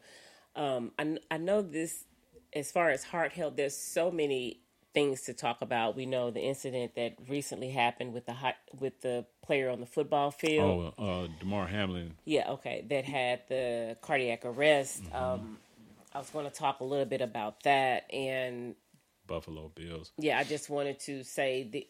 um, 0.56 0.92
I, 1.00 1.18
I 1.32 1.38
know 1.38 1.62
this 1.62 2.06
as 2.56 2.72
far 2.72 2.90
as 2.90 3.04
heart 3.04 3.34
health, 3.34 3.56
there's 3.58 3.76
so 3.76 4.10
many 4.10 4.62
things 4.96 5.22
to 5.24 5.34
talk 5.34 5.62
about. 5.62 5.96
We 5.96 6.08
know 6.08 6.32
the 6.32 6.40
incident 6.40 6.96
that 6.96 7.18
recently 7.28 7.70
happened 7.70 8.14
with 8.14 8.26
the 8.26 8.34
hot, 8.34 8.56
with 8.80 9.02
the 9.02 9.26
player 9.44 9.70
on 9.70 9.82
the 9.82 9.86
football 9.86 10.32
field. 10.32 10.96
Oh, 10.98 11.24
uh, 11.24 11.28
Damar 11.40 11.68
Hamlin. 11.68 12.16
Yeah, 12.24 12.52
okay, 12.54 12.84
that 12.90 13.06
had 13.06 13.42
the 13.48 13.98
cardiac 14.02 14.46
arrest. 14.46 15.04
Mm-hmm. 15.04 15.16
Um, 15.16 15.58
I 16.14 16.18
was 16.18 16.30
going 16.30 16.46
to 16.46 16.52
talk 16.52 16.80
a 16.80 16.86
little 16.86 17.06
bit 17.06 17.22
about 17.22 17.62
that 17.64 18.12
and 18.12 18.76
Buffalo 19.28 19.72
Bills. 19.76 20.12
Yeah, 20.18 20.40
I 20.40 20.46
just 20.46 20.70
wanted 20.70 21.00
to 21.02 21.24
say 21.24 21.70
that 21.74 21.84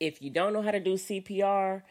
if 0.00 0.22
you 0.22 0.30
don't 0.30 0.52
know 0.52 0.62
how 0.62 0.70
to 0.70 0.80
do 0.80 0.94
CPR, 0.94 1.82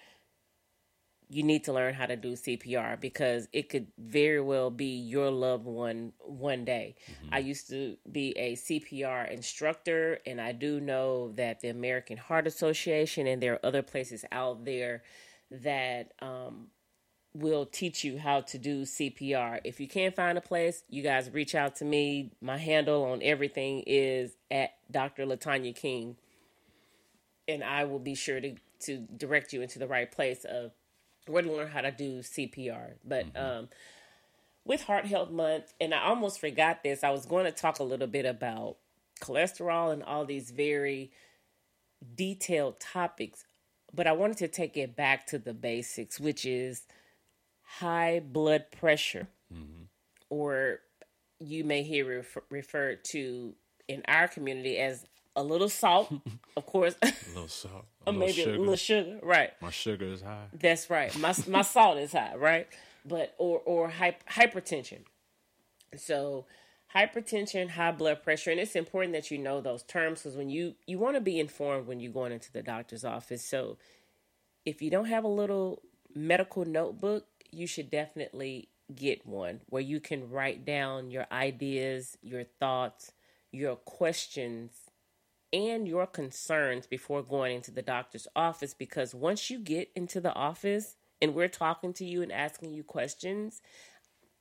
you 1.33 1.43
need 1.43 1.63
to 1.63 1.73
learn 1.73 1.93
how 1.95 2.05
to 2.05 2.15
do 2.15 2.33
CPR 2.33 2.99
because 2.99 3.47
it 3.51 3.67
could 3.67 3.87
very 3.97 4.39
well 4.39 4.69
be 4.69 4.97
your 4.97 5.31
loved 5.31 5.65
one 5.65 6.13
one 6.19 6.63
day. 6.63 6.95
Mm-hmm. 7.09 7.33
I 7.33 7.39
used 7.39 7.69
to 7.69 7.97
be 8.11 8.31
a 8.37 8.55
CPR 8.55 9.31
instructor, 9.31 10.19
and 10.25 10.39
I 10.39 10.51
do 10.51 10.79
know 10.79 11.31
that 11.33 11.61
the 11.61 11.69
American 11.69 12.17
Heart 12.17 12.45
Association 12.47 13.25
and 13.25 13.41
there 13.41 13.53
are 13.53 13.65
other 13.65 13.81
places 13.81 14.23
out 14.31 14.63
there 14.65 15.01
that 15.49 16.11
um, 16.21 16.67
will 17.33 17.65
teach 17.65 18.03
you 18.03 18.19
how 18.19 18.41
to 18.41 18.57
do 18.57 18.83
CPR. 18.83 19.59
If 19.63 19.79
you 19.79 19.87
can't 19.87 20.15
find 20.15 20.37
a 20.37 20.41
place, 20.41 20.83
you 20.87 21.01
guys 21.01 21.31
reach 21.31 21.55
out 21.55 21.75
to 21.77 21.85
me. 21.85 22.31
My 22.41 22.57
handle 22.57 23.05
on 23.05 23.21
everything 23.23 23.83
is 23.87 24.35
at 24.51 24.71
Dr. 24.91 25.25
Latonya 25.25 25.75
King, 25.75 26.15
and 27.47 27.63
I 27.63 27.85
will 27.85 27.99
be 27.99 28.13
sure 28.13 28.39
to 28.39 28.55
to 28.81 28.97
direct 29.15 29.53
you 29.53 29.61
into 29.61 29.79
the 29.79 29.87
right 29.87 30.11
place 30.11 30.43
of 30.43 30.73
where 31.27 31.41
to 31.41 31.51
learn 31.51 31.69
how 31.69 31.81
to 31.81 31.91
do 31.91 32.19
CPR. 32.19 32.93
But 33.05 33.33
mm-hmm. 33.33 33.59
um, 33.59 33.69
with 34.65 34.83
Heart 34.83 35.05
Health 35.05 35.31
Month, 35.31 35.73
and 35.79 35.93
I 35.93 36.03
almost 36.03 36.39
forgot 36.39 36.83
this, 36.83 37.03
I 37.03 37.11
was 37.11 37.25
going 37.25 37.45
to 37.45 37.51
talk 37.51 37.79
a 37.79 37.83
little 37.83 38.07
bit 38.07 38.25
about 38.25 38.77
cholesterol 39.21 39.91
and 39.91 40.03
all 40.03 40.25
these 40.25 40.51
very 40.51 41.11
detailed 42.15 42.79
topics, 42.79 43.45
but 43.93 44.07
I 44.07 44.11
wanted 44.11 44.37
to 44.37 44.47
take 44.47 44.77
it 44.77 44.95
back 44.95 45.27
to 45.27 45.39
the 45.39 45.53
basics, 45.53 46.19
which 46.19 46.45
is 46.45 46.83
high 47.61 48.19
blood 48.19 48.65
pressure, 48.77 49.27
mm-hmm. 49.53 49.83
or 50.29 50.79
you 51.39 51.63
may 51.63 51.83
hear 51.83 52.05
refer- 52.05 52.43
referred 52.49 53.03
to 53.05 53.53
in 53.87 54.01
our 54.07 54.27
community 54.27 54.77
as 54.77 55.05
a 55.35 55.43
little 55.43 55.69
salt, 55.69 56.13
of 56.57 56.65
course. 56.65 56.95
a 57.01 57.11
little 57.29 57.47
salt. 57.47 57.85
A 58.05 58.09
or 58.09 58.13
maybe 58.13 58.33
sugar. 58.33 58.55
a 58.55 58.57
little 58.57 58.75
sugar, 58.75 59.19
right? 59.21 59.51
My 59.61 59.71
sugar 59.71 60.05
is 60.05 60.21
high. 60.21 60.45
That's 60.53 60.89
right. 60.89 61.17
My 61.17 61.33
my 61.47 61.61
salt 61.75 61.97
is 61.97 62.11
high, 62.11 62.35
right? 62.35 62.67
But 63.05 63.33
or 63.37 63.59
or 63.65 63.89
hypertension. 63.89 64.99
So 65.95 66.45
hypertension, 66.95 67.71
high 67.71 67.91
blood 67.91 68.23
pressure, 68.23 68.51
and 68.51 68.59
it's 68.59 68.75
important 68.75 69.13
that 69.13 69.31
you 69.31 69.37
know 69.37 69.61
those 69.61 69.83
terms 69.83 70.21
because 70.21 70.37
when 70.37 70.49
you 70.49 70.75
you 70.85 70.99
want 70.99 71.15
to 71.15 71.21
be 71.21 71.39
informed 71.39 71.87
when 71.87 71.99
you're 71.99 72.11
going 72.13 72.31
into 72.31 72.51
the 72.51 72.63
doctor's 72.63 73.03
office. 73.03 73.43
So 73.43 73.77
if 74.65 74.81
you 74.81 74.89
don't 74.89 75.05
have 75.07 75.23
a 75.23 75.29
little 75.29 75.81
medical 76.15 76.63
notebook, 76.65 77.25
you 77.51 77.67
should 77.67 77.89
definitely 77.89 78.69
get 78.93 79.25
one 79.25 79.61
where 79.67 79.81
you 79.81 79.99
can 79.99 80.29
write 80.29 80.65
down 80.65 81.09
your 81.09 81.25
ideas, 81.31 82.17
your 82.21 82.43
thoughts, 82.43 83.11
your 83.51 83.75
questions 83.75 84.71
and 85.53 85.87
your 85.87 86.07
concerns 86.07 86.87
before 86.87 87.21
going 87.21 87.55
into 87.55 87.71
the 87.71 87.83
doctor's 87.83 88.27
office 88.35 88.73
because 88.73 89.13
once 89.13 89.49
you 89.49 89.59
get 89.59 89.91
into 89.95 90.19
the 90.19 90.33
office 90.33 90.95
and 91.21 91.35
we're 91.35 91.47
talking 91.47 91.93
to 91.93 92.03
you 92.03 92.23
and 92.23 92.31
asking 92.31 92.73
you 92.73 92.83
questions, 92.83 93.61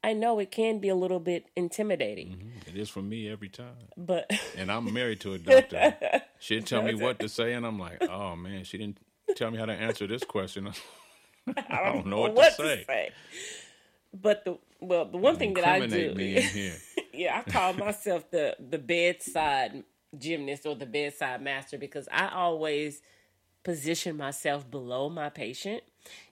I 0.03 0.15
know 0.15 0.39
it 0.41 0.51
can 0.51 0.79
be 0.79 0.89
a 0.89 0.97
little 0.97 1.21
bit 1.21 1.47
intimidating. 1.55 2.29
Mm-hmm. 2.29 2.71
It 2.71 2.81
is 2.81 2.89
for 2.89 3.03
me 3.03 3.31
every 3.31 3.51
time. 3.51 3.77
But 3.97 4.31
And 4.57 4.73
I'm 4.73 4.93
married 4.93 5.21
to 5.21 5.35
a 5.35 5.39
doctor. 5.39 6.23
She'd 6.41 6.67
tell 6.67 6.83
me 6.83 6.95
what 7.01 7.19
to 7.21 7.29
say, 7.29 7.53
and 7.53 7.65
I'm 7.65 7.79
like, 7.79 8.03
oh 8.03 8.35
man, 8.35 8.65
she 8.65 8.79
didn't 8.79 8.99
tell 9.37 9.51
me 9.51 9.59
how 9.59 9.67
to 9.67 9.73
answer 9.73 10.07
this 10.07 10.25
question. 10.25 10.73
I 11.57 11.93
don't 11.93 12.07
know 12.07 12.21
what, 12.21 12.57
to 12.57 12.85
say. 12.87 13.11
But 14.15 14.45
the 14.45 14.59
well, 14.81 15.05
the 15.05 15.17
one 15.19 15.37
thing 15.37 15.55
that 15.55 15.67
I 15.67 15.87
do, 15.87 16.15
me 16.15 16.37
in 16.37 16.43
here. 16.43 16.75
yeah, 17.13 17.43
I 17.45 17.51
call 17.51 17.73
myself 17.75 18.31
the 18.31 18.57
the 18.59 18.79
bedside 18.79 19.85
gymnast 20.17 20.67
or 20.67 20.75
the 20.75 20.87
bedside 20.87 21.43
master 21.43 21.79
because 21.79 22.09
I 22.13 22.29
always 22.29 23.03
position 23.65 24.17
myself 24.17 24.71
below 24.71 25.09
my 25.09 25.29
patient. 25.29 25.83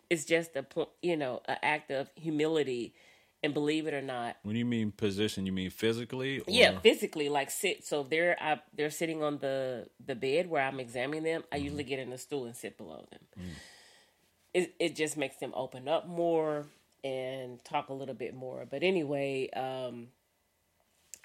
It's 0.09 0.25
just 0.25 0.57
a 0.57 0.67
you 1.03 1.17
know 1.17 1.41
an 1.47 1.57
act 1.63 1.91
of 1.91 2.11
humility, 2.17 2.95
and 3.43 3.55
believe 3.55 3.87
it 3.87 3.95
or 3.95 4.03
not, 4.03 4.37
When 4.43 4.57
you 4.57 4.65
mean 4.65 4.91
position, 4.91 5.47
you 5.47 5.53
mean 5.53 5.71
physically? 5.71 6.41
Or? 6.41 6.45
yeah, 6.49 6.79
physically 6.81 7.29
like 7.29 7.51
sit. 7.51 7.87
So 7.87 8.03
they're 8.03 8.37
I, 8.41 8.61
they're 8.77 8.91
sitting 8.91 9.23
on 9.23 9.39
the 9.39 9.87
the 10.05 10.15
bed 10.17 10.51
where 10.51 10.63
I'm 10.63 10.81
examining 10.81 11.23
them. 11.23 11.45
I 11.53 11.57
usually 11.57 11.85
get 11.85 12.01
in 12.01 12.11
the 12.11 12.19
stool 12.19 12.45
and 12.47 12.57
sit 12.57 12.77
below 12.77 13.07
them. 13.11 13.45
It 14.53 14.75
it 14.81 14.97
just 14.97 15.17
makes 15.17 15.37
them 15.37 15.53
open 15.55 15.87
up 15.87 16.09
more 16.09 16.67
and 17.05 17.65
talk 17.65 17.89
a 17.89 17.95
little 17.95 18.15
bit 18.17 18.35
more. 18.35 18.67
But 18.69 18.83
anyway, 18.83 19.49
um, 19.51 20.09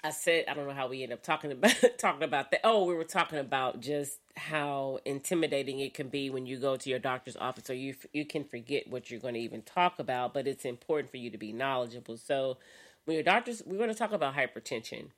I 0.06 0.10
said 0.10 0.44
I 0.46 0.54
don't 0.54 0.68
know 0.68 0.74
how 0.74 0.86
we 0.86 1.02
end 1.02 1.12
up 1.12 1.22
talking 1.24 1.50
about 1.50 1.74
talking 1.98 2.22
about 2.22 2.52
that. 2.52 2.60
Oh, 2.62 2.84
we 2.84 2.94
were 2.94 3.02
talking 3.04 3.40
about 3.40 3.80
just 3.80 4.20
how 4.36 5.00
intimidating 5.04 5.80
it 5.80 5.94
can 5.94 6.08
be 6.08 6.30
when 6.30 6.46
you 6.46 6.58
go 6.58 6.76
to 6.76 6.88
your 6.88 7.00
doctor's 7.00 7.36
office, 7.36 7.68
or 7.68 7.74
you 7.74 7.96
you 8.12 8.24
can 8.24 8.44
forget 8.44 8.88
what 8.88 9.10
you're 9.10 9.18
going 9.18 9.34
to 9.34 9.40
even 9.40 9.62
talk 9.62 9.98
about. 9.98 10.32
But 10.32 10.46
it's 10.46 10.64
important 10.64 11.10
for 11.10 11.16
you 11.16 11.28
to 11.30 11.38
be 11.38 11.52
knowledgeable. 11.52 12.16
So 12.18 12.58
when 13.04 13.16
your 13.16 13.24
doctors, 13.24 13.62
we're 13.66 13.78
going 13.78 13.88
to 13.88 13.96
talk 13.96 14.12
about 14.12 14.36
hypertension. 14.36 15.08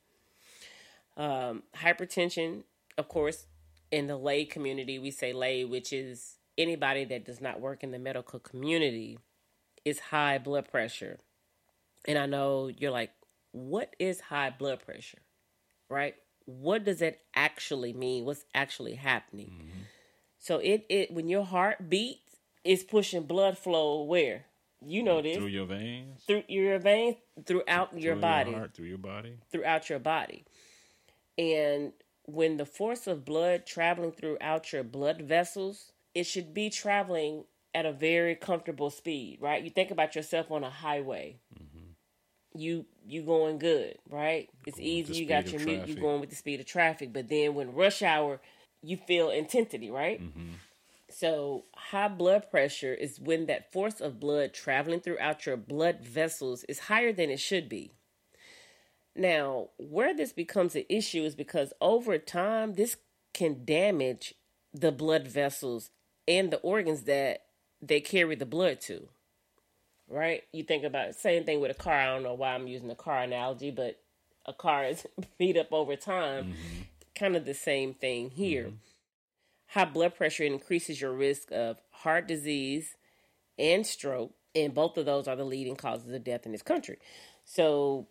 Um, 1.19 1.65
hypertension, 1.77 2.63
of 2.97 3.09
course, 3.09 3.45
in 3.91 4.07
the 4.07 4.17
lay 4.17 4.47
community, 4.47 4.99
we 4.99 5.11
say 5.11 5.35
lay, 5.35 5.67
which 5.67 5.93
is 5.93 6.37
anybody 6.57 7.05
that 7.05 7.27
does 7.27 7.43
not 7.43 7.61
work 7.61 7.83
in 7.83 7.91
the 7.91 7.99
medical 7.99 8.39
community, 8.39 9.19
is 9.85 9.99
high 9.99 10.39
blood 10.39 10.71
pressure. 10.71 11.19
And 12.07 12.17
I 12.17 12.25
know 12.25 12.69
you're 12.69 12.91
like, 12.91 13.11
what 13.53 13.95
is 13.99 14.21
high 14.21 14.51
blood 14.51 14.81
pressure? 14.85 15.23
Right? 15.89 16.15
What 16.45 16.85
does 16.85 17.03
it 17.03 17.21
actually 17.35 17.93
mean? 17.93 18.25
What's 18.25 18.45
actually 18.55 18.95
happening? 18.95 19.49
Mm-hmm. 19.49 19.81
So 20.39 20.59
it 20.59 20.87
it 20.89 21.13
when 21.13 21.29
your 21.29 21.45
heart 21.45 21.89
beats, 21.91 22.37
it's 22.65 22.83
pushing 22.83 23.23
blood 23.25 23.59
flow 23.59 24.03
where? 24.03 24.47
You 24.85 25.03
know 25.03 25.21
this 25.21 25.37
Through 25.37 25.47
your 25.47 25.67
veins? 25.67 26.23
through 26.25 26.45
your 26.47 26.79
veins 26.79 27.17
throughout 27.45 27.99
your 27.99 28.15
through 28.15 28.21
body 28.21 28.53
heart, 28.53 28.75
through 28.75 28.87
your 28.87 28.99
body? 28.99 29.39
throughout 29.51 29.91
your 29.91 29.99
body. 29.99 30.45
And 31.37 31.93
when 32.25 32.57
the 32.59 32.67
force 32.67 33.07
of 33.07 33.25
blood 33.25 33.67
traveling 33.67 34.13
throughout 34.13 34.73
your 34.73 34.85
blood 34.85 35.23
vessels, 35.23 35.93
it 36.15 36.25
should 36.25 36.55
be 36.55 36.71
traveling 36.71 37.45
at 37.75 37.87
a 37.87 37.93
very 37.93 38.35
comfortable 38.35 38.91
speed, 38.91 39.39
right? 39.41 39.63
You 39.63 39.71
think 39.71 39.91
about 39.91 40.15
yourself 40.15 40.51
on 40.51 40.65
a 40.65 40.71
highway. 40.71 41.37
Mm-hmm. 41.55 41.68
You 42.59 42.85
you 43.07 43.23
going 43.23 43.59
good, 43.59 43.97
right? 44.11 44.49
It's 44.67 44.79
easy. 44.81 45.15
You 45.19 45.27
got 45.27 45.51
your 45.53 45.61
mute. 45.63 45.87
You 45.89 45.95
going 45.95 46.21
with 46.21 46.31
the 46.31 46.37
speed 46.37 46.61
of 46.61 46.67
traffic. 46.67 47.13
But 47.13 47.29
then 47.29 47.55
when 47.55 47.73
rush 47.75 48.03
hour, 48.03 48.41
you 48.83 48.97
feel 48.97 49.31
intensity, 49.31 49.91
right? 49.91 50.21
So, 51.11 51.65
high 51.75 52.09
blood 52.09 52.51
pressure 52.51 52.93
is 52.93 53.19
when 53.21 53.47
that 53.47 53.73
force 53.73 54.01
of 54.01 54.21
blood 54.21 54.53
traveling 54.53 55.01
throughout 55.01 55.47
your 55.47 55.57
blood 55.57 56.01
vessels 56.05 56.65
is 56.65 56.81
higher 56.81 57.13
than 57.13 57.31
it 57.31 57.41
should 57.41 57.69
be. 57.69 57.93
Now, 59.17 59.69
where 59.79 60.15
this 60.15 60.33
becomes 60.33 60.75
an 60.77 60.85
issue 60.89 61.25
is 61.25 61.35
because 61.35 61.73
over 61.81 62.19
time, 62.19 62.75
this 62.75 62.97
can 63.33 63.65
damage 63.65 64.35
the 64.75 64.93
blood 64.93 65.27
vessels 65.27 65.91
and 66.27 66.51
the 66.51 66.59
organs 66.59 67.03
that 67.05 67.45
they 67.81 68.01
carry 68.01 68.35
the 68.37 68.47
blood 68.47 68.81
to. 68.83 69.09
Right? 70.11 70.45
You 70.53 70.63
think 70.63 70.85
about 70.85 71.15
same 71.15 71.45
thing 71.45 71.61
with 71.61 71.71
a 71.71 71.75
car. 71.75 71.95
I 71.95 72.07
don't 72.07 72.23
know 72.23 72.35
why 72.35 72.55
I'm 72.55 72.67
using 72.67 72.91
a 72.91 72.95
car 72.95 73.23
analogy, 73.23 73.71
but 73.71 74.01
a 74.47 74.53
car 74.53 74.85
is 74.85 75.07
beat 75.39 75.57
up 75.57 75.73
over 75.73 75.97
time. 75.97 76.45
Mm-hmm. 76.45 76.83
Kind 77.15 77.37
of 77.37 77.45
the 77.45 77.55
same 77.55 77.95
thing 77.95 78.31
here 78.31 78.65
mm-hmm. 78.65 78.77
high 79.69 79.85
blood 79.85 80.15
pressure 80.15 80.45
increases 80.45 81.01
your 81.01 81.13
risk 81.13 81.51
of 81.53 81.79
heart 81.91 82.29
disease 82.29 82.97
and 83.59 83.85
stroke, 83.87 84.33
and 84.55 84.73
both 84.73 84.97
of 84.97 85.05
those 85.05 85.27
are 85.27 85.37
the 85.37 85.45
leading 85.45 85.77
causes 85.77 86.13
of 86.13 86.25
death 86.25 86.47
in 86.47 86.53
this 86.53 86.63
country. 86.63 86.99
So, 87.45 88.07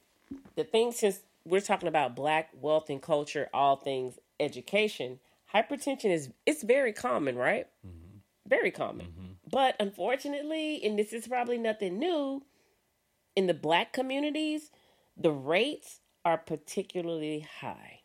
the 0.55 0.65
thing 0.65 0.91
since 0.91 1.21
we're 1.45 1.61
talking 1.61 1.87
about 1.87 2.15
black 2.15 2.49
wealth 2.59 2.89
and 2.89 3.01
culture, 3.01 3.47
all 3.53 3.77
things 3.77 4.19
education, 4.39 5.19
hypertension 5.53 6.11
is 6.11 6.29
it's 6.45 6.63
very 6.63 6.91
common, 6.91 7.37
right? 7.37 7.67
Mm-hmm. 7.85 8.17
Very 8.47 8.71
common. 8.71 9.36
But 9.49 9.75
unfortunately, 9.79 10.83
and 10.83 10.99
this 10.99 11.13
is 11.13 11.27
probably 11.27 11.57
nothing 11.57 11.97
new, 11.97 12.43
in 13.35 13.47
the 13.47 13.53
black 13.53 13.93
communities, 13.93 14.71
the 15.15 15.31
rates 15.31 16.01
are 16.25 16.37
particularly 16.37 17.47
high. 17.61 18.01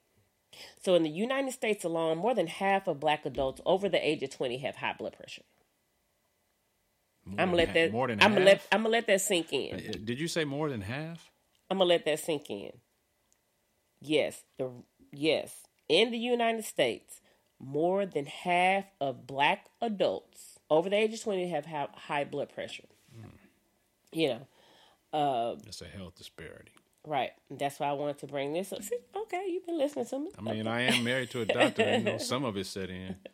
So 0.85 0.95
in 0.95 1.03
the 1.03 1.11
United 1.11 1.53
States 1.53 1.85
alone, 1.85 2.19
more 2.19 2.35
than 2.35 2.47
half 2.47 2.87
of 2.87 3.01
black 3.01 3.27
adults 3.27 3.61
over 3.67 3.89
the 3.89 4.07
age 4.07 4.23
of 4.23 4.31
20 4.31 4.59
have 4.59 4.77
high 4.77 4.95
blood 4.97 5.17
pressure. 5.17 5.43
More 7.25 7.41
I'm 7.41 7.49
gonna 7.49 7.57
let 7.57 7.69
ha- 7.69 7.75
that 7.75 7.93
more 7.93 8.09
than 8.09 8.23
I'm 8.23 8.35
gonna 8.35 8.45
let 8.45 8.67
I'm 8.71 8.83
gonna 8.83 8.93
let 8.93 9.07
that 9.07 9.21
sink 9.21 9.53
in. 9.53 9.75
Uh, 9.77 9.93
Did 10.05 10.21
you 10.21 10.29
say 10.29 10.45
more 10.45 10.69
than 10.69 10.83
half? 10.83 11.31
I'm 11.71 11.79
gonna 11.79 11.89
let 11.89 12.05
that 12.05 12.19
sink 12.21 12.51
in. 12.51 12.73
Yes, 14.01 14.43
the 14.59 14.71
yes, 15.13 15.63
in 15.89 16.11
the 16.11 16.19
United 16.19 16.65
States, 16.65 17.21
more 17.61 18.05
than 18.07 18.27
half 18.27 18.87
of 19.01 19.27
black 19.27 19.67
adults 19.81 20.52
over 20.73 20.89
the 20.89 20.97
age 20.97 21.13
of 21.15 21.23
20 21.23 21.49
have 21.51 21.67
ha- 21.67 21.89
high 21.95 22.25
blood 22.25 22.49
pressure. 22.55 22.85
You 24.15 24.29
know, 24.29 25.19
uh, 25.19 25.57
That's 25.65 25.81
a 25.81 25.87
health 25.87 26.17
disparity. 26.17 26.73
right. 27.07 27.31
That's 27.51 27.81
why 27.81 27.89
I 27.89 27.93
wanted 27.93 28.19
to 28.19 28.27
bring 28.27 28.53
this 28.53 28.73
up. 28.73 28.83
See, 28.83 28.99
okay, 29.17 29.47
you've 29.49 29.65
been 29.65 29.79
listening 29.79 30.05
to 30.07 30.19
me. 30.19 30.31
I 30.39 30.43
mean, 30.43 30.67
I 30.67 30.83
am 30.83 31.03
married 31.03 31.31
to 31.31 31.41
a 31.41 31.47
doctor. 31.47 31.97
You 31.97 32.05
know, 32.05 32.19
some 32.19 32.45
of 32.45 32.57
it 32.57 32.67
set 32.67 32.91
in. 32.91 33.17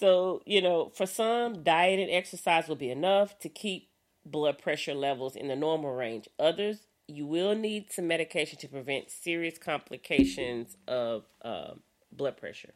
So, 0.00 0.42
you 0.46 0.62
know, 0.62 0.92
for 0.94 1.06
some, 1.06 1.64
diet 1.64 1.98
and 1.98 2.08
exercise 2.08 2.68
will 2.68 2.76
be 2.76 2.88
enough 2.88 3.36
to 3.40 3.48
keep 3.48 3.88
blood 4.24 4.58
pressure 4.58 4.94
levels 4.94 5.34
in 5.34 5.48
the 5.48 5.56
normal 5.56 5.92
range. 5.92 6.28
Others, 6.38 6.86
you 7.08 7.26
will 7.26 7.56
need 7.56 7.90
some 7.90 8.06
medication 8.06 8.60
to 8.60 8.68
prevent 8.68 9.10
serious 9.10 9.58
complications 9.58 10.76
of 10.86 11.24
uh, 11.42 11.72
blood 12.12 12.36
pressure. 12.36 12.74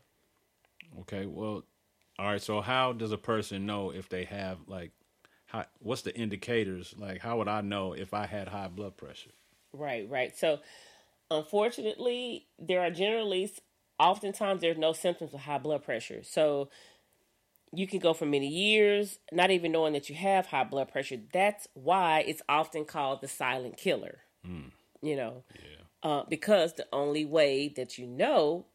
Okay, 1.02 1.26
well, 1.26 1.62
all 2.18 2.26
right. 2.26 2.42
So, 2.42 2.60
how 2.60 2.92
does 2.92 3.12
a 3.12 3.18
person 3.18 3.66
know 3.66 3.90
if 3.90 4.08
they 4.08 4.24
have 4.24 4.58
like, 4.66 4.92
how? 5.46 5.64
What's 5.80 6.02
the 6.02 6.16
indicators? 6.16 6.94
Like, 6.96 7.20
how 7.20 7.38
would 7.38 7.48
I 7.48 7.60
know 7.60 7.92
if 7.92 8.14
I 8.14 8.26
had 8.26 8.48
high 8.48 8.68
blood 8.68 8.96
pressure? 8.96 9.30
Right, 9.72 10.08
right. 10.08 10.36
So, 10.36 10.60
unfortunately, 11.30 12.46
there 12.58 12.80
are 12.80 12.90
generally, 12.90 13.50
oftentimes, 13.98 14.60
there's 14.60 14.78
no 14.78 14.92
symptoms 14.92 15.32
of 15.34 15.40
high 15.40 15.58
blood 15.58 15.84
pressure. 15.84 16.22
So, 16.22 16.68
you 17.74 17.86
can 17.86 17.98
go 18.00 18.12
for 18.12 18.26
many 18.26 18.48
years 18.48 19.18
not 19.32 19.50
even 19.50 19.72
knowing 19.72 19.94
that 19.94 20.08
you 20.10 20.14
have 20.14 20.46
high 20.46 20.64
blood 20.64 20.92
pressure. 20.92 21.16
That's 21.32 21.66
why 21.74 22.22
it's 22.26 22.42
often 22.48 22.84
called 22.84 23.22
the 23.22 23.28
silent 23.28 23.78
killer. 23.78 24.18
You 25.00 25.16
know, 25.16 25.44
Yeah, 25.54 26.10
uh, 26.10 26.24
because 26.28 26.74
the 26.74 26.86
only 26.92 27.24
way 27.24 27.68
that 27.68 27.98
you 27.98 28.06
know 28.06 28.66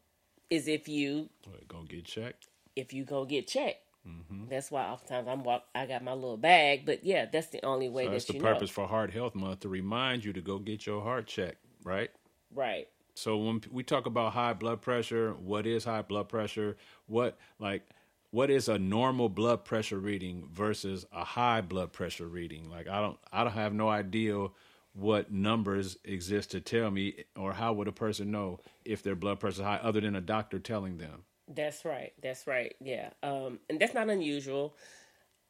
is 0.50 0.66
if 0.68 0.88
you 0.88 1.28
go 1.68 1.82
get 1.82 2.04
checked. 2.04 2.47
If 2.78 2.92
you 2.92 3.04
go 3.04 3.24
get 3.24 3.46
checked. 3.46 3.82
Mm-hmm. 4.06 4.48
That's 4.48 4.70
why 4.70 4.84
oftentimes 4.84 5.28
I'm 5.28 5.42
walk. 5.44 5.64
I 5.74 5.86
got 5.86 6.02
my 6.02 6.14
little 6.14 6.36
bag, 6.36 6.86
but 6.86 7.04
yeah, 7.04 7.26
that's 7.30 7.48
the 7.48 7.64
only 7.64 7.88
way 7.88 8.04
So 8.04 8.08
that 8.08 8.12
that's 8.12 8.24
the 8.26 8.34
you 8.34 8.40
purpose 8.40 8.70
know. 8.70 8.84
for 8.84 8.88
Heart 8.88 9.12
Health 9.12 9.34
Month 9.34 9.60
to 9.60 9.68
remind 9.68 10.24
you 10.24 10.32
to 10.32 10.40
go 10.40 10.58
get 10.58 10.86
your 10.86 11.02
heart 11.02 11.26
checked, 11.26 11.64
right? 11.84 12.10
Right. 12.54 12.88
So 13.14 13.36
when 13.36 13.60
we 13.70 13.82
talk 13.82 14.06
about 14.06 14.32
high 14.32 14.54
blood 14.54 14.80
pressure, 14.80 15.32
what 15.34 15.66
is 15.66 15.84
high 15.84 16.02
blood 16.02 16.28
pressure? 16.28 16.76
What 17.06 17.36
like 17.58 17.82
what 18.30 18.50
is 18.50 18.68
a 18.68 18.78
normal 18.78 19.28
blood 19.28 19.64
pressure 19.64 19.98
reading 19.98 20.48
versus 20.52 21.04
a 21.12 21.24
high 21.24 21.60
blood 21.60 21.92
pressure 21.92 22.28
reading? 22.28 22.70
Like 22.70 22.88
I 22.88 23.00
don't 23.00 23.18
I 23.32 23.42
don't 23.44 23.54
have 23.54 23.72
no 23.74 23.88
idea 23.88 24.48
what 24.92 25.32
numbers 25.32 25.96
exist 26.04 26.52
to 26.52 26.60
tell 26.60 26.90
me 26.90 27.24
or 27.36 27.52
how 27.52 27.72
would 27.72 27.88
a 27.88 27.92
person 27.92 28.30
know 28.30 28.60
if 28.84 29.02
their 29.02 29.14
blood 29.16 29.40
pressure 29.40 29.62
is 29.62 29.66
high 29.66 29.80
other 29.82 30.00
than 30.00 30.16
a 30.16 30.20
doctor 30.20 30.58
telling 30.58 30.98
them. 30.98 31.24
That's 31.52 31.84
right. 31.84 32.12
That's 32.22 32.46
right. 32.46 32.74
Yeah. 32.80 33.10
Um, 33.22 33.60
and 33.70 33.80
that's 33.80 33.94
not 33.94 34.10
unusual. 34.10 34.74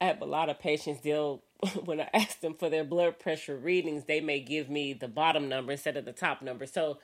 I 0.01 0.07
have 0.07 0.23
a 0.23 0.27
lot 0.27 0.49
of 0.49 0.59
patients. 0.61 1.01
They'll 1.03 1.43
when 1.85 2.01
I 2.01 2.09
ask 2.15 2.41
them 2.41 2.55
for 2.55 2.71
their 2.71 2.85
blood 2.85 3.19
pressure 3.19 3.57
readings, 3.57 4.05
they 4.05 4.21
may 4.21 4.41
give 4.41 4.71
me 4.71 4.93
the 4.93 5.09
bottom 5.09 5.49
number 5.49 5.73
instead 5.73 5.97
of 5.97 6.05
the 6.05 6.13
top 6.13 6.43
number. 6.43 6.67
So 6.67 6.99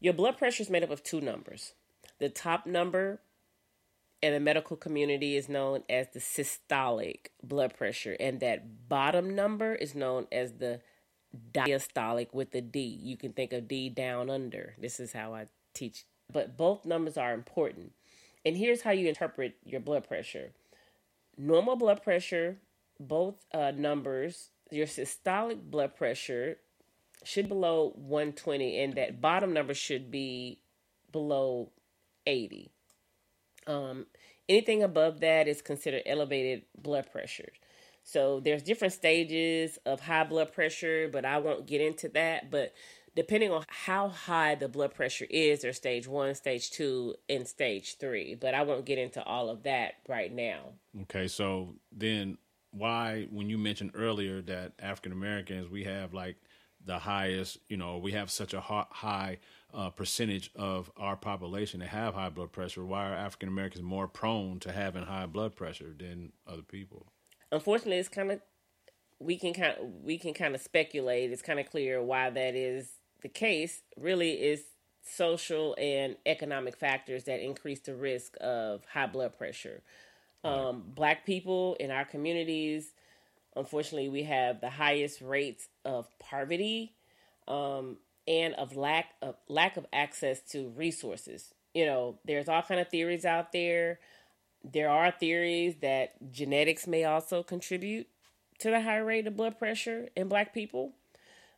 your 0.00 0.12
blood 0.12 0.36
pressure 0.36 0.62
is 0.62 0.70
made 0.70 0.82
up 0.82 0.90
of 0.90 1.02
two 1.02 1.20
numbers. 1.20 1.72
The 2.18 2.28
top 2.28 2.66
number 2.66 3.20
in 4.22 4.32
the 4.32 4.40
medical 4.40 4.76
community 4.76 5.36
is 5.36 5.48
known 5.48 5.82
as 5.88 6.08
the 6.12 6.20
systolic 6.20 7.26
blood 7.42 7.76
pressure, 7.76 8.16
and 8.18 8.40
that 8.40 8.88
bottom 8.88 9.34
number 9.34 9.74
is 9.74 9.94
known 9.94 10.26
as 10.32 10.54
the 10.54 10.80
diastolic 11.52 12.32
with 12.32 12.50
the 12.52 12.60
D. 12.60 12.80
You 12.80 13.16
can 13.16 13.32
think 13.32 13.52
of 13.52 13.68
D 13.68 13.88
down 13.88 14.30
under. 14.30 14.74
This 14.78 15.00
is 15.00 15.12
how 15.12 15.34
I 15.34 15.46
teach. 15.74 16.04
But 16.32 16.56
both 16.56 16.84
numbers 16.84 17.16
are 17.16 17.34
important. 17.34 17.92
And 18.44 18.56
here's 18.56 18.82
how 18.82 18.90
you 18.90 19.08
interpret 19.08 19.56
your 19.64 19.80
blood 19.80 20.06
pressure 20.06 20.52
normal 21.36 21.76
blood 21.76 22.02
pressure, 22.02 22.58
both 23.00 23.34
uh, 23.52 23.72
numbers, 23.76 24.50
your 24.70 24.86
systolic 24.86 25.60
blood 25.70 25.94
pressure 25.96 26.58
should 27.24 27.46
be 27.46 27.48
below 27.50 27.92
120, 27.96 28.80
and 28.80 28.94
that 28.94 29.20
bottom 29.20 29.52
number 29.52 29.74
should 29.74 30.10
be 30.10 30.58
below 31.10 31.70
80. 32.26 32.70
Um, 33.66 34.06
anything 34.48 34.82
above 34.82 35.20
that 35.20 35.48
is 35.48 35.62
considered 35.62 36.02
elevated 36.06 36.62
blood 36.76 37.10
pressure. 37.10 37.50
So 38.02 38.40
there's 38.40 38.62
different 38.62 38.92
stages 38.92 39.78
of 39.86 40.00
high 40.00 40.24
blood 40.24 40.52
pressure, 40.52 41.08
but 41.10 41.24
I 41.24 41.38
won't 41.38 41.66
get 41.66 41.80
into 41.80 42.08
that. 42.10 42.50
But 42.50 42.74
depending 43.14 43.50
on 43.50 43.64
how 43.68 44.08
high 44.08 44.54
the 44.54 44.68
blood 44.68 44.94
pressure 44.94 45.26
is, 45.30 45.62
there's 45.62 45.76
stage 45.76 46.08
one, 46.08 46.34
stage 46.34 46.70
two, 46.70 47.14
and 47.28 47.46
stage 47.46 47.96
three. 47.98 48.34
But 48.34 48.54
I 48.54 48.62
won't 48.62 48.84
get 48.84 48.98
into 48.98 49.22
all 49.22 49.48
of 49.48 49.62
that 49.64 49.94
right 50.08 50.32
now. 50.32 50.72
Okay, 51.02 51.28
so 51.28 51.74
then 51.92 52.38
why, 52.70 53.28
when 53.30 53.48
you 53.48 53.58
mentioned 53.58 53.92
earlier 53.94 54.42
that 54.42 54.72
African 54.80 55.12
Americans, 55.12 55.68
we 55.70 55.84
have 55.84 56.12
like 56.12 56.36
the 56.84 56.98
highest, 56.98 57.58
you 57.68 57.76
know, 57.76 57.98
we 57.98 58.12
have 58.12 58.30
such 58.30 58.52
a 58.52 58.60
high 58.60 59.38
uh, 59.72 59.90
percentage 59.90 60.50
of 60.54 60.90
our 60.96 61.16
population 61.16 61.80
that 61.80 61.88
have 61.88 62.14
high 62.14 62.28
blood 62.28 62.52
pressure. 62.52 62.84
Why 62.84 63.10
are 63.10 63.14
African 63.14 63.48
Americans 63.48 63.82
more 63.82 64.08
prone 64.08 64.60
to 64.60 64.72
having 64.72 65.04
high 65.04 65.26
blood 65.26 65.54
pressure 65.54 65.94
than 65.96 66.32
other 66.46 66.62
people? 66.62 67.06
Unfortunately, 67.52 67.98
it's 67.98 68.08
kind 68.08 68.32
of 68.32 68.40
we 69.20 69.38
can 69.38 69.54
kind 69.54 69.76
of, 69.78 69.86
we 70.02 70.18
can 70.18 70.34
kind 70.34 70.54
of 70.54 70.60
speculate. 70.60 71.30
It's 71.30 71.42
kind 71.42 71.60
of 71.60 71.70
clear 71.70 72.02
why 72.02 72.30
that 72.30 72.54
is 72.54 72.88
the 73.24 73.28
case. 73.28 73.82
Really, 73.98 74.30
is 74.30 74.62
social 75.02 75.74
and 75.76 76.16
economic 76.24 76.76
factors 76.76 77.24
that 77.24 77.40
increase 77.40 77.80
the 77.80 77.96
risk 77.96 78.36
of 78.40 78.84
high 78.84 79.08
blood 79.08 79.36
pressure. 79.36 79.82
Um, 80.44 80.84
black 80.94 81.26
people 81.26 81.74
in 81.80 81.90
our 81.90 82.04
communities 82.04 82.92
Unfortunately, 83.56 84.08
we 84.08 84.24
have 84.24 84.60
the 84.60 84.70
highest 84.70 85.20
rates 85.20 85.68
of 85.84 86.08
poverty 86.18 86.94
um, 87.46 87.98
and 88.26 88.54
of 88.54 88.76
lack 88.76 89.10
of 89.22 89.36
lack 89.48 89.76
of 89.76 89.86
access 89.92 90.40
to 90.50 90.68
resources. 90.70 91.54
You 91.72 91.86
know, 91.86 92.18
there's 92.24 92.48
all 92.48 92.62
kind 92.62 92.80
of 92.80 92.88
theories 92.88 93.24
out 93.24 93.52
there. 93.52 94.00
There 94.64 94.90
are 94.90 95.10
theories 95.10 95.76
that 95.82 96.32
genetics 96.32 96.86
may 96.86 97.04
also 97.04 97.42
contribute 97.42 98.08
to 98.60 98.70
the 98.70 98.80
high 98.80 98.98
rate 98.98 99.26
of 99.26 99.36
blood 99.36 99.58
pressure 99.58 100.08
in 100.16 100.28
black 100.28 100.52
people. 100.54 100.92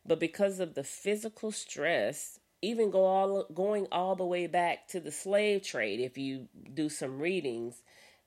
But 0.07 0.19
because 0.19 0.59
of 0.59 0.73
the 0.73 0.83
physical 0.83 1.51
stress, 1.51 2.39
even 2.61 2.89
go 2.89 3.05
all 3.05 3.45
going 3.53 3.87
all 3.91 4.15
the 4.15 4.25
way 4.25 4.47
back 4.47 4.87
to 4.89 4.99
the 4.99 5.11
slave 5.11 5.63
trade, 5.63 5.99
if 5.99 6.17
you 6.17 6.47
do 6.73 6.89
some 6.89 7.19
readings, 7.19 7.81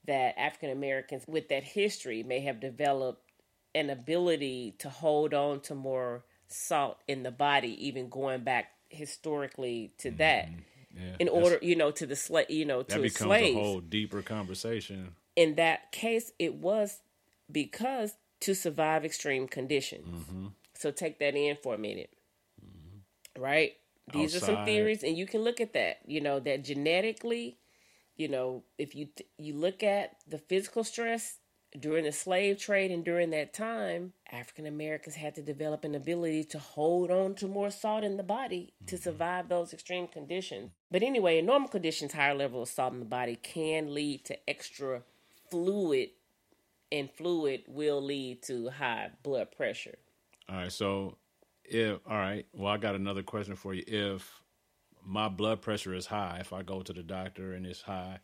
that 0.06 0.38
African 0.38 0.70
Americans 0.70 1.24
with 1.26 1.48
that 1.48 1.64
history 1.64 2.22
may 2.22 2.40
have 2.40 2.60
developed 2.60 3.22
an 3.74 3.90
ability 3.90 4.74
to 4.78 4.88
hold 4.88 5.32
on 5.32 5.60
to 5.60 5.74
more 5.74 6.24
salt 6.48 6.98
in 7.08 7.22
the 7.22 7.30
body, 7.30 7.86
even 7.86 8.08
going 8.08 8.42
back 8.42 8.72
historically 8.88 9.92
to 9.98 10.08
mm-hmm. 10.08 10.18
that. 10.18 10.48
Yeah, 10.92 11.14
in 11.20 11.28
order, 11.28 11.56
you 11.62 11.76
know, 11.76 11.92
to 11.92 12.04
the 12.04 12.16
slave, 12.16 12.50
you 12.50 12.64
know, 12.64 12.78
that 12.78 12.96
to 12.96 13.00
becomes 13.00 13.16
slaves. 13.16 13.56
a 13.56 13.60
whole 13.60 13.80
deeper 13.80 14.22
conversation. 14.22 15.14
In 15.36 15.54
that 15.54 15.92
case, 15.92 16.32
it 16.36 16.56
was 16.56 16.98
because 17.50 18.14
to 18.40 18.54
survive 18.54 19.04
extreme 19.04 19.46
conditions. 19.46 20.24
Mm-hmm. 20.24 20.46
So 20.80 20.90
take 20.90 21.18
that 21.18 21.36
in 21.36 21.58
for 21.62 21.74
a 21.74 21.78
minute, 21.78 22.08
mm-hmm. 22.64 23.42
right? 23.42 23.72
These 24.14 24.34
Outside. 24.34 24.52
are 24.52 24.56
some 24.56 24.64
theories, 24.64 25.02
and 25.02 25.14
you 25.14 25.26
can 25.26 25.42
look 25.42 25.60
at 25.60 25.74
that. 25.74 25.98
You 26.06 26.22
know 26.22 26.40
that 26.40 26.64
genetically, 26.64 27.58
you 28.16 28.28
know, 28.28 28.64
if 28.78 28.94
you 28.94 29.08
you 29.36 29.54
look 29.54 29.82
at 29.82 30.16
the 30.26 30.38
physical 30.38 30.82
stress 30.82 31.36
during 31.78 32.04
the 32.04 32.12
slave 32.12 32.58
trade 32.58 32.90
and 32.90 33.04
during 33.04 33.28
that 33.30 33.52
time, 33.52 34.14
African 34.32 34.64
Americans 34.64 35.16
had 35.16 35.34
to 35.34 35.42
develop 35.42 35.84
an 35.84 35.94
ability 35.94 36.44
to 36.44 36.58
hold 36.58 37.10
on 37.10 37.34
to 37.34 37.46
more 37.46 37.70
salt 37.70 38.02
in 38.02 38.16
the 38.16 38.22
body 38.22 38.72
to 38.86 38.96
mm-hmm. 38.96 39.02
survive 39.02 39.50
those 39.50 39.74
extreme 39.74 40.08
conditions. 40.08 40.70
But 40.90 41.02
anyway, 41.02 41.40
in 41.40 41.44
normal 41.44 41.68
conditions, 41.68 42.14
higher 42.14 42.34
level 42.34 42.62
of 42.62 42.70
salt 42.70 42.94
in 42.94 43.00
the 43.00 43.04
body 43.04 43.36
can 43.36 43.92
lead 43.92 44.24
to 44.24 44.48
extra 44.48 45.02
fluid, 45.50 46.08
and 46.90 47.10
fluid 47.10 47.64
will 47.68 48.00
lead 48.00 48.42
to 48.44 48.70
high 48.70 49.10
blood 49.22 49.52
pressure. 49.54 49.98
All 50.50 50.56
right, 50.56 50.72
so 50.72 51.16
if 51.64 51.98
all 52.08 52.16
right, 52.16 52.46
well, 52.52 52.72
I 52.72 52.76
got 52.76 52.94
another 52.94 53.22
question 53.22 53.54
for 53.54 53.72
you. 53.72 53.84
If 53.86 54.42
my 55.04 55.28
blood 55.28 55.62
pressure 55.62 55.94
is 55.94 56.06
high, 56.06 56.38
if 56.40 56.52
I 56.52 56.62
go 56.62 56.82
to 56.82 56.92
the 56.92 57.02
doctor 57.02 57.52
and 57.52 57.66
it's 57.66 57.82
high, 57.82 58.18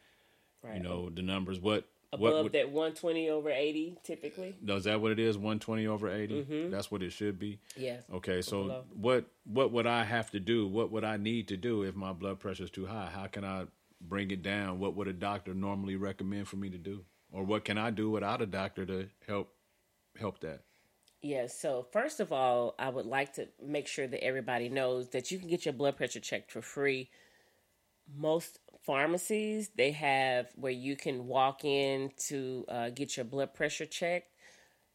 right. 0.63 0.77
you 0.77 0.83
know 0.83 1.09
the 1.09 1.23
numbers, 1.23 1.61
what 1.61 1.85
above 2.13 2.45
what, 2.45 2.53
that 2.53 2.67
120 2.67 3.29
over 3.31 3.51
80 3.51 3.99
typically. 4.03 4.57
Is 4.67 4.85
that 4.85 5.01
what 5.01 5.13
it 5.13 5.19
is? 5.19 5.37
120 5.37 5.87
over 5.87 6.11
80? 6.11 6.43
Mm-hmm. 6.43 6.71
That's 6.71 6.91
what 6.91 7.03
it 7.03 7.13
should 7.13 7.39
be. 7.39 7.59
Yes. 7.77 8.03
Okay, 8.13 8.43
so 8.43 8.63
below. 8.63 8.85
what 8.95 9.27
what 9.45 9.73
would 9.73 9.87
I 9.87 10.05
have 10.05 10.31
to 10.33 10.41
do? 10.41 10.67
What 10.67 10.91
would 10.91 11.05
I 11.05 11.17
need 11.17 11.49
to 11.49 11.57
do 11.57 11.83
if 11.83 11.95
my 11.95 12.13
blood 12.13 12.41
pressure 12.41 12.65
is 12.65 12.71
too 12.71 12.87
high? 12.87 13.11
How 13.13 13.27
can 13.27 13.45
I 13.45 13.67
bring 14.01 14.31
it 14.31 14.43
down? 14.43 14.79
What 14.81 14.97
would 14.97 15.09
a 15.09 15.13
doctor 15.13 15.55
normally 15.55 15.97
recommend 15.97 16.49
for 16.49 16.57
me 16.57 16.71
to 16.71 16.79
do? 16.79 17.05
Or 17.33 17.45
what 17.45 17.65
can 17.65 17.79
I 17.79 17.91
do 17.91 18.11
without 18.11 18.43
a 18.43 18.47
doctor 18.47 18.85
to 18.87 19.09
help 19.27 19.53
help 20.19 20.41
that? 20.41 20.63
Yes. 21.27 21.59
So 21.59 21.85
first 21.93 22.21
of 22.21 22.33
all, 22.33 22.77
I 22.79 22.89
would 22.89 23.05
like 23.05 23.33
to 23.35 23.49
make 23.61 23.89
sure 23.89 24.07
that 24.07 24.23
everybody 24.23 24.69
knows 24.69 25.09
that 25.09 25.33
you 25.33 25.41
can 25.41 25.49
get 25.49 25.65
your 25.65 25.75
blood 25.75 25.97
pressure 25.97 26.21
checked 26.21 26.53
for 26.53 26.63
free. 26.63 27.11
Most 28.17 28.61
pharmacies 28.85 29.71
they 29.75 29.91
have 29.91 30.47
where 30.55 30.71
you 30.71 30.95
can 30.95 31.27
walk 31.27 31.65
in 31.65 32.13
to 32.29 32.65
uh, 32.69 32.91
get 32.91 33.17
your 33.17 33.25
blood 33.25 33.53
pressure 33.53 33.85
checked 33.85 34.31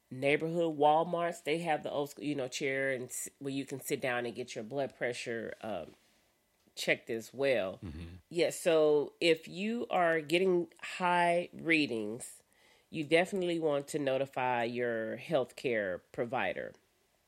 neighborhood 0.10 0.78
walmarts 0.78 1.44
they 1.44 1.58
have 1.58 1.84
the 1.84 1.92
old 1.92 2.10
school 2.10 2.24
you 2.24 2.36
know 2.36 2.48
chair 2.48 2.92
and 2.92 3.10
where 3.40 3.52
you 3.54 3.66
can 3.66 3.82
sit 3.82 4.02
down 4.02 4.26
and 4.26 4.34
get 4.34 4.56
your 4.56 4.64
blood 4.64 4.96
pressure 4.98 5.54
um, 5.62 5.88
checked 6.76 7.10
as 7.10 7.32
well 7.34 7.80
mm-hmm. 7.86 8.00
yes 8.30 8.56
yeah, 8.56 8.64
so 8.64 9.12
if 9.20 9.46
you 9.48 9.86
are 9.90 10.22
getting 10.22 10.68
high 10.82 11.50
readings 11.62 12.41
you 12.92 13.04
definitely 13.04 13.60
want 13.60 13.88
to 13.88 13.98
notify 13.98 14.64
your 14.64 15.18
healthcare 15.18 16.02
provider 16.12 16.74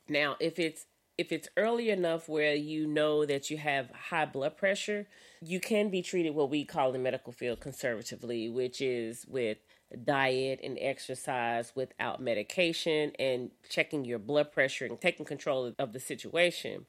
now 0.08 0.36
if 0.40 0.60
it's 0.60 0.86
if 1.18 1.32
it's 1.32 1.48
early 1.58 1.90
enough 1.90 2.28
where 2.28 2.56
you 2.56 2.88
know 2.88 3.26
that 3.26 3.50
you 3.50 3.58
have 3.58 3.92
high 3.92 4.26
blood 4.26 4.58
pressure, 4.58 5.08
you 5.42 5.60
can 5.60 5.90
be 5.90 6.02
treated 6.02 6.34
what 6.34 6.50
we 6.50 6.66
call 6.66 6.92
the 6.92 6.98
medical 6.98 7.32
field 7.32 7.60
conservatively, 7.60 8.50
which 8.50 8.82
is 8.82 9.26
with 9.28 9.60
diet 10.04 10.60
and 10.64 10.78
exercise 10.82 11.72
without 11.76 12.20
medication 12.20 13.12
and 13.20 13.52
checking 13.70 14.06
your 14.06 14.18
blood 14.18 14.52
pressure 14.52 14.86
and 14.86 15.00
taking 15.00 15.26
control 15.26 15.72
of 15.78 15.94
the 15.94 16.00
situation. 16.00 16.88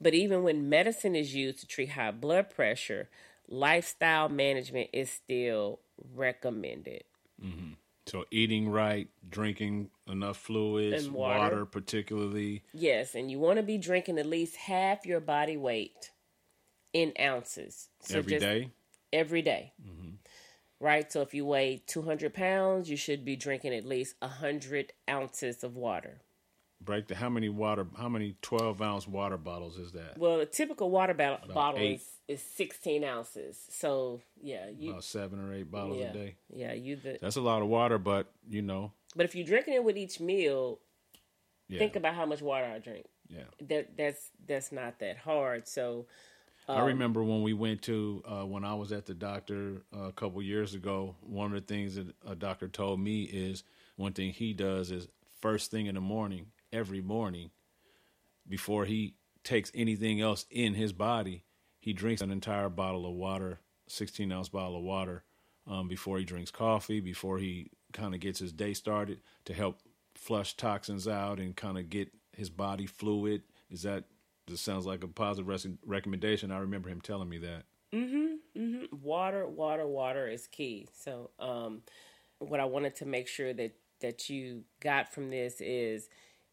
But 0.00 0.14
even 0.14 0.42
when 0.42 0.70
medicine 0.70 1.14
is 1.14 1.34
used 1.34 1.60
to 1.60 1.66
treat 1.66 1.90
high 1.90 2.10
blood 2.10 2.48
pressure, 2.48 3.10
lifestyle 3.48 4.30
management 4.30 4.88
is 4.94 5.10
still 5.10 5.80
recommended. 6.14 7.04
Mm-hmm. 7.44 7.72
So 8.06 8.24
eating 8.30 8.68
right, 8.68 9.08
drinking 9.28 9.90
enough 10.08 10.36
fluids, 10.36 11.06
and 11.06 11.14
water. 11.14 11.38
water 11.38 11.64
particularly. 11.64 12.62
Yes, 12.72 13.14
and 13.14 13.30
you 13.30 13.38
want 13.38 13.58
to 13.58 13.62
be 13.62 13.78
drinking 13.78 14.18
at 14.18 14.26
least 14.26 14.56
half 14.56 15.06
your 15.06 15.20
body 15.20 15.56
weight 15.56 16.10
in 16.92 17.12
ounces. 17.20 17.88
So 18.00 18.18
every 18.18 18.38
day. 18.38 18.70
Every 19.12 19.42
day. 19.42 19.72
Mm-hmm. 19.80 20.14
Right. 20.80 21.12
So 21.12 21.20
if 21.20 21.32
you 21.32 21.44
weigh 21.44 21.82
two 21.86 22.02
hundred 22.02 22.34
pounds, 22.34 22.90
you 22.90 22.96
should 22.96 23.24
be 23.24 23.36
drinking 23.36 23.74
at 23.74 23.84
least 23.84 24.16
hundred 24.22 24.92
ounces 25.08 25.62
of 25.62 25.76
water 25.76 26.22
break 26.84 27.08
the 27.08 27.14
how 27.14 27.28
many 27.28 27.48
water 27.48 27.86
how 27.96 28.08
many 28.08 28.36
12 28.42 28.82
ounce 28.82 29.08
water 29.08 29.36
bottles 29.36 29.78
is 29.78 29.92
that? 29.92 30.18
Well 30.18 30.40
a 30.40 30.46
typical 30.46 30.90
water 30.90 31.14
ba- 31.14 31.40
bottle 31.52 31.80
is, 31.80 32.06
is 32.28 32.42
16 32.42 33.04
ounces. 33.04 33.58
So 33.70 34.20
yeah 34.40 34.66
you 34.68 34.90
about 34.90 35.04
seven 35.04 35.40
or 35.40 35.54
eight 35.54 35.70
bottles 35.70 35.98
yeah, 35.98 36.10
a 36.10 36.12
day. 36.12 36.36
yeah 36.54 36.72
you 36.72 36.96
the, 36.96 37.18
that's 37.20 37.36
a 37.36 37.40
lot 37.40 37.62
of 37.62 37.68
water 37.68 37.98
but 37.98 38.32
you 38.48 38.62
know. 38.62 38.92
But 39.14 39.26
if 39.26 39.34
you're 39.34 39.46
drinking 39.46 39.74
it 39.74 39.84
with 39.84 39.96
each 39.96 40.20
meal 40.20 40.78
yeah. 41.68 41.78
think 41.78 41.96
about 41.96 42.14
how 42.14 42.26
much 42.26 42.42
water 42.42 42.66
i 42.66 42.78
drink. 42.78 43.06
Yeah. 43.28 43.44
That 43.68 43.96
that's 43.96 44.30
that's 44.46 44.72
not 44.72 44.98
that 44.98 45.16
hard. 45.16 45.66
So 45.66 46.06
um, 46.68 46.78
I 46.78 46.84
remember 46.86 47.24
when 47.24 47.42
we 47.42 47.54
went 47.54 47.82
to 47.82 48.22
uh, 48.26 48.46
when 48.46 48.64
I 48.64 48.74
was 48.74 48.92
at 48.92 49.06
the 49.06 49.14
doctor 49.14 49.82
uh, 49.96 50.04
a 50.04 50.12
couple 50.12 50.42
years 50.42 50.74
ago. 50.74 51.16
One 51.20 51.46
of 51.46 51.66
the 51.66 51.74
things 51.74 51.96
that 51.96 52.14
a 52.26 52.34
doctor 52.34 52.68
told 52.68 53.00
me 53.00 53.22
is 53.22 53.64
one 53.96 54.12
thing 54.12 54.32
he 54.32 54.52
does 54.52 54.90
is 54.90 55.08
first 55.40 55.70
thing 55.70 55.86
in 55.86 55.94
the 55.94 56.00
morning 56.00 56.46
every 56.72 57.00
morning 57.00 57.50
before 58.48 58.84
he 58.84 59.14
takes 59.44 59.70
anything 59.74 60.20
else 60.20 60.46
in 60.50 60.74
his 60.74 60.92
body. 60.92 61.44
He 61.80 61.92
drinks 61.92 62.22
an 62.22 62.30
entire 62.30 62.68
bottle 62.68 63.06
of 63.06 63.14
water, 63.14 63.60
16 63.88 64.30
ounce 64.30 64.48
bottle 64.48 64.76
of 64.76 64.82
water, 64.82 65.24
um, 65.66 65.88
before 65.88 66.18
he 66.18 66.24
drinks 66.24 66.50
coffee, 66.50 67.00
before 67.00 67.38
he 67.38 67.70
kind 67.92 68.14
of 68.14 68.20
gets 68.20 68.38
his 68.38 68.52
day 68.52 68.72
started 68.74 69.20
to 69.44 69.52
help 69.52 69.80
flush 70.14 70.56
toxins 70.56 71.08
out 71.08 71.38
and 71.38 71.56
kind 71.56 71.78
of 71.78 71.90
get 71.90 72.12
his 72.36 72.50
body 72.50 72.86
fluid. 72.86 73.42
Is 73.70 73.82
that 73.82 74.04
this 74.46 74.60
sounds 74.60 74.86
like 74.86 75.02
a 75.04 75.08
positive 75.08 75.78
recommendation? 75.84 76.50
I 76.50 76.58
remember 76.58 76.88
him 76.88 77.00
telling 77.00 77.28
me 77.28 77.38
that. 77.38 77.64
Mm-hmm. 77.92 78.60
Mm-hmm. 78.60 78.96
Water, 79.02 79.46
water, 79.46 79.86
water 79.86 80.28
is 80.28 80.46
key. 80.46 80.88
So, 80.92 81.30
um, 81.38 81.82
what 82.38 82.60
I 82.60 82.64
wanted 82.64 82.96
to 82.96 83.06
make 83.06 83.28
sure 83.28 83.52
that 83.52 83.74
that 84.00 84.28
you 84.28 84.64
got 84.80 85.12
from 85.12 85.30
this 85.30 85.60
is 85.60 86.08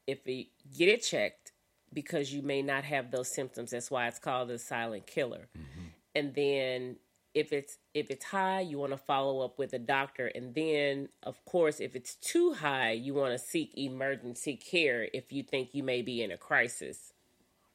if 0.10 0.28
you 0.28 0.45
get 0.78 0.89
it 0.89 1.03
checked 1.03 1.51
because 1.93 2.34
you 2.34 2.41
may 2.41 2.62
not 2.62 2.84
have 2.84 3.12
those 3.12 3.30
symptoms. 3.30 3.72
That's 3.72 3.89
why 3.89 4.07
it's 4.07 4.20
called 4.20 4.49
the 4.49 4.60
silent 4.60 5.07
killer. 5.07 5.47
Mm-hmm. 5.57 5.88
And 6.16 6.34
then 6.36 6.95
if 7.34 7.53
it's 7.53 7.78
if 7.93 8.10
it's 8.10 8.26
high, 8.26 8.62
you 8.62 8.78
want 8.80 8.91
to 8.91 8.97
follow 8.97 9.41
up 9.41 9.60
with 9.60 9.74
a 9.74 9.80
doctor, 9.80 10.28
and 10.28 10.53
then 10.55 11.10
of 11.24 11.43
course, 11.45 11.80
if 11.80 11.95
it's 11.95 12.16
too 12.16 12.53
high, 12.53 12.91
you 12.91 13.14
want 13.14 13.34
to 13.34 13.38
seek 13.38 13.78
emergency 13.78 14.55
care 14.55 15.07
if 15.14 15.32
you 15.32 15.43
think 15.43 15.70
you 15.74 15.84
may 15.84 16.01
be 16.01 16.24
in 16.24 16.32
a 16.32 16.38
crisis. 16.38 17.14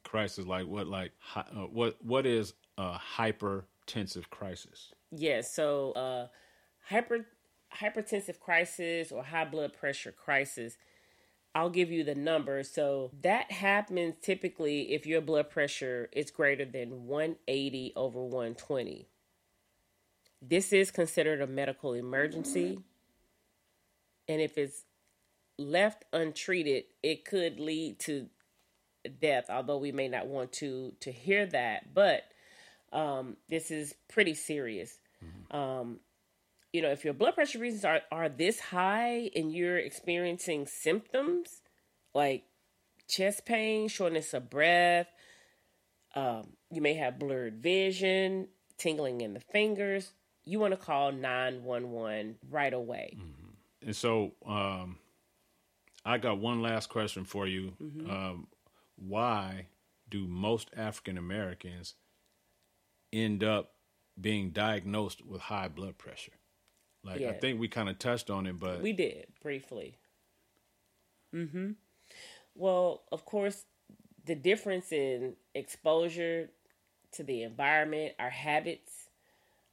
Crisis 0.03 0.47
like 0.47 0.67
what? 0.67 0.87
Like 0.89 1.13
uh, 1.37 1.43
what? 1.71 1.97
What 2.05 2.27
is 2.27 2.55
a 2.77 2.99
hypertensive 3.17 4.29
crisis? 4.31 4.93
Yes, 5.11 5.21
yeah, 5.21 5.41
so 5.43 5.93
uh, 5.93 6.27
hyper 6.89 7.27
hypertensive 7.81 8.41
crisis 8.41 9.13
or 9.13 9.23
high 9.23 9.45
blood 9.45 9.73
pressure 9.73 10.13
crisis. 10.13 10.77
I'll 11.55 11.71
give 11.71 11.91
you 11.91 12.05
the 12.05 12.15
number. 12.15 12.63
So 12.65 13.11
that 13.23 13.53
happens 13.53 14.15
typically 14.21 14.93
if 14.93 15.07
your 15.07 15.21
blood 15.21 15.51
pressure 15.51 16.09
is 16.13 16.31
greater 16.31 16.65
than 16.65 17.07
180 17.07 17.93
over 17.97 18.23
120 18.23 19.09
this 20.49 20.73
is 20.73 20.91
considered 20.91 21.41
a 21.41 21.47
medical 21.47 21.95
emergency. 21.95 22.79
And 24.29 24.41
if 24.41 24.59
it's 24.59 24.85
left 25.59 26.05
untreated, 26.13 26.85
it 27.03 27.25
could 27.25 27.61
lead 27.61 27.99
to 28.01 28.27
death, 29.21 29.47
although 29.49 29.79
we 29.79 29.93
may 29.93 30.09
not 30.09 30.27
want 30.27 30.53
to 30.55 30.93
to 31.01 31.13
hear 31.13 31.47
that. 31.47 31.95
But 31.95 32.25
um, 32.93 33.37
this 33.49 33.71
is 33.71 33.95
pretty 34.09 34.35
serious. 34.35 34.99
Mm-hmm. 35.25 35.57
Um, 35.57 36.01
you 36.75 36.83
know, 36.83 36.91
if 36.91 37.05
your 37.05 37.15
blood 37.15 37.37
pressure 37.37 37.61
readings 37.61 37.85
are, 37.85 38.01
are 38.11 38.29
this 38.29 38.59
high 38.59 39.31
and 39.37 39.53
you're 39.53 39.79
experiencing 39.79 40.67
symptoms 40.67 41.63
like 42.15 42.43
chest 43.07 43.47
pain, 43.47 43.87
shortness 43.87 44.35
of 44.35 44.51
breath, 44.51 45.07
um, 46.17 46.49
you 46.73 46.83
may 46.83 46.95
have 46.95 47.21
blurred 47.21 47.63
vision, 47.63 48.49
tingling 48.77 49.21
in 49.21 49.35
the 49.35 49.41
fingers, 49.41 50.15
you 50.45 50.59
want 50.59 50.73
to 50.73 50.77
call 50.77 51.13
911 51.13 52.39
right 52.51 52.75
away. 52.75 53.17
Mm-hmm. 53.17 53.87
And 53.87 53.97
so 53.97 54.33
um, 54.45 54.99
I 56.05 56.19
got 56.19 56.41
one 56.41 56.61
last 56.61 56.89
question 56.89 57.25
for 57.25 57.47
you. 57.47 57.75
Mm-hmm. 57.81 58.11
Um, 58.11 58.49
why 58.97 59.69
do 60.11 60.27
most 60.27 60.71
African 60.77 61.19
Americans 61.19 61.95
end 63.13 63.45
up 63.45 63.75
being 64.21 64.51
diagnosed 64.51 65.25
with 65.25 65.43
high 65.43 65.69
blood 65.69 65.99
pressure? 65.99 66.33
Like 67.05 67.21
yeah. 67.21 67.31
I 67.31 67.33
think 67.35 67.61
we 67.61 67.69
kind 67.69 67.89
of 67.89 67.99
touched 67.99 68.31
on 68.31 68.47
it, 68.47 68.59
but 68.59 68.81
we 68.81 68.93
did 68.93 69.27
briefly. 69.43 69.99
Mm-hmm. 71.35 71.73
Well, 72.55 73.03
of 73.13 73.25
course, 73.25 73.65
the 74.25 74.35
difference 74.35 74.93
in 74.93 75.35
exposure 75.55 76.51
to 77.13 77.23
the 77.23 77.43
environment, 77.43 78.15
our 78.19 78.31
habits, 78.31 78.93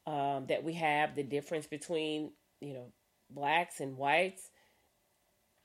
um, 0.05 0.47
that 0.47 0.63
we 0.63 0.73
have, 0.73 1.15
the 1.15 1.23
difference 1.23 1.67
between, 1.67 2.32
you 2.59 2.73
know, 2.73 2.91
blacks 3.29 3.79
and 3.79 3.97
whites, 3.97 4.49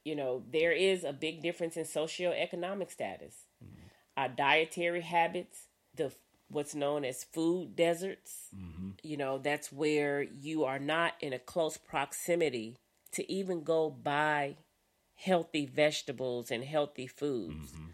you 0.04 0.14
know, 0.14 0.44
there 0.52 0.72
is 0.72 1.02
a 1.04 1.12
big 1.12 1.42
difference 1.42 1.76
in 1.76 1.84
socioeconomic 1.84 2.90
status. 2.90 3.34
Mm-hmm. 3.64 3.86
Our 4.16 4.28
dietary 4.28 5.00
habits, 5.00 5.66
the 5.94 6.12
what's 6.48 6.74
known 6.74 7.04
as 7.04 7.24
food 7.24 7.74
deserts, 7.76 8.48
mm-hmm. 8.56 8.90
you 9.02 9.16
know, 9.16 9.38
that's 9.38 9.72
where 9.72 10.22
you 10.22 10.64
are 10.64 10.78
not 10.78 11.14
in 11.20 11.32
a 11.32 11.38
close 11.38 11.76
proximity 11.76 12.76
to 13.12 13.30
even 13.30 13.62
go 13.62 13.90
buy 13.90 14.56
healthy 15.16 15.66
vegetables 15.66 16.50
and 16.50 16.64
healthy 16.64 17.06
foods. 17.06 17.72
Mm-hmm. 17.72 17.84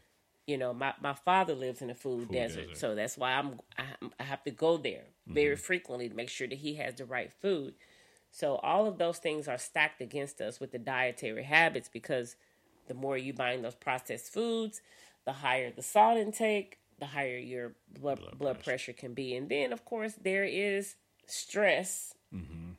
You 0.47 0.59
know, 0.59 0.75
my, 0.75 0.93
my 1.01 1.15
father 1.15 1.55
lives 1.55 1.81
in 1.81 1.89
a 1.89 1.95
food, 1.95 2.27
food 2.27 2.33
desert, 2.33 2.69
desert, 2.69 2.79
so 2.79 2.95
that's 2.95 3.17
why 3.17 3.33
I'm 3.33 3.61
I, 3.79 3.85
I 4.19 4.25
have 4.25 4.43
to 4.45 4.51
go 4.51 4.77
there 4.77 5.05
mm-hmm. 5.25 5.35
very 5.35 5.57
frequently 5.57 6.09
to 6.09 6.15
make 6.15 6.29
sure 6.29 6.49
that 6.49 6.59
he 6.59 6.75
has 6.75 6.97
the 6.97 7.05
right 7.05 7.33
food. 7.33 7.75
So 8.33 8.57
all 8.57 8.87
of 8.87 8.99
those 8.99 9.19
things 9.19 9.47
are 9.47 9.59
stacked 9.59 10.01
against 10.01 10.41
us 10.41 10.59
with 10.59 10.73
the 10.73 10.79
dietary 10.79 11.45
habits 11.45 11.89
because 11.93 12.37
the 12.89 12.95
more 12.95 13.17
you 13.17 13.33
buying 13.33 13.63
those 13.63 13.75
processed 13.75 14.33
foods, 14.33 14.81
the 15.25 15.33
higher 15.33 15.71
the 15.71 15.83
salt 15.83 16.19
intake, 16.19 16.79
the 17.03 17.07
higher 17.07 17.37
your 17.37 17.73
blood 18.01 18.21
blood, 18.21 18.39
blood 18.39 18.55
pressure. 18.55 18.93
pressure. 18.93 18.93
can 18.93 19.13
be, 19.13 19.35
and 19.35 19.49
then 19.49 19.73
of 19.73 19.85
course 19.85 20.15
there 20.23 20.45
is 20.45 20.95
stress. 21.27 22.15
Mm-hmm. 22.33 22.71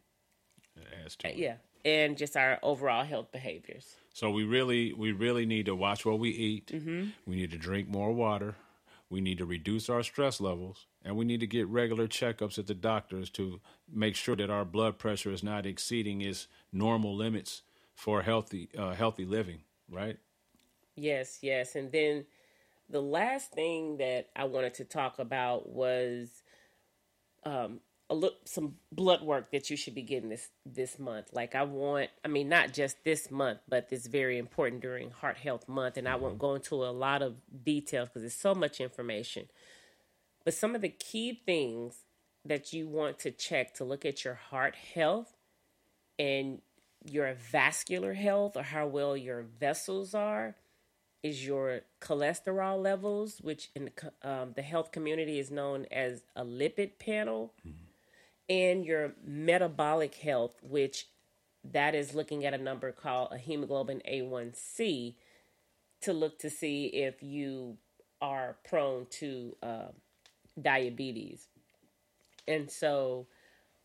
It 0.78 0.88
adds 1.04 1.16
to 1.18 1.30
it. 1.30 1.36
Yeah, 1.36 1.56
and 1.84 2.18
just 2.18 2.38
our 2.38 2.58
overall 2.64 3.04
health 3.04 3.34
behaviors. 3.34 3.98
So 4.14 4.32
we 4.32 4.46
really, 4.46 4.94
we 4.94 5.12
really 5.12 5.46
need 5.46 5.66
to 5.66 5.76
watch 5.76 6.06
what 6.06 6.20
we 6.20 6.30
eat. 6.30 6.68
Mm-hmm. 6.68 7.10
We 7.26 7.36
need 7.36 7.52
to 7.52 7.58
drink 7.58 7.90
more 7.90 8.14
water. 8.14 8.56
We 9.10 9.20
need 9.20 9.40
to 9.40 9.46
reduce 9.46 9.90
our 9.90 10.04
stress 10.04 10.40
levels, 10.40 10.86
and 11.04 11.18
we 11.18 11.26
need 11.26 11.42
to 11.42 11.48
get 11.48 11.68
regular 11.68 12.08
checkups 12.08 12.58
at 12.58 12.68
the 12.68 12.74
doctors 12.74 13.30
to 13.32 13.60
make 13.92 14.16
sure 14.16 14.38
that 14.38 14.50
our 14.50 14.64
blood 14.64 14.98
pressure 14.98 15.32
is 15.32 15.44
not 15.44 15.66
exceeding 15.66 16.22
its 16.22 16.48
normal 16.72 17.14
limits 17.14 17.62
for 17.94 18.22
healthy, 18.22 18.70
uh, 18.78 18.94
healthy 18.94 19.26
living. 19.26 19.60
Right? 19.92 20.18
Yes, 20.96 21.40
yes, 21.42 21.76
and 21.76 21.92
then 21.92 22.26
the 22.90 23.02
last 23.02 23.52
thing 23.52 23.98
that 23.98 24.30
I 24.36 24.46
wanted 24.46 24.76
to 24.76 24.86
talk 24.86 25.20
about 25.20 25.70
was 25.70 26.30
um, 27.44 27.80
a 28.10 28.16
look 28.16 28.36
some 28.46 28.76
blood 28.92 29.22
work 29.22 29.52
that 29.52 29.70
you 29.70 29.78
should 29.78 29.96
be 29.96 30.02
getting 30.02 30.30
this 30.30 30.50
this 30.66 31.00
month. 31.00 31.28
Like 31.34 31.56
I 31.56 31.64
want, 31.64 32.10
I 32.24 32.28
mean, 32.28 32.50
not 32.50 32.74
just 32.74 33.04
this 33.04 33.32
month, 33.32 33.60
but 33.68 33.88
it's 33.92 34.08
very 34.08 34.38
important 34.38 34.82
during 34.82 35.10
Heart 35.10 35.38
Health 35.38 35.68
Month, 35.68 35.98
and 35.98 36.08
I 36.08 36.16
won't 36.16 36.38
go 36.38 36.56
into 36.56 36.76
a 36.76 36.92
lot 36.92 37.22
of 37.22 37.36
details 37.64 38.10
because 38.10 38.22
there's 38.22 38.34
so 38.34 38.54
much 38.54 38.80
information. 38.80 39.48
But 40.46 40.54
some 40.54 40.76
of 40.76 40.82
the 40.82 40.90
key 40.90 41.42
things 41.46 42.04
that 42.46 42.74
you 42.74 42.88
want 42.88 43.20
to 43.20 43.32
check 43.32 43.74
to 43.76 43.86
look 43.86 44.06
at 44.06 44.26
your 44.26 44.36
heart 44.36 44.76
health 44.76 45.34
and 46.20 46.62
your 47.06 47.34
vascular 47.34 48.14
health 48.14 48.58
or 48.58 48.64
how 48.64 48.88
well 48.88 49.16
your 49.16 49.44
vessels 49.60 50.14
are 50.14 50.56
is 51.24 51.46
your 51.46 51.82
cholesterol 52.02 52.82
levels, 52.82 53.40
which 53.42 53.70
in 53.76 53.86
the, 53.86 54.30
um, 54.30 54.54
the 54.56 54.62
health 54.62 54.92
community 54.92 55.40
is 55.40 55.50
known 55.50 55.88
as 55.90 56.24
a 56.36 56.44
lipid 56.44 57.00
panel. 57.00 57.54
Mm-hmm 57.66 57.84
and 58.50 58.86
your 58.86 59.14
metabolic 59.26 60.16
health, 60.16 60.56
which 60.62 61.08
that 61.64 61.96
is 61.96 62.14
looking 62.14 62.46
at 62.46 62.54
a 62.54 62.58
number 62.58 62.92
called 62.92 63.30
a 63.32 63.38
hemoglobin 63.38 64.02
A1C 64.10 65.16
to 66.02 66.14
look 66.14 66.40
to 66.40 66.50
see 66.50 66.88
if 66.88 67.24
you 67.24 67.78
are 68.22 68.58
prone 68.68 69.08
to 69.10 69.56
uh, 69.64 69.88
diabetes. 70.62 71.48
And 72.48 72.70
so, 72.70 73.28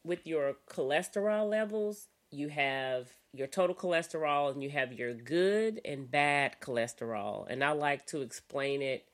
with 0.05 0.27
your 0.27 0.57
cholesterol 0.69 1.49
levels, 1.49 2.09
you 2.31 2.49
have 2.49 3.09
your 3.33 3.47
total 3.47 3.75
cholesterol 3.75 4.53
and 4.53 4.63
you 4.63 4.71
have 4.71 4.93
your 4.93 5.15
good 5.15 5.81
and 5.85 6.11
bad 6.11 6.61
cholesterol. 6.61 7.47
And 7.49 7.63
I 7.63 7.73
like 7.73 8.07
to 8.07 8.21
explain 8.21 8.83
it 8.83 9.05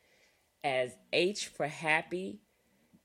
as 0.62 0.96
H 1.12 1.48
for 1.48 1.66
happy, 1.66 2.40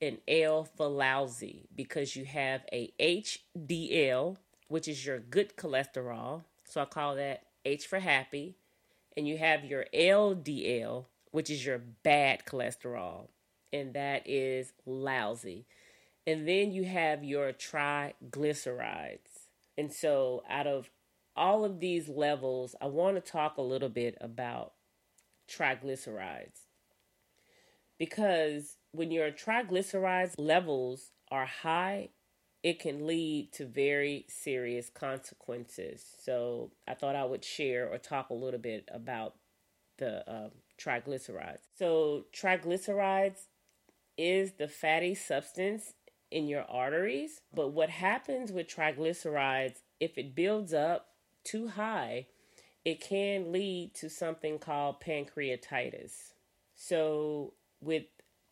and 0.02 0.18
L 0.28 0.64
for 0.64 0.88
lousy 0.88 1.68
because 1.76 2.16
you 2.16 2.26
have 2.26 2.62
a 2.72 2.92
HDL, 3.00 4.38
which 4.68 4.88
is 4.88 5.06
your 5.06 5.20
good 5.20 5.56
cholesterol. 5.58 6.44
So 6.66 6.82
I 6.82 6.86
call 6.86 7.16
that 7.16 7.44
H 7.66 7.88
for 7.88 8.00
happy. 8.00 8.56
And 9.18 9.28
you 9.28 9.38
have 9.38 9.66
your 9.66 9.86
LDL, 9.94 11.06
which 11.32 11.50
is 11.50 11.66
your 11.66 11.80
bad 12.04 12.46
cholesterol. 12.46 13.28
And 13.74 13.94
that 13.94 14.24
is 14.26 14.72
lousy. 14.86 15.66
And 16.26 16.48
then 16.48 16.72
you 16.72 16.86
have 16.86 17.24
your 17.24 17.52
triglycerides. 17.52 19.18
And 19.78 19.92
so 19.92 20.44
out 20.50 20.68
of 20.68 20.90
all 21.40 21.64
of 21.64 21.80
these 21.80 22.10
levels, 22.10 22.76
I 22.82 22.88
want 22.88 23.16
to 23.16 23.32
talk 23.32 23.58
a 23.58 23.62
little 23.62 23.90
bit 23.90 24.18
about 24.20 24.74
triglycerides. 25.50 26.66
Because 27.98 28.76
when 28.92 29.10
your 29.10 29.32
triglycerides 29.32 30.36
levels 30.38 31.12
are 31.32 31.46
high, 31.46 32.10
it 32.62 32.80
can 32.80 33.08
lead 33.08 33.54
to 33.54 33.66
very 33.66 34.26
serious 34.28 34.90
consequences. 34.90 36.06
So 36.24 36.72
I 36.86 36.94
thought 36.94 37.16
I 37.16 37.24
would 37.24 37.46
share 37.46 37.88
or 37.88 37.98
talk 37.98 38.30
a 38.30 38.34
little 38.34 38.60
bit 38.60 38.90
about 38.94 39.36
the 39.98 40.30
uh, 40.30 40.50
triglycerides. 40.78 41.60
So 41.78 42.26
triglycerides 42.36 43.46
is 44.18 44.54
the 44.54 44.68
fatty 44.68 45.16
substance 45.16 45.94
in 46.32 46.48
your 46.48 46.64
arteries, 46.64 47.40
but 47.54 47.70
what 47.70 47.90
happens 47.90 48.52
with 48.52 48.68
triglycerides 48.68 49.78
if 50.02 50.18
it 50.18 50.36
builds 50.36 50.74
up 50.74 51.09
too 51.44 51.70
high, 51.70 52.28
it 52.86 53.02
can 53.02 53.52
lead 53.52 53.94
to 53.96 54.10
something 54.10 54.60
called 54.60 55.02
pancreatitis. 55.02 56.34
So, 56.76 57.54
with 57.82 58.04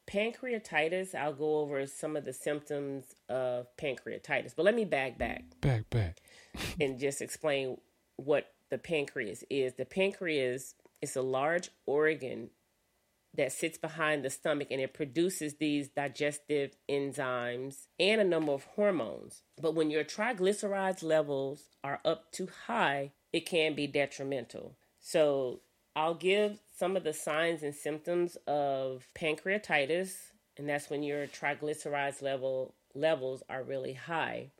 pancreatitis, 0.09 1.15
I'll 1.15 1.33
go 1.33 1.59
over 1.59 1.85
some 1.85 2.15
of 2.15 2.25
the 2.25 2.33
symptoms 2.33 3.15
of 3.29 3.67
pancreatitis. 3.77 4.53
But 4.55 4.63
let 4.63 4.75
me 4.75 4.85
back 4.85 5.17
back. 5.17 5.43
Back 5.61 5.89
back. 5.89 6.21
and 6.81 6.99
just 6.99 7.21
explain 7.21 7.77
what 8.17 8.51
the 8.69 8.77
pancreas 8.77 9.43
is. 9.49 9.73
The 9.73 9.85
pancreas 9.85 10.75
is 11.01 11.15
a 11.15 11.21
large 11.21 11.69
organ 11.85 12.49
that 13.38 13.51
sits 13.51 13.77
behind 13.77 14.25
the 14.25 14.29
stomach 14.29 14.67
and 14.71 14.81
it 14.81 14.93
produces 14.93 15.55
these 15.55 15.88
digestive 15.89 16.75
enzymes 16.89 17.85
and 17.99 18.19
a 18.19 18.25
number 18.25 18.51
of 18.51 18.63
hormones. 18.63 19.43
But 19.61 19.75
when 19.75 19.91
your 19.91 20.03
triglycerides 20.03 21.03
levels 21.03 21.69
are 21.83 22.01
up 22.03 22.31
too 22.31 22.49
high, 22.65 23.11
it 23.31 23.45
can 23.45 23.75
be 23.75 23.88
detrimental. 23.88 24.75
So 24.99 25.61
I'll 25.95 26.15
give 26.15 26.59
some 26.77 26.97
of 26.97 27.03
the 27.03 27.13
signs 27.13 27.63
and 27.63 27.73
symptoms 27.73 28.38
of 28.47 29.07
pancreatitis, 29.17 30.13
and 30.57 30.67
that's 30.67 30.89
when 30.89 31.03
your 31.03 31.27
triglycerides 31.27 32.21
level 32.21 32.75
levels 32.93 33.43
are 33.47 33.63
really 33.63 33.93
high. 33.93 34.51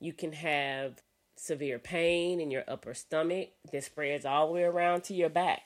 You 0.00 0.12
can 0.12 0.32
have 0.32 1.02
severe 1.36 1.78
pain 1.78 2.40
in 2.40 2.50
your 2.50 2.64
upper 2.66 2.94
stomach 2.94 3.50
that 3.72 3.84
spreads 3.84 4.24
all 4.24 4.48
the 4.48 4.52
way 4.54 4.64
around 4.64 5.04
to 5.04 5.14
your 5.14 5.28
back. 5.28 5.62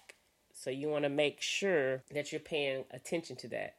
So 0.62 0.70
you 0.70 0.88
want 0.88 1.02
to 1.02 1.08
make 1.08 1.40
sure 1.40 2.04
that 2.14 2.30
you're 2.30 2.40
paying 2.40 2.84
attention 2.92 3.34
to 3.38 3.48
that. 3.48 3.74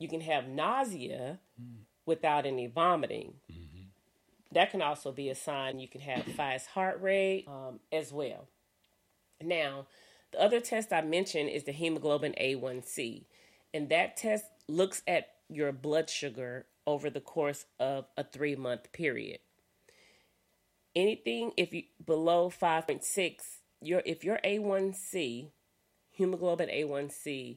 You 0.00 0.08
can 0.08 0.20
have 0.22 0.48
nausea 0.48 1.38
mm. 1.60 1.82
without 2.04 2.46
any 2.46 2.66
vomiting. 2.66 3.34
Mm-hmm. 3.48 3.84
That 4.50 4.72
can 4.72 4.82
also 4.82 5.12
be 5.12 5.28
a 5.28 5.36
sign 5.36 5.78
you 5.78 5.86
can 5.86 6.00
have 6.00 6.24
fast 6.24 6.66
heart 6.70 7.00
rate 7.00 7.44
um, 7.46 7.78
as 7.92 8.12
well. 8.12 8.48
Now, 9.40 9.86
the 10.32 10.42
other 10.42 10.58
test 10.58 10.92
I 10.92 11.00
mentioned 11.00 11.48
is 11.48 11.62
the 11.62 11.70
hemoglobin 11.70 12.34
A1C, 12.40 13.26
and 13.72 13.88
that 13.90 14.16
test 14.16 14.46
looks 14.66 15.02
at 15.06 15.28
your 15.48 15.70
blood 15.70 16.10
sugar 16.10 16.66
over 16.88 17.08
the 17.08 17.20
course 17.20 17.66
of 17.78 18.06
a 18.16 18.24
three 18.24 18.56
month 18.56 18.90
period. 18.90 19.38
Anything 20.96 21.52
if 21.56 21.72
you 21.72 21.84
below 22.04 22.50
5.6, 22.50 23.36
your 23.80 24.02
if 24.04 24.24
your 24.24 24.40
A1C, 24.44 25.50
hemoglobin 26.20 26.68
A1C 26.68 27.56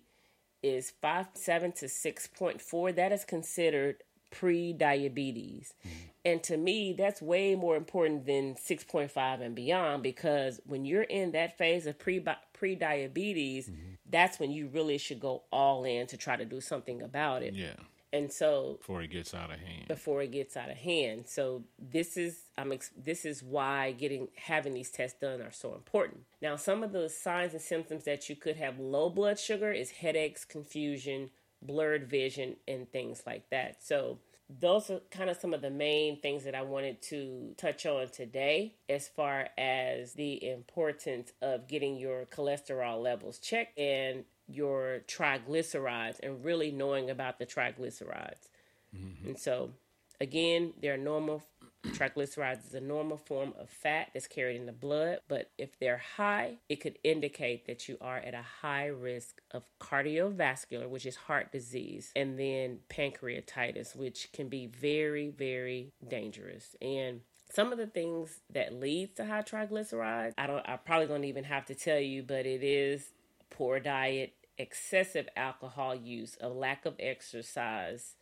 is 0.64 0.93
5.7 1.03 1.76
to 1.76 1.86
6.4, 1.86 2.95
that 2.95 3.11
is 3.11 3.26
considered 3.26 3.97
pre-diabetes. 4.32 5.74
Mm-hmm. 5.86 5.97
And 6.26 6.43
to 6.43 6.55
me, 6.55 6.95
that's 6.97 7.22
way 7.22 7.55
more 7.55 7.76
important 7.76 8.26
than 8.26 8.55
6.5 8.55 9.41
and 9.41 9.53
beyond 9.53 10.01
because 10.01 10.61
when 10.66 10.86
you're 10.86 11.03
in 11.03 11.34
that 11.34 11.57
phase 11.57 11.86
of 11.86 11.99
pre 11.99 12.24
pre-diabetes, 12.53 13.68
mm-hmm. 13.68 13.95
that's 14.09 14.39
when 14.39 14.51
you 14.51 14.70
really 14.70 14.97
should 14.97 15.20
go 15.20 15.43
all 15.51 15.84
in 15.84 16.07
to 16.07 16.16
try 16.16 16.38
to 16.38 16.45
do 16.45 16.61
something 16.61 17.01
about 17.01 17.43
it. 17.43 17.53
Yeah. 17.53 17.76
And 18.14 18.32
so 18.32 18.78
before 18.80 19.01
it 19.01 19.09
gets 19.09 19.34
out 19.34 19.51
of 19.51 19.59
hand. 19.59 19.88
Before 19.88 20.22
it 20.22 20.32
gets 20.32 20.55
out 20.55 20.70
of 20.70 20.78
hand. 20.78 21.24
So 21.28 21.64
this 21.80 22.16
is 22.16 22.43
I'm 22.57 22.72
ex- 22.72 22.91
this 22.95 23.26
is 23.26 23.41
why 23.41 23.91
getting 23.93 24.28
having 24.36 24.76
these 24.76 24.91
tests 24.91 25.20
done 25.20 25.41
are 25.41 25.51
so 25.51 25.74
important. 25.74 26.22
Now, 26.39 26.55
some 26.55 26.84
of 26.84 26.91
the 26.91 27.09
signs 27.09 27.53
and 27.53 27.61
symptoms 27.61 28.05
that 28.05 28.30
you 28.30 28.36
could 28.36 28.55
have 28.57 28.80
low 28.80 29.09
blood 29.09 29.39
sugar 29.39 29.72
is 29.72 29.89
headaches, 29.89 30.45
confusion, 30.45 31.32
blurred 31.61 32.07
vision, 32.07 32.57
and 32.68 32.89
things 32.91 33.24
like 33.26 33.49
that. 33.49 33.84
So, 33.84 34.20
those 34.59 34.91
are 34.91 34.99
kind 35.09 35.32
of 35.32 35.38
some 35.38 35.53
of 35.53 35.61
the 35.61 35.72
main 35.72 36.20
things 36.20 36.43
that 36.43 36.53
I 36.53 36.61
wanted 36.61 37.01
to 37.03 37.55
touch 37.57 37.88
on 37.88 38.09
today 38.09 38.76
as 38.88 39.07
far 39.07 39.47
as 39.57 40.14
the 40.14 40.47
importance 40.47 41.32
of 41.41 41.68
getting 41.68 41.97
your 41.97 42.26
cholesterol 42.26 43.01
levels 43.01 43.39
checked 43.39 43.80
and 43.80 44.26
your 44.53 45.01
triglycerides 45.07 46.19
and 46.21 46.43
really 46.43 46.71
knowing 46.71 47.09
about 47.09 47.39
the 47.39 47.45
triglycerides. 47.45 48.47
Mm-hmm. 48.95 49.27
And 49.27 49.39
so, 49.39 49.71
again, 50.19 50.73
they're 50.81 50.97
normal 50.97 51.43
Triglycerides 51.87 52.67
is 52.67 52.73
a 52.73 52.79
normal 52.79 53.17
form 53.17 53.53
of 53.59 53.69
fat 53.69 54.09
that's 54.13 54.27
carried 54.27 54.55
in 54.55 54.65
the 54.65 54.71
blood, 54.71 55.19
but 55.27 55.51
if 55.57 55.77
they're 55.79 56.01
high, 56.15 56.55
it 56.69 56.77
could 56.77 56.97
indicate 57.03 57.67
that 57.67 57.89
you 57.89 57.97
are 57.99 58.17
at 58.17 58.33
a 58.33 58.45
high 58.61 58.85
risk 58.85 59.41
of 59.51 59.63
cardiovascular, 59.81 60.87
which 60.87 61.05
is 61.05 61.15
heart 61.15 61.51
disease, 61.51 62.11
and 62.15 62.39
then 62.39 62.79
pancreatitis, 62.89 63.95
which 63.95 64.29
can 64.31 64.47
be 64.47 64.65
very, 64.65 65.29
very 65.29 65.91
dangerous. 66.07 66.75
And 66.81 67.21
some 67.51 67.73
of 67.73 67.77
the 67.77 67.87
things 67.87 68.39
that 68.49 68.73
leads 68.73 69.15
to 69.15 69.25
high 69.25 69.41
triglycerides, 69.41 70.33
I 70.37 70.47
don't 70.47 70.67
I 70.67 70.77
probably 70.77 71.07
don't 71.07 71.25
even 71.25 71.43
have 71.43 71.65
to 71.65 71.75
tell 71.75 71.99
you, 71.99 72.23
but 72.23 72.45
it 72.45 72.63
is 72.63 73.11
poor 73.49 73.81
diet, 73.81 74.33
excessive 74.57 75.27
alcohol 75.35 75.95
use, 75.95 76.37
a 76.41 76.49
lack 76.49 76.85
of 76.85 76.95
exercise, 76.99 78.15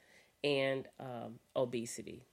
and 0.44 0.88
um, 1.00 1.40
obesity. 1.56 2.24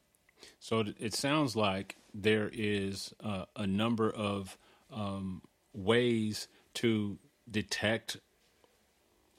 So 0.58 0.84
it 0.98 1.14
sounds 1.14 1.56
like 1.56 1.96
there 2.14 2.50
is 2.52 3.12
uh, 3.22 3.44
a 3.56 3.66
number 3.66 4.10
of 4.10 4.56
um, 4.90 5.42
ways 5.72 6.48
to 6.74 7.18
detect 7.50 8.18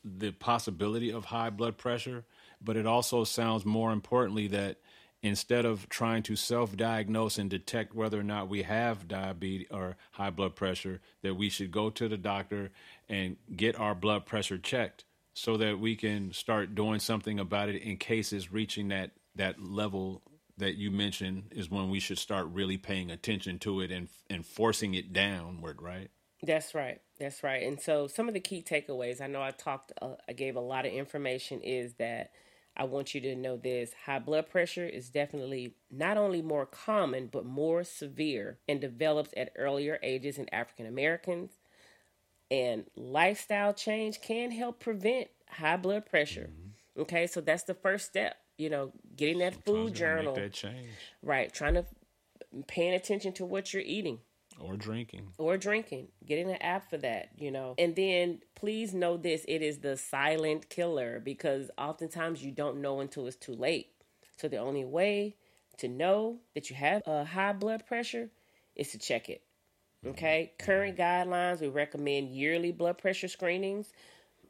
the 0.03 0.32
possibility 0.32 1.12
of 1.12 1.26
high 1.26 1.49
blood 1.49 1.78
pressure, 1.78 2.26
but 2.62 2.78
it 2.78 2.86
also 2.86 3.24
sounds 3.24 3.66
more 3.66 3.91
importantly 3.91 4.47
that 4.47 4.78
instead 5.22 5.66
of 5.66 5.90
trying 5.90 6.24
to 6.24 6.36
self-diagnose 6.36 7.38
and 7.38 7.50
detect 7.50 7.94
whether 7.94 8.20
or 8.20 8.24
not 8.24 8.48
we 8.50 8.64
have 8.64 9.08
diabetes 9.08 9.68
or 9.72 9.98
high 10.12 10.30
blood 10.30 10.56
pressure, 10.56 11.02
that 11.22 11.36
we 11.36 11.50
should 11.50 11.72
go 11.72 11.90
to 11.90 12.08
the 12.08 12.18
doctor 12.18 12.72
and 13.08 13.36
get 13.56 13.80
our 13.80 13.96
blood 13.96 14.26
pressure 14.26 14.58
checked 14.58 15.04
so 15.34 15.58
that 15.58 15.80
we 15.80 15.96
can 15.96 16.32
start 16.34 16.76
doing 16.76 17.00
something 17.00 17.40
about 17.40 17.70
it 17.70 17.82
in 17.82 17.98
case 17.98 18.34
it's 18.34 18.52
reaching 18.52 18.90
that 18.90 19.12
that 19.36 19.62
level 19.62 20.22
that 20.58 20.76
you 20.76 20.92
mentioned 20.92 21.44
is 21.52 21.72
when 21.72 21.90
we 21.90 22.00
should 22.00 22.20
start 22.20 22.48
really 22.52 22.78
paying 22.78 23.10
attention 23.10 23.58
to 23.60 23.80
it 23.82 23.92
and 23.92 24.10
and 24.30 24.46
forcing 24.46 24.94
it 24.94 25.14
downward, 25.14 25.82
right? 25.82 26.10
That's 26.44 26.74
right. 26.74 27.02
That's 27.20 27.44
right. 27.44 27.64
And 27.64 27.80
so 27.80 28.08
some 28.08 28.28
of 28.28 28.34
the 28.34 28.40
key 28.40 28.62
takeaways, 28.62 29.22
I 29.22 29.28
know 29.28 29.42
I 29.42 29.52
talked 29.52 29.94
uh, 30.02 30.16
I 30.28 30.34
gave 30.34 30.56
a 30.56 30.62
lot 30.62 30.86
of 30.86 30.94
information 30.94 31.62
is 31.62 31.94
that 31.96 32.32
I 32.80 32.86
want 32.86 33.14
you 33.14 33.22
to 33.22 33.36
know 33.36 33.58
this 33.58 33.92
high 34.06 34.20
blood 34.20 34.50
pressure 34.50 34.88
is 34.88 35.10
definitely 35.10 35.76
not 35.92 36.18
only 36.18 36.42
more 36.42 36.66
common, 36.66 37.28
but 37.28 37.46
more 37.46 37.84
severe 37.84 38.58
and 38.68 38.82
develops 38.82 39.32
at 39.38 39.52
earlier 39.58 40.00
ages 40.02 40.38
in 40.40 40.52
African 40.54 40.88
Americans. 40.88 41.52
And 42.50 42.86
lifestyle 42.96 43.74
change 43.74 44.22
can 44.22 44.50
help 44.50 44.80
prevent 44.80 45.28
high 45.48 45.78
blood 45.78 46.08
pressure. 46.08 46.50
Mm-hmm. 46.52 47.02
Okay, 47.02 47.28
so 47.28 47.42
that's 47.42 47.64
the 47.64 47.76
first 47.76 48.08
step 48.08 48.38
you 48.60 48.70
know, 48.70 48.92
getting 49.16 49.40
that 49.40 49.54
Sometimes 49.54 49.66
food 49.66 49.96
journal. 49.96 50.36
that 50.36 50.52
change. 50.52 50.90
Right. 51.24 51.52
Trying 51.52 51.76
to 51.76 51.86
paying 52.68 52.94
attention 52.94 53.32
to 53.34 53.46
what 53.46 53.74
you're 53.74 53.82
eating. 53.82 54.20
Or 54.60 54.76
drinking. 54.76 55.34
Or 55.38 55.57
drinking. 55.57 56.10
Getting 56.26 56.49
an 56.49 56.62
app 56.62 56.89
for 56.89 56.97
that, 56.97 57.30
you 57.38 57.51
know. 57.51 57.76
And 57.78 57.95
then 57.95 58.39
please 58.55 58.93
know 58.93 59.18
this 59.18 59.45
it 59.47 59.62
is 59.62 59.80
the 59.80 59.97
silent 59.97 60.70
killer 60.70 61.20
because 61.20 61.72
oftentimes 61.78 62.43
you 62.43 62.51
don't 62.51 62.82
know 62.82 62.99
until 62.99 63.28
it's 63.28 63.38
too 63.38 63.53
late. 63.53 63.88
So 64.38 64.47
the 64.47 64.57
only 64.57 64.86
way 64.86 65.36
to 65.78 65.88
know 65.88 66.39
that 66.55 66.70
you 66.70 66.76
have 66.76 67.01
a 67.05 67.24
high 67.24 67.53
blood 67.53 67.86
pressure 67.86 68.30
is 68.76 68.91
to 68.91 68.97
check 68.97 69.30
it. 69.30 69.43
Okay. 70.05 70.53
Mm-hmm. 70.53 70.66
Current 70.66 70.97
guidelines, 70.97 71.62
we 71.62 71.68
recommend 71.68 72.30
yearly 72.30 72.72
blood 72.72 72.97
pressure 72.97 73.28
screenings 73.28 73.91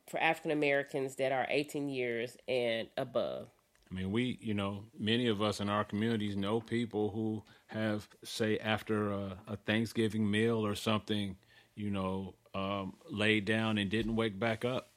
for 0.08 0.20
African 0.20 0.52
Americans 0.52 1.16
that 1.16 1.32
are 1.32 1.48
18 1.50 1.90
years 1.90 2.38
and 2.48 2.88
above. 2.98 3.50
I 3.92 3.96
mean, 3.96 4.12
we, 4.12 4.38
you 4.42 4.54
know, 4.54 4.84
many 4.98 5.28
of 5.28 5.42
us 5.42 5.60
in 5.60 5.70
our 5.70 5.84
communities 5.84 6.36
know 6.36 6.62
people 6.62 7.10
who 7.10 7.44
have, 7.68 8.08
say, 8.24 8.58
after 8.60 9.12
a, 9.12 9.38
a 9.48 9.56
Thanksgiving 9.56 10.30
meal 10.30 10.66
or 10.66 10.76
something, 10.76 11.36
you 11.76 11.90
know, 11.90 12.36
um, 12.54 12.94
laid 13.10 13.46
down 13.46 13.78
and 13.78 13.90
didn't 13.90 14.16
wake 14.16 14.40
back 14.40 14.64
up, 14.64 14.92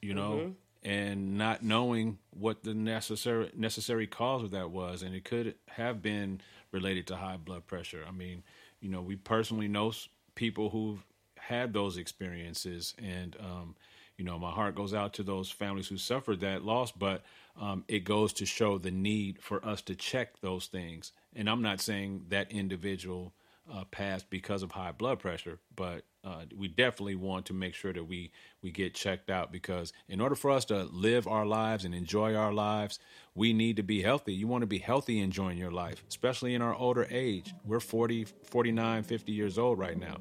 you 0.00 0.14
know, 0.14 0.32
mm-hmm. 0.32 0.88
and 0.88 1.36
not 1.36 1.62
knowing 1.62 2.18
what 2.30 2.62
the 2.62 2.74
necessary 2.74 3.50
necessary 3.56 4.06
cause 4.06 4.42
of 4.42 4.50
that 4.52 4.70
was, 4.70 5.02
and 5.02 5.14
it 5.14 5.24
could 5.24 5.54
have 5.68 6.02
been 6.02 6.40
related 6.72 7.06
to 7.08 7.16
high 7.16 7.36
blood 7.36 7.66
pressure. 7.66 8.04
I 8.06 8.12
mean, 8.12 8.42
you 8.80 8.88
know, 8.88 9.00
we 9.00 9.16
personally 9.16 9.68
know 9.68 9.92
people 10.34 10.70
who've 10.70 11.04
had 11.38 11.72
those 11.72 11.96
experiences, 11.96 12.94
and 12.98 13.36
um, 13.40 13.74
you 14.16 14.24
know, 14.24 14.38
my 14.38 14.50
heart 14.50 14.74
goes 14.74 14.94
out 14.94 15.12
to 15.14 15.22
those 15.22 15.50
families 15.50 15.88
who 15.88 15.98
suffered 15.98 16.40
that 16.40 16.64
loss, 16.64 16.92
but 16.92 17.24
um, 17.58 17.84
it 17.88 18.00
goes 18.00 18.32
to 18.34 18.46
show 18.46 18.78
the 18.78 18.90
need 18.90 19.40
for 19.40 19.64
us 19.64 19.82
to 19.82 19.94
check 19.94 20.40
those 20.40 20.66
things. 20.66 21.12
And 21.34 21.48
I'm 21.48 21.62
not 21.62 21.80
saying 21.80 22.26
that 22.28 22.50
individual 22.50 23.32
uh, 23.72 23.84
passed 23.84 24.30
because 24.30 24.62
of 24.62 24.72
high 24.72 24.92
blood 24.92 25.18
pressure, 25.18 25.58
but 25.74 26.04
uh, 26.24 26.42
we 26.56 26.68
definitely 26.68 27.14
want 27.14 27.46
to 27.46 27.52
make 27.52 27.74
sure 27.74 27.92
that 27.92 28.04
we 28.04 28.30
we 28.62 28.70
get 28.70 28.94
checked 28.94 29.30
out 29.30 29.52
because 29.52 29.92
in 30.08 30.20
order 30.20 30.34
for 30.34 30.50
us 30.50 30.64
to 30.66 30.84
live 30.84 31.26
our 31.26 31.46
lives 31.46 31.84
and 31.84 31.94
enjoy 31.94 32.34
our 32.34 32.52
lives, 32.52 32.98
we 33.34 33.52
need 33.52 33.76
to 33.76 33.82
be 33.82 34.02
healthy. 34.02 34.34
You 34.34 34.46
want 34.46 34.62
to 34.62 34.66
be 34.66 34.78
healthy 34.78 35.20
enjoying 35.20 35.58
your 35.58 35.70
life, 35.70 36.04
especially 36.08 36.54
in 36.54 36.62
our 36.62 36.74
older 36.74 37.06
age. 37.10 37.54
We're 37.64 37.80
40, 37.80 38.24
49, 38.24 39.02
50 39.02 39.32
years 39.32 39.58
old 39.58 39.78
right 39.78 39.98
now. 39.98 40.16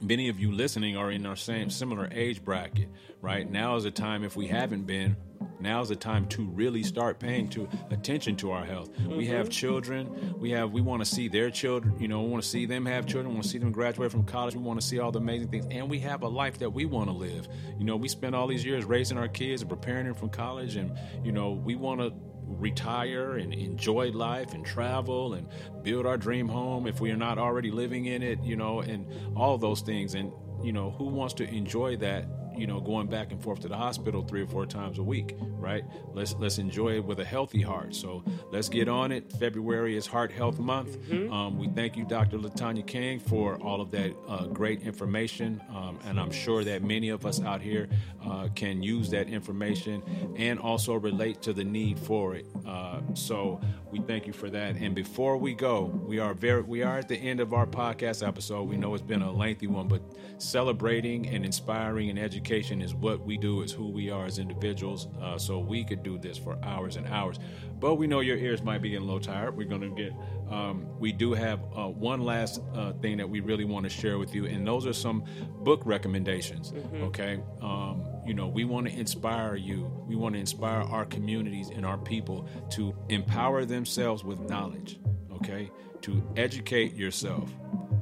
Many 0.00 0.28
of 0.28 0.38
you 0.38 0.52
listening 0.52 0.96
are 0.96 1.10
in 1.10 1.26
our 1.26 1.36
same 1.36 1.70
similar 1.70 2.08
age 2.12 2.44
bracket, 2.44 2.88
right? 3.20 3.48
Now 3.48 3.76
is 3.76 3.84
a 3.84 3.90
time 3.90 4.24
if 4.24 4.36
we 4.36 4.46
haven't 4.46 4.86
been, 4.86 5.16
now 5.58 5.82
is 5.82 5.88
the 5.90 5.96
time 5.96 6.26
to 6.28 6.44
really 6.46 6.82
start 6.82 7.18
paying 7.18 7.48
to 7.50 7.68
attention 7.90 8.36
to 8.36 8.50
our 8.52 8.64
health. 8.64 8.92
Mm-hmm. 8.94 9.16
We 9.16 9.26
have 9.26 9.50
children. 9.50 10.34
We 10.38 10.50
have 10.50 10.72
we 10.72 10.80
want 10.80 11.04
to 11.04 11.06
see 11.06 11.28
their 11.28 11.50
children. 11.50 11.98
You 11.98 12.08
know, 12.08 12.22
we 12.22 12.30
want 12.30 12.42
to 12.42 12.48
see 12.48 12.66
them 12.66 12.86
have 12.86 13.06
children. 13.06 13.28
We 13.28 13.34
want 13.34 13.44
to 13.44 13.50
see 13.50 13.58
them 13.58 13.72
graduate 13.72 14.10
from 14.10 14.24
college. 14.24 14.54
We 14.54 14.62
want 14.62 14.80
to 14.80 14.86
see 14.86 14.98
all 14.98 15.12
the 15.12 15.18
amazing 15.18 15.48
things, 15.48 15.66
and 15.70 15.90
we 15.90 15.98
have 16.00 16.22
a 16.22 16.28
life 16.28 16.58
that 16.58 16.70
we 16.70 16.86
want 16.86 17.08
to 17.08 17.14
live. 17.14 17.48
You 17.78 17.84
know, 17.84 17.96
we 17.96 18.08
spend 18.08 18.34
all 18.34 18.46
these 18.46 18.64
years 18.64 18.84
raising 18.84 19.18
our 19.18 19.28
kids 19.28 19.62
and 19.62 19.68
preparing 19.68 20.06
them 20.06 20.14
for 20.14 20.28
college, 20.28 20.76
and 20.76 20.96
you 21.22 21.32
know, 21.32 21.50
we 21.52 21.74
want 21.74 22.00
to 22.00 22.12
retire 22.58 23.36
and 23.36 23.54
enjoy 23.54 24.10
life 24.10 24.54
and 24.54 24.64
travel 24.64 25.34
and 25.34 25.48
build 25.82 26.06
our 26.06 26.16
dream 26.16 26.48
home 26.48 26.86
if 26.86 27.00
we 27.00 27.10
are 27.10 27.16
not 27.16 27.38
already 27.38 27.70
living 27.70 28.06
in 28.06 28.22
it, 28.22 28.42
you 28.42 28.56
know, 28.56 28.80
and 28.80 29.06
all 29.36 29.56
those 29.58 29.80
things. 29.80 30.14
And, 30.14 30.32
you 30.62 30.72
know, 30.72 30.90
who 30.90 31.04
wants 31.04 31.34
to 31.34 31.48
enjoy 31.48 31.96
that 31.98 32.26
you 32.60 32.66
know, 32.66 32.78
going 32.78 33.06
back 33.06 33.32
and 33.32 33.42
forth 33.42 33.60
to 33.60 33.68
the 33.68 33.76
hospital 33.76 34.22
three 34.22 34.42
or 34.42 34.46
four 34.46 34.66
times 34.66 34.98
a 34.98 35.02
week, 35.02 35.34
right? 35.58 35.82
Let's 36.12 36.34
let's 36.38 36.58
enjoy 36.58 36.96
it 36.96 37.04
with 37.04 37.18
a 37.20 37.24
healthy 37.24 37.62
heart. 37.62 37.94
So 37.94 38.22
let's 38.50 38.68
get 38.68 38.86
on 38.86 39.12
it. 39.12 39.32
February 39.32 39.96
is 39.96 40.06
Heart 40.06 40.30
Health 40.30 40.58
Month. 40.58 40.98
Mm-hmm. 40.98 41.32
Um, 41.32 41.58
we 41.58 41.68
thank 41.68 41.96
you, 41.96 42.04
Dr. 42.04 42.36
Latonya 42.36 42.86
King, 42.86 43.18
for 43.18 43.56
all 43.62 43.80
of 43.80 43.90
that 43.92 44.14
uh, 44.28 44.44
great 44.46 44.82
information, 44.82 45.62
um, 45.70 45.98
and 46.04 46.20
I'm 46.20 46.30
sure 46.30 46.62
that 46.64 46.82
many 46.82 47.08
of 47.08 47.24
us 47.24 47.40
out 47.40 47.62
here 47.62 47.88
uh, 48.24 48.48
can 48.54 48.82
use 48.82 49.08
that 49.10 49.28
information 49.28 50.02
and 50.36 50.58
also 50.58 50.94
relate 50.94 51.40
to 51.42 51.54
the 51.54 51.64
need 51.64 51.98
for 51.98 52.34
it. 52.34 52.44
Uh, 52.66 53.00
so 53.14 53.58
we 53.90 54.00
thank 54.00 54.26
you 54.26 54.34
for 54.34 54.50
that. 54.50 54.76
And 54.76 54.94
before 54.94 55.38
we 55.38 55.54
go, 55.54 55.84
we 55.84 56.18
are 56.18 56.34
very 56.34 56.60
we 56.60 56.82
are 56.82 56.98
at 56.98 57.08
the 57.08 57.16
end 57.16 57.40
of 57.40 57.54
our 57.54 57.66
podcast 57.66 58.26
episode. 58.26 58.68
We 58.68 58.76
know 58.76 58.92
it's 58.92 59.02
been 59.02 59.22
a 59.22 59.32
lengthy 59.32 59.66
one, 59.66 59.88
but 59.88 60.02
celebrating 60.36 61.26
and 61.28 61.44
inspiring 61.44 62.10
and 62.10 62.18
educating 62.18 62.49
education 62.50 62.82
is 62.82 62.94
what 62.94 63.24
we 63.24 63.36
do, 63.36 63.62
is 63.62 63.70
who 63.70 63.88
we 63.88 64.10
are 64.10 64.26
as 64.26 64.38
individuals. 64.38 65.08
Uh, 65.22 65.38
so 65.38 65.58
we 65.58 65.84
could 65.84 66.02
do 66.02 66.18
this 66.18 66.36
for 66.36 66.58
hours 66.64 66.96
and 66.96 67.06
hours. 67.06 67.38
But 67.78 67.94
we 67.94 68.06
know 68.06 68.20
your 68.20 68.36
ears 68.36 68.62
might 68.62 68.82
be 68.82 68.90
getting 68.90 69.04
a 69.04 69.06
little 69.06 69.20
tired. 69.20 69.56
We're 69.56 69.68
going 69.68 69.82
to 69.82 69.90
get, 69.90 70.12
um, 70.50 70.86
we 70.98 71.12
do 71.12 71.32
have 71.32 71.60
uh, 71.76 71.88
one 71.88 72.22
last 72.22 72.60
uh, 72.74 72.92
thing 72.94 73.16
that 73.18 73.28
we 73.28 73.40
really 73.40 73.64
want 73.64 73.84
to 73.84 73.90
share 73.90 74.18
with 74.18 74.34
you, 74.34 74.46
and 74.46 74.66
those 74.66 74.84
are 74.86 74.92
some 74.92 75.24
book 75.62 75.82
recommendations. 75.84 76.72
Mm-hmm. 76.72 77.02
Okay. 77.04 77.40
Um, 77.62 78.04
you 78.26 78.34
know, 78.34 78.48
we 78.48 78.64
want 78.64 78.88
to 78.88 78.98
inspire 78.98 79.54
you. 79.54 79.90
We 80.08 80.16
want 80.16 80.34
to 80.34 80.40
inspire 80.40 80.82
our 80.82 81.04
communities 81.04 81.70
and 81.70 81.86
our 81.86 81.98
people 81.98 82.48
to 82.70 82.94
empower 83.08 83.64
themselves 83.64 84.24
with 84.24 84.40
knowledge, 84.40 84.98
okay? 85.34 85.70
To 86.02 86.22
educate 86.36 86.94
yourself. 86.94 87.48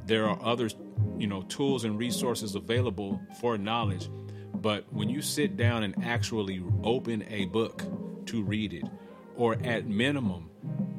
There 0.05 0.27
are 0.27 0.39
other, 0.41 0.69
you 1.17 1.27
know, 1.27 1.43
tools 1.43 1.83
and 1.83 1.99
resources 1.99 2.55
available 2.55 3.21
for 3.39 3.57
knowledge 3.57 4.09
but 4.55 4.85
when 4.91 5.09
you 5.09 5.21
sit 5.21 5.57
down 5.57 5.83
and 5.83 5.95
actually 6.03 6.63
open 6.83 7.25
a 7.29 7.45
book 7.45 7.83
to 8.27 8.43
read 8.43 8.73
it, 8.73 8.83
or 9.35 9.55
at 9.63 9.87
minimum, 9.87 10.49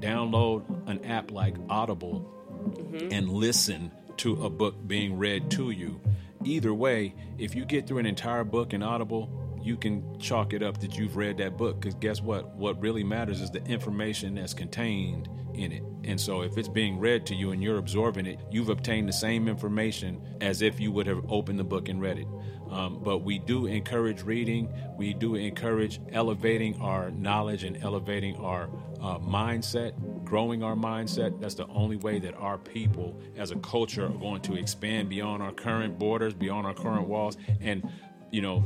download 0.01 0.65
an 0.89 1.05
app 1.05 1.31
like 1.31 1.57
Audible 1.69 2.27
mm-hmm. 2.51 3.13
and 3.13 3.29
listen 3.29 3.93
to 4.17 4.45
a 4.45 4.51
book 4.51 4.77
being 4.87 5.19
read 5.19 5.51
to 5.51 5.71
you. 5.71 6.01
Either 6.45 6.73
way, 6.73 7.15
if 7.39 7.55
you 7.55 7.65
get 7.65 7.87
through 7.87 7.99
an 7.99 8.07
entire 8.07 8.45
book 8.45 8.73
in 8.73 8.83
Audible, 8.83 9.31
you 9.63 9.77
can 9.77 10.19
chalk 10.19 10.55
it 10.55 10.63
up 10.63 10.81
that 10.81 10.97
you've 10.97 11.17
read 11.17 11.37
that 11.39 11.57
book 11.57 11.81
because 11.81 11.95
guess 11.95 12.23
what? 12.23 12.55
What 12.57 12.81
really 12.81 13.05
matters 13.05 13.41
is 13.41 13.51
the 13.51 13.63
information 13.65 14.37
that's 14.37 14.55
contained 14.55 15.29
in 15.61 15.73
it. 15.73 15.83
And 16.05 16.21
so 16.21 16.43
if 16.43 16.57
it's 16.57 16.69
being 16.69 16.99
read 16.99 17.27
to 17.27 17.35
you 17.35 17.53
and 17.53 17.63
you're 17.63 17.79
absorbing 17.79 18.27
it, 18.27 18.41
you've 18.51 18.71
obtained 18.71 19.09
the 19.09 19.13
same 19.13 19.49
information 19.49 20.21
as 20.41 20.63
if 20.63 20.81
you 20.81 20.91
would 20.93 21.07
have 21.07 21.23
opened 21.31 21.59
the 21.59 21.65
book 21.65 21.89
and 21.89 22.01
read 22.01 22.19
it. 22.19 22.27
Um, 22.71 23.01
but 23.03 23.19
we 23.19 23.39
do 23.39 23.67
encourage 23.67 24.23
reading. 24.23 24.73
We 24.97 25.13
do 25.13 25.35
encourage 25.35 26.01
elevating 26.13 26.81
our 26.81 27.11
knowledge 27.11 27.65
and 27.65 27.77
elevating 27.83 28.37
our 28.37 28.71
uh, 29.01 29.19
mindset, 29.19 29.93
growing 30.25 30.63
our 30.63 30.77
mindset. 30.77 31.41
That's 31.41 31.55
the 31.55 31.67
only 31.67 31.97
way 31.97 32.21
that 32.21 32.35
our 32.35 32.59
people 32.59 33.21
as 33.37 33.51
a 33.51 33.57
culture 33.57 34.07
are 34.07 34.09
going 34.11 34.43
to 34.43 34.55
expand 34.55 35.09
beyond 35.09 35.43
our 35.43 35.53
current 35.53 35.99
borders, 35.99 36.33
beyond 36.33 36.67
our 36.67 36.75
current 36.75 37.09
walls. 37.09 37.37
And, 37.61 37.91
you 38.31 38.41
know, 38.41 38.65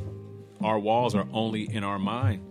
our 0.60 0.78
walls 0.78 1.14
are 1.14 1.26
only 1.32 1.62
in 1.74 1.82
our 1.82 1.98
mind. 1.98 2.44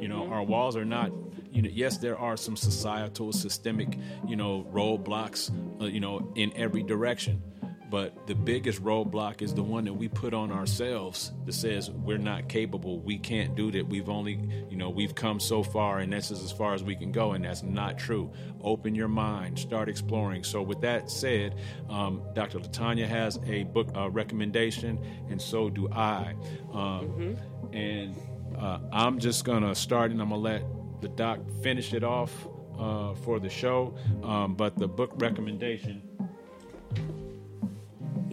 You 0.00 0.08
know, 0.08 0.28
our 0.28 0.42
walls 0.42 0.76
are 0.76 0.84
not 0.84 1.12
you 1.56 1.62
know, 1.62 1.70
yes, 1.72 1.96
there 1.96 2.18
are 2.18 2.36
some 2.36 2.54
societal, 2.54 3.32
systemic, 3.32 3.96
you 4.28 4.36
know, 4.36 4.66
roadblocks, 4.70 5.50
uh, 5.80 5.86
you 5.86 6.00
know, 6.00 6.30
in 6.34 6.52
every 6.54 6.82
direction. 6.82 7.42
But 7.88 8.26
the 8.26 8.34
biggest 8.34 8.82
roadblock 8.82 9.40
is 9.40 9.54
the 9.54 9.62
one 9.62 9.84
that 9.86 9.94
we 9.94 10.06
put 10.08 10.34
on 10.34 10.52
ourselves 10.52 11.32
that 11.46 11.54
says 11.54 11.90
we're 11.90 12.18
not 12.18 12.50
capable, 12.50 13.00
we 13.00 13.16
can't 13.16 13.54
do 13.54 13.70
that. 13.70 13.88
We've 13.88 14.10
only, 14.10 14.38
you 14.68 14.76
know, 14.76 14.90
we've 14.90 15.14
come 15.14 15.40
so 15.40 15.62
far, 15.62 16.00
and 16.00 16.12
this 16.12 16.30
is 16.30 16.42
as 16.42 16.52
far 16.52 16.74
as 16.74 16.82
we 16.82 16.94
can 16.94 17.10
go, 17.10 17.32
and 17.32 17.42
that's 17.42 17.62
not 17.62 17.96
true. 17.96 18.30
Open 18.60 18.94
your 18.94 19.08
mind, 19.08 19.58
start 19.58 19.88
exploring. 19.88 20.44
So, 20.44 20.60
with 20.60 20.82
that 20.82 21.10
said, 21.10 21.54
um, 21.88 22.22
Dr. 22.34 22.58
Latonya 22.58 23.06
has 23.06 23.38
a 23.46 23.62
book 23.62 23.88
uh, 23.96 24.10
recommendation, 24.10 24.98
and 25.30 25.40
so 25.40 25.70
do 25.70 25.88
I. 25.90 26.34
Um, 26.72 27.08
mm-hmm. 27.08 27.74
And 27.74 28.16
uh, 28.58 28.80
I'm 28.92 29.18
just 29.20 29.44
gonna 29.44 29.74
start, 29.74 30.10
and 30.10 30.20
I'm 30.20 30.30
gonna 30.30 30.42
let 30.42 30.62
the 31.06 31.14
doc 31.14 31.40
finish 31.62 31.92
it 31.92 32.04
off 32.04 32.32
uh, 32.78 33.14
for 33.14 33.38
the 33.38 33.48
show. 33.48 33.96
Um, 34.22 34.54
but 34.54 34.76
the 34.76 34.88
book 34.88 35.12
recommendation 35.16 36.02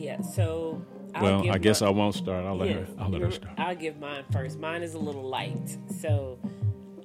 yeah. 0.03 0.21
So. 0.21 0.85
I'll 1.15 1.23
well, 1.23 1.51
I 1.51 1.59
guess 1.59 1.81
my, 1.81 1.87
I 1.87 1.89
won't 1.91 2.15
start. 2.15 2.43
I'll 2.43 2.57
let 2.57 2.69
yes, 2.69 2.87
her. 2.89 2.95
I'll 2.99 3.09
let 3.09 3.21
her 3.21 3.31
start. 3.31 3.53
I'll 3.57 3.75
give 3.75 3.99
mine 3.99 4.25
first. 4.31 4.59
Mine 4.59 4.81
is 4.81 4.95
a 4.95 4.99
little 4.99 5.29
light. 5.29 5.77
So, 6.01 6.39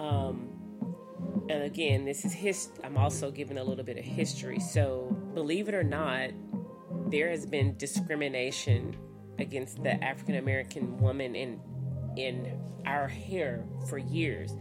um, 0.01 0.49
and 1.51 1.63
again, 1.63 2.07
this 2.07 2.25
is 2.25 2.33
his. 2.33 2.71
I'm 2.83 2.97
also 2.97 3.31
giving 3.31 3.59
a 3.59 3.65
little 3.65 3.85
bit 3.85 3.99
of 3.99 4.05
history. 4.05 4.59
So, 4.59 5.15
believe 5.35 5.69
it 5.69 5.75
or 5.75 5.85
not, 5.85 6.31
there 7.09 7.29
has 7.29 7.45
been 7.45 7.77
discrimination 7.77 8.97
against 9.39 9.83
the 9.83 10.03
African 10.03 10.37
American 10.37 10.99
woman 10.99 11.37
in 11.37 11.61
in 12.17 12.59
our 12.87 13.09
hair 13.09 13.65
for 13.91 13.99
years. 13.99 14.57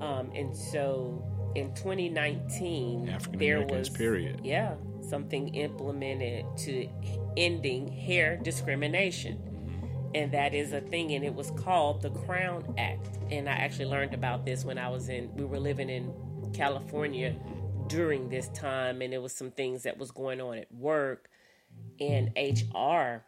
Mm-hmm. 0.00 0.02
Um, 0.02 0.30
and 0.34 0.56
so, 0.56 1.22
in 1.54 1.74
2019, 1.74 3.18
there 3.32 3.66
was 3.66 3.88
period. 3.88 4.40
Yeah, 4.44 4.74
something 5.00 5.54
implemented 5.54 6.44
to 6.58 6.88
ending 7.36 7.88
hair 7.88 8.36
discrimination. 8.36 9.46
And 10.14 10.32
that 10.32 10.54
is 10.54 10.72
a 10.72 10.80
thing, 10.80 11.12
and 11.12 11.24
it 11.24 11.34
was 11.34 11.52
called 11.52 12.02
the 12.02 12.10
Crown 12.10 12.74
Act. 12.78 13.18
And 13.30 13.48
I 13.48 13.52
actually 13.52 13.86
learned 13.86 14.12
about 14.12 14.44
this 14.44 14.64
when 14.64 14.76
I 14.76 14.88
was 14.88 15.08
in, 15.08 15.32
we 15.36 15.44
were 15.44 15.60
living 15.60 15.88
in 15.88 16.12
California 16.52 17.36
during 17.86 18.28
this 18.28 18.48
time, 18.48 19.02
and 19.02 19.12
there 19.12 19.20
was 19.20 19.32
some 19.32 19.52
things 19.52 19.84
that 19.84 19.98
was 19.98 20.10
going 20.10 20.40
on 20.40 20.58
at 20.58 20.72
work. 20.72 21.28
And 22.00 22.32
HR 22.36 23.22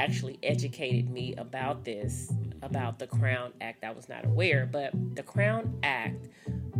actually 0.00 0.38
educated 0.42 1.10
me 1.10 1.34
about 1.36 1.84
this, 1.84 2.32
about 2.62 2.98
the 2.98 3.06
Crown 3.06 3.52
Act. 3.60 3.84
I 3.84 3.90
was 3.90 4.08
not 4.08 4.24
aware, 4.24 4.68
but 4.70 4.92
the 5.14 5.22
Crown 5.22 5.78
Act, 5.82 6.28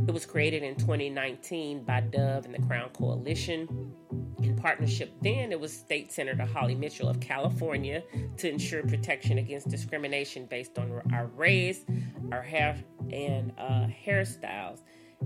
it 0.06 0.12
was 0.12 0.26
created 0.26 0.62
in 0.62 0.74
2019 0.76 1.84
by 1.84 2.00
Dove 2.00 2.44
and 2.44 2.54
the 2.54 2.62
Crown 2.62 2.90
Coalition 2.90 3.94
in 4.42 4.56
partnership 4.56 5.12
then 5.20 5.50
it 5.50 5.58
was 5.58 5.72
state 5.72 6.12
senator 6.12 6.44
holly 6.44 6.74
mitchell 6.74 7.08
of 7.08 7.18
california 7.18 8.02
to 8.36 8.48
ensure 8.48 8.82
protection 8.84 9.38
against 9.38 9.68
discrimination 9.68 10.46
based 10.46 10.78
on 10.78 11.02
our 11.12 11.26
race 11.36 11.84
our 12.30 12.42
hair 12.42 12.76
and 13.10 13.52
uh, 13.58 13.86
hairstyles 14.06 14.80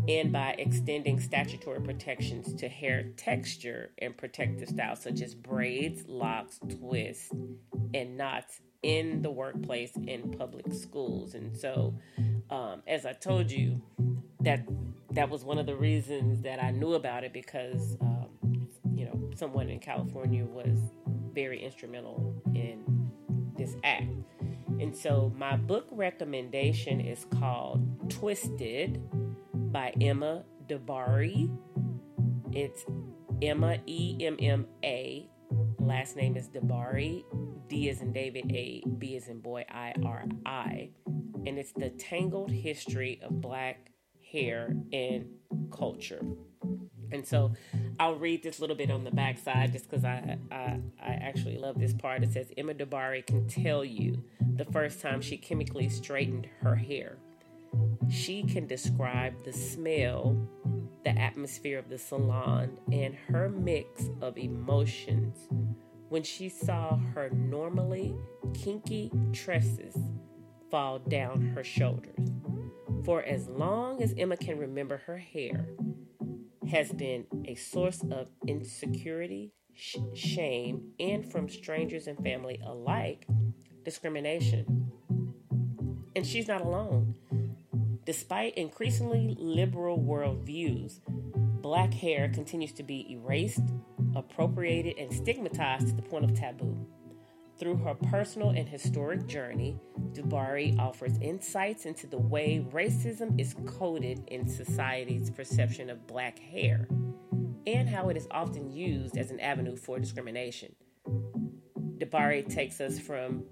and 0.08 0.32
by 0.32 0.54
extending 0.58 1.20
statutory 1.20 1.80
protections 1.80 2.54
to 2.54 2.68
hair 2.68 3.04
texture 3.16 3.90
and 3.98 4.16
protective 4.16 4.68
styles 4.68 5.00
such 5.00 5.20
as 5.20 5.34
braids 5.34 6.04
locks 6.06 6.58
twists 6.80 7.30
and 7.94 8.16
knots 8.16 8.60
in 8.82 9.22
the 9.22 9.30
workplace 9.30 9.92
in 10.06 10.30
public 10.32 10.72
schools 10.72 11.34
and 11.34 11.56
so 11.56 11.94
um, 12.50 12.82
as 12.86 13.06
i 13.06 13.12
told 13.12 13.50
you 13.50 13.80
that 14.40 14.66
that 15.10 15.28
was 15.28 15.44
one 15.44 15.58
of 15.58 15.66
the 15.66 15.76
reasons 15.76 16.42
that 16.42 16.62
i 16.62 16.70
knew 16.70 16.94
about 16.94 17.22
it 17.22 17.32
because 17.32 17.96
um, 18.00 18.28
you 18.94 19.04
know 19.04 19.30
someone 19.34 19.68
in 19.68 19.78
California 19.78 20.44
was 20.44 20.78
very 21.32 21.62
instrumental 21.62 22.34
in 22.54 22.84
this 23.56 23.74
act. 23.84 24.12
And 24.80 24.96
so 24.96 25.32
my 25.36 25.56
book 25.56 25.86
recommendation 25.90 27.00
is 27.00 27.26
called 27.38 28.10
Twisted 28.10 29.00
by 29.72 29.90
Emma 30.02 30.44
Dabiri. 30.68 31.50
It's 32.52 32.84
Emma 33.40 33.78
E 33.86 34.18
M 34.20 34.36
M 34.38 34.66
A. 34.84 35.26
Last 35.78 36.14
name 36.14 36.36
is 36.36 36.48
Dabiri. 36.48 37.24
D 37.68 37.88
is 37.88 38.02
in 38.02 38.12
David, 38.12 38.52
A, 38.52 38.82
B 38.98 39.16
is 39.16 39.28
in 39.28 39.40
boy, 39.40 39.64
I 39.70 39.94
R 40.04 40.24
I. 40.44 40.90
And 41.46 41.58
it's 41.58 41.72
the 41.72 41.88
tangled 41.88 42.50
history 42.50 43.18
of 43.22 43.40
black 43.40 43.90
hair 44.30 44.76
and 44.92 45.24
culture. 45.72 46.22
And 47.10 47.26
so 47.26 47.52
I'll 47.98 48.16
read 48.16 48.42
this 48.42 48.60
little 48.60 48.76
bit 48.76 48.90
on 48.90 49.04
the 49.04 49.10
backside 49.10 49.72
just 49.72 49.88
because 49.88 50.04
I, 50.04 50.38
I, 50.50 50.80
I 51.02 51.12
actually 51.14 51.56
love 51.56 51.78
this 51.78 51.94
part. 51.94 52.22
It 52.22 52.32
says 52.32 52.52
Emma 52.56 52.74
Dabiri 52.74 53.26
can 53.26 53.48
tell 53.48 53.84
you 53.84 54.22
the 54.54 54.66
first 54.66 55.00
time 55.00 55.22
she 55.22 55.38
chemically 55.38 55.88
straightened 55.88 56.46
her 56.60 56.76
hair. 56.76 57.16
She 58.12 58.42
can 58.42 58.66
describe 58.66 59.42
the 59.42 59.54
smell, 59.54 60.36
the 61.02 61.18
atmosphere 61.18 61.78
of 61.78 61.88
the 61.88 61.96
salon, 61.96 62.78
and 62.92 63.14
her 63.14 63.48
mix 63.48 64.10
of 64.20 64.36
emotions 64.36 65.48
when 66.10 66.22
she 66.22 66.50
saw 66.50 66.98
her 67.14 67.30
normally 67.30 68.14
kinky 68.52 69.10
tresses 69.32 69.96
fall 70.70 70.98
down 70.98 71.40
her 71.40 71.64
shoulders. 71.64 72.28
For 73.02 73.22
as 73.22 73.48
long 73.48 74.02
as 74.02 74.14
Emma 74.18 74.36
can 74.36 74.58
remember, 74.58 74.98
her 75.06 75.16
hair 75.16 75.70
has 76.70 76.92
been 76.92 77.24
a 77.46 77.54
source 77.54 78.04
of 78.10 78.28
insecurity, 78.46 79.54
sh- 79.72 79.96
shame, 80.12 80.92
and 81.00 81.24
from 81.32 81.48
strangers 81.48 82.06
and 82.06 82.22
family 82.22 82.60
alike, 82.62 83.26
discrimination. 83.86 84.92
And 86.14 86.26
she's 86.26 86.46
not 86.46 86.60
alone. 86.60 87.14
Despite 88.04 88.54
increasingly 88.54 89.36
liberal 89.38 89.96
worldviews, 89.96 90.98
black 91.62 91.94
hair 91.94 92.28
continues 92.28 92.72
to 92.72 92.82
be 92.82 93.12
erased, 93.12 93.62
appropriated, 94.16 94.98
and 94.98 95.12
stigmatized 95.12 95.86
to 95.86 95.94
the 95.94 96.02
point 96.02 96.24
of 96.24 96.34
taboo. 96.34 96.84
Through 97.60 97.76
her 97.76 97.94
personal 97.94 98.50
and 98.50 98.68
historic 98.68 99.28
journey, 99.28 99.78
Dabiri 100.14 100.76
offers 100.80 101.16
insights 101.20 101.86
into 101.86 102.08
the 102.08 102.18
way 102.18 102.66
racism 102.72 103.40
is 103.40 103.54
coded 103.66 104.24
in 104.26 104.48
society's 104.48 105.30
perception 105.30 105.88
of 105.88 106.04
black 106.08 106.40
hair 106.40 106.88
and 107.68 107.88
how 107.88 108.08
it 108.08 108.16
is 108.16 108.26
often 108.32 108.72
used 108.72 109.16
as 109.16 109.30
an 109.30 109.38
avenue 109.38 109.76
for 109.76 110.00
discrimination. 110.00 110.74
Dabiri 111.98 112.52
takes 112.52 112.80
us 112.80 112.98
from 112.98 113.44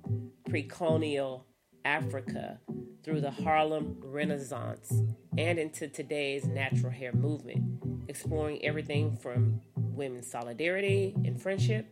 pre 0.44 0.64
colonial 0.64 1.46
Africa 1.84 2.58
through 3.02 3.20
the 3.20 3.30
Harlem 3.30 3.96
Renaissance 4.02 4.92
and 5.38 5.58
into 5.58 5.88
today's 5.88 6.44
natural 6.46 6.92
hair 6.92 7.12
movement, 7.12 7.62
exploring 8.08 8.64
everything 8.64 9.16
from 9.16 9.60
women's 9.76 10.30
solidarity 10.30 11.14
and 11.24 11.40
friendship 11.40 11.86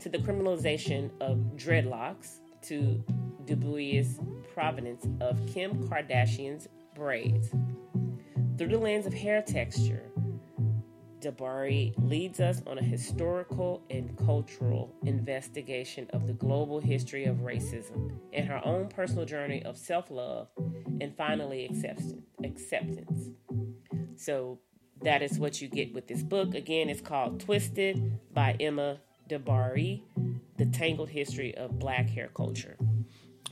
to 0.00 0.08
the 0.08 0.18
criminalization 0.18 1.10
of 1.20 1.38
dreadlocks 1.56 2.38
to 2.62 3.02
dubious 3.44 4.18
provenance 4.54 5.06
of 5.20 5.40
Kim 5.46 5.86
Kardashian's 5.88 6.68
braids. 6.94 7.50
Through 8.56 8.68
the 8.68 8.78
lens 8.78 9.06
of 9.06 9.14
hair 9.14 9.42
texture, 9.42 10.02
Dabiri 11.20 11.94
leads 11.98 12.40
us 12.40 12.62
on 12.66 12.78
a 12.78 12.82
historical 12.82 13.82
and 13.90 14.16
cultural 14.16 14.94
investigation 15.04 16.08
of 16.12 16.26
the 16.26 16.32
global 16.32 16.80
history 16.80 17.24
of 17.24 17.38
racism 17.38 18.12
and 18.32 18.46
her 18.46 18.60
own 18.64 18.88
personal 18.88 19.24
journey 19.24 19.62
of 19.64 19.76
self 19.76 20.10
love 20.10 20.48
and 21.00 21.16
finally 21.16 21.66
acceptance. 22.44 23.30
So, 24.16 24.58
that 25.02 25.22
is 25.22 25.38
what 25.38 25.60
you 25.62 25.68
get 25.68 25.94
with 25.94 26.08
this 26.08 26.22
book. 26.22 26.54
Again, 26.54 26.88
it's 26.88 27.00
called 27.00 27.40
Twisted 27.40 28.18
by 28.34 28.56
Emma 28.58 28.98
Dabiri 29.28 30.02
The 30.56 30.66
Tangled 30.66 31.10
History 31.10 31.54
of 31.56 31.78
Black 31.78 32.08
Hair 32.08 32.30
Culture. 32.34 32.76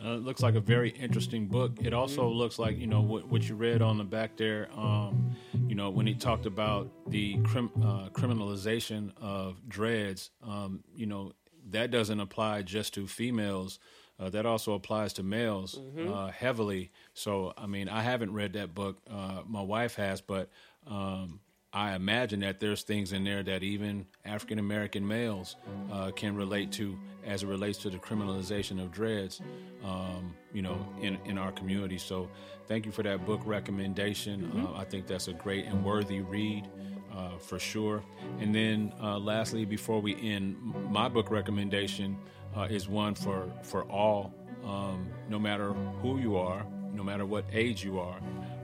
Uh, 0.04 0.10
it 0.10 0.22
looks 0.22 0.42
like 0.42 0.54
a 0.54 0.60
very 0.60 0.90
interesting 0.90 1.46
book. 1.46 1.72
It 1.82 1.94
also 1.94 2.28
mm-hmm. 2.28 2.38
looks 2.38 2.58
like 2.58 2.78
you 2.78 2.86
know 2.86 3.00
what, 3.00 3.28
what 3.28 3.48
you 3.48 3.54
read 3.54 3.82
on 3.82 3.98
the 3.98 4.04
back 4.04 4.36
there. 4.36 4.68
Um, 4.76 5.36
you 5.68 5.74
know 5.74 5.90
when 5.90 6.06
he 6.06 6.14
talked 6.14 6.46
about 6.46 6.90
the 7.10 7.38
crim, 7.44 7.70
uh, 7.82 8.08
criminalization 8.10 9.12
of 9.20 9.68
dreads. 9.68 10.30
Um, 10.42 10.84
you 10.94 11.06
know 11.06 11.32
that 11.70 11.90
doesn't 11.90 12.20
apply 12.20 12.62
just 12.62 12.94
to 12.94 13.06
females. 13.06 13.78
Uh, 14.18 14.30
that 14.30 14.46
also 14.46 14.72
applies 14.72 15.12
to 15.12 15.22
males 15.22 15.78
mm-hmm. 15.78 16.10
Uh, 16.10 16.30
heavily. 16.30 16.90
So 17.12 17.52
I 17.56 17.66
mean, 17.66 17.88
I 17.88 18.02
haven't 18.02 18.32
read 18.32 18.54
that 18.54 18.74
book. 18.74 18.98
Uh, 19.10 19.42
my 19.46 19.62
wife 19.62 19.96
has, 19.96 20.20
but 20.20 20.50
um, 20.86 21.40
I 21.76 21.94
imagine 21.94 22.40
that 22.40 22.58
there's 22.58 22.84
things 22.84 23.12
in 23.12 23.22
there 23.22 23.42
that 23.42 23.62
even 23.62 24.06
African 24.24 24.58
American 24.58 25.06
males 25.06 25.56
uh, 25.92 26.10
can 26.10 26.34
relate 26.34 26.72
to 26.72 26.98
as 27.22 27.42
it 27.42 27.48
relates 27.48 27.76
to 27.80 27.90
the 27.90 27.98
criminalization 27.98 28.82
of 28.82 28.90
dreads, 28.90 29.42
um, 29.84 30.34
you 30.54 30.62
know, 30.62 30.78
in, 31.02 31.18
in 31.26 31.36
our 31.36 31.52
community. 31.52 31.98
So 31.98 32.30
thank 32.66 32.86
you 32.86 32.92
for 32.92 33.02
that 33.02 33.26
book 33.26 33.42
recommendation. 33.44 34.44
Mm-hmm. 34.44 34.66
Uh, 34.74 34.80
I 34.80 34.84
think 34.84 35.06
that's 35.06 35.28
a 35.28 35.34
great 35.34 35.66
and 35.66 35.84
worthy 35.84 36.22
read. 36.22 36.66
Uh, 37.14 37.38
for 37.38 37.58
sure. 37.58 38.02
And 38.40 38.54
then, 38.54 38.92
uh, 39.02 39.18
lastly, 39.18 39.64
before 39.64 40.02
we 40.02 40.14
end, 40.20 40.54
my 40.90 41.08
book 41.08 41.30
recommendation 41.30 42.18
uh, 42.54 42.68
is 42.68 42.90
one 42.90 43.14
for 43.14 43.50
for 43.62 43.84
all, 43.84 44.34
um, 44.62 45.08
no 45.30 45.38
matter 45.38 45.72
who 46.02 46.18
you 46.18 46.36
are, 46.36 46.66
no 46.92 47.02
matter 47.02 47.24
what 47.24 47.46
age 47.52 47.82
you 47.82 47.98
are. 47.98 48.18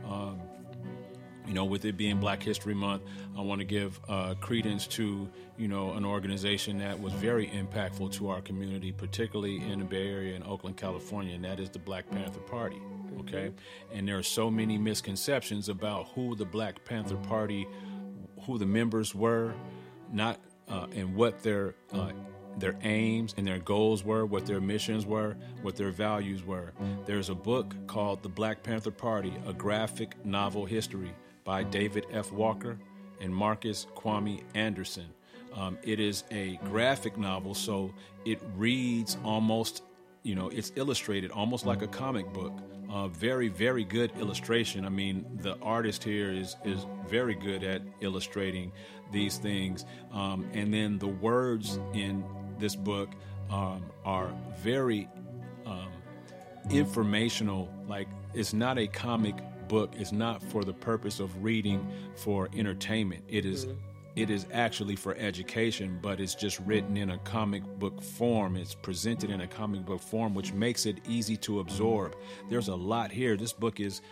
Um, 0.05 0.42
you 1.47 1.55
know, 1.55 1.65
with 1.65 1.85
it 1.85 1.97
being 1.97 2.21
Black 2.21 2.43
History 2.43 2.75
Month, 2.75 3.03
I 3.37 3.41
want 3.41 3.61
to 3.61 3.65
give 3.65 4.01
uh, 4.09 4.35
credence 4.41 4.87
to, 4.89 5.29
you 5.57 5.69
know, 5.69 5.93
an 5.93 6.05
organization 6.05 6.79
that 6.79 7.01
was 7.01 7.13
very 7.15 7.49
impactful 7.49 8.13
to 8.13 8.29
our 8.29 8.41
community, 8.41 8.93
particularly 8.93 9.57
in 9.57 9.81
the 9.81 9.85
Bay 9.85 10.09
Area 10.09 10.37
in 10.37 10.43
Oakland, 10.45 10.77
California, 10.77 11.35
and 11.35 11.45
that 11.45 11.59
is 11.59 11.71
the 11.71 11.79
Black 11.79 12.09
Panther 12.11 12.41
Party. 12.41 12.81
Okay, 13.21 13.53
and 13.93 14.09
there 14.09 14.19
are 14.19 14.23
so 14.23 14.51
many 14.51 14.79
misconceptions 14.79 15.69
about 15.69 16.09
who 16.15 16.35
the 16.35 16.45
Black 16.45 16.85
Panther 16.85 17.17
Party, 17.17 17.67
who 18.43 18.59
the 18.59 18.67
members 18.67 19.15
were, 19.15 19.55
not 20.13 20.41
uh, 20.69 20.87
and 20.95 21.15
what 21.15 21.43
their 21.43 21.75
uh, 21.93 22.13
their 22.59 22.77
aims 22.83 23.35
and 23.37 23.47
their 23.47 23.59
goals 23.59 24.05
were, 24.05 24.27
what 24.27 24.47
their 24.47 24.61
missions 24.61 25.07
were, 25.07 25.37
what 25.63 25.77
their 25.77 25.91
values 25.91 26.45
were. 26.45 26.73
There's 27.07 27.31
a 27.31 27.35
book 27.35 27.75
called 27.87 28.23
The 28.23 28.29
Black 28.29 28.63
Panther 28.63 28.91
Party, 28.91 29.33
a 29.47 29.55
graphic 29.55 30.23
novel 30.25 30.67
history 30.67 31.13
by 31.45 31.63
David 31.63 32.07
F. 32.11 32.33
Walker 32.33 32.79
and 33.21 33.35
Marcus 33.35 33.87
Kwame 33.95 34.43
Anderson. 34.55 35.07
Um, 35.55 35.79
it 35.83 36.01
is 36.01 36.25
a 36.31 36.59
graphic 36.65 37.19
novel, 37.19 37.55
so 37.55 37.93
it 38.25 38.41
reads 38.57 39.17
almost, 39.25 39.83
you 40.23 40.35
know, 40.35 40.49
it's 40.49 40.73
illustrated 40.77 41.31
almost 41.31 41.67
like 41.67 41.83
a 41.83 41.87
comic 41.87 42.33
book. 42.33 42.53
Uh, 42.91 43.09
very, 43.09 43.49
very 43.49 43.85
good 43.85 44.13
illustration. 44.19 44.85
I 44.85 44.91
mean, 44.91 45.25
the 45.41 45.57
artist 45.61 46.05
here 46.05 46.31
is 46.31 46.57
is 46.65 46.87
very 47.09 47.35
good 47.35 47.65
at 47.65 47.81
illustrating 48.01 48.71
these 49.11 49.39
things, 49.39 49.87
um, 50.13 50.47
and 50.53 50.73
then 50.75 50.99
the 50.99 51.09
words 51.09 51.79
in 51.95 52.23
this 52.59 52.77
book 52.77 53.11
um, 53.51 53.83
are 54.05 54.31
very 54.59 55.09
um, 55.65 55.89
informational. 56.71 57.69
Like 57.89 58.09
it's 58.35 58.53
not 58.53 58.79
a 58.79 58.87
comic 58.87 59.37
book 59.73 59.95
is 59.99 60.13
not 60.13 60.43
for 60.43 60.65
the 60.65 60.73
purpose 60.75 61.19
of 61.19 61.43
reading 61.43 61.91
for 62.15 62.51
entertainment. 62.55 63.25
It 63.27 63.47
is, 63.47 63.65
mm-hmm. 63.65 63.79
it 64.17 64.29
is 64.29 64.45
actually 64.53 64.97
for 64.97 65.17
education, 65.17 65.99
but 66.03 66.21
it's 66.21 66.35
just 66.35 66.61
written 66.67 66.99
in 66.99 67.09
a 67.09 67.19
comic 67.21 67.65
book 67.79 68.03
form. 68.03 68.57
It's 68.57 68.75
presented 68.75 69.31
in 69.31 69.41
a 69.41 69.47
comic 69.47 69.87
book 69.87 70.03
form, 70.03 70.35
which 70.35 70.53
makes 70.53 70.85
it 70.85 70.99
easy 71.09 71.39
to 71.39 71.61
absorb. 71.61 72.15
There's 72.51 72.69
a 72.69 72.75
lot 72.75 73.11
here. 73.11 73.35
This 73.35 73.55
book 73.55 73.81
is, 73.81 74.03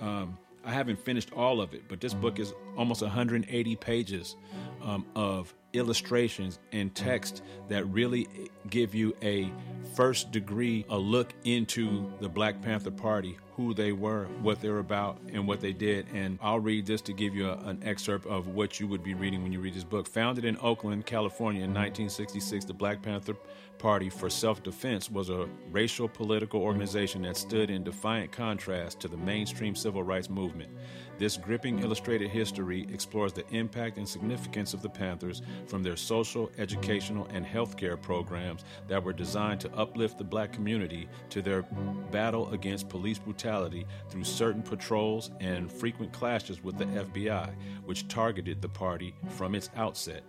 um, 0.00 0.38
I 0.64 0.72
haven't 0.72 0.98
finished 0.98 1.34
all 1.34 1.60
of 1.60 1.74
it, 1.74 1.82
but 1.86 2.00
this 2.00 2.14
book 2.14 2.38
is 2.38 2.54
almost 2.78 3.02
180 3.02 3.76
pages 3.76 4.36
um, 4.80 5.04
of 5.14 5.54
illustrations 5.74 6.58
and 6.72 6.94
text 6.94 7.42
that 7.68 7.84
really 7.88 8.26
give 8.70 8.94
you 8.94 9.14
a 9.22 9.52
first 9.94 10.32
degree 10.32 10.86
a 10.88 10.96
look 10.96 11.34
into 11.44 12.10
the 12.20 12.28
Black 12.28 12.62
Panther 12.62 12.90
Party, 12.90 13.36
who 13.60 13.74
they 13.74 13.92
were, 13.92 14.24
what 14.40 14.60
they're 14.62 14.78
about, 14.78 15.18
and 15.32 15.46
what 15.46 15.60
they 15.60 15.72
did. 15.72 16.06
And 16.14 16.38
I'll 16.40 16.60
read 16.60 16.86
this 16.86 17.02
to 17.02 17.12
give 17.12 17.34
you 17.34 17.50
a, 17.50 17.58
an 17.66 17.82
excerpt 17.84 18.26
of 18.26 18.48
what 18.48 18.80
you 18.80 18.88
would 18.88 19.04
be 19.04 19.12
reading 19.12 19.42
when 19.42 19.52
you 19.52 19.60
read 19.60 19.74
this 19.74 19.84
book. 19.84 20.08
Founded 20.08 20.46
in 20.46 20.56
Oakland, 20.62 21.04
California 21.04 21.62
in 21.62 21.70
1966, 21.70 22.64
the 22.64 22.72
Black 22.72 23.02
Panther 23.02 23.36
Party 23.80 24.10
for 24.10 24.28
Self 24.28 24.62
Defense 24.62 25.10
was 25.10 25.30
a 25.30 25.48
racial 25.70 26.06
political 26.06 26.60
organization 26.60 27.22
that 27.22 27.38
stood 27.38 27.70
in 27.70 27.82
defiant 27.82 28.30
contrast 28.30 29.00
to 29.00 29.08
the 29.08 29.16
mainstream 29.16 29.74
civil 29.74 30.02
rights 30.02 30.28
movement. 30.28 30.70
This 31.16 31.38
gripping 31.38 31.78
illustrated 31.78 32.28
history 32.28 32.86
explores 32.92 33.32
the 33.32 33.48
impact 33.48 33.96
and 33.96 34.06
significance 34.06 34.74
of 34.74 34.82
the 34.82 34.90
Panthers 34.90 35.40
from 35.66 35.82
their 35.82 35.96
social, 35.96 36.50
educational, 36.58 37.26
and 37.32 37.46
healthcare 37.46 38.00
programs 38.00 38.64
that 38.86 39.02
were 39.02 39.14
designed 39.14 39.62
to 39.62 39.72
uplift 39.72 40.18
the 40.18 40.24
black 40.24 40.52
community 40.52 41.08
to 41.30 41.40
their 41.40 41.62
battle 42.10 42.52
against 42.52 42.90
police 42.90 43.18
brutality 43.18 43.86
through 44.10 44.24
certain 44.24 44.62
patrols 44.62 45.30
and 45.40 45.72
frequent 45.72 46.12
clashes 46.12 46.62
with 46.62 46.76
the 46.76 46.84
FBI, 46.84 47.50
which 47.86 48.08
targeted 48.08 48.60
the 48.60 48.68
party 48.68 49.14
from 49.30 49.54
its 49.54 49.70
outset. 49.74 50.22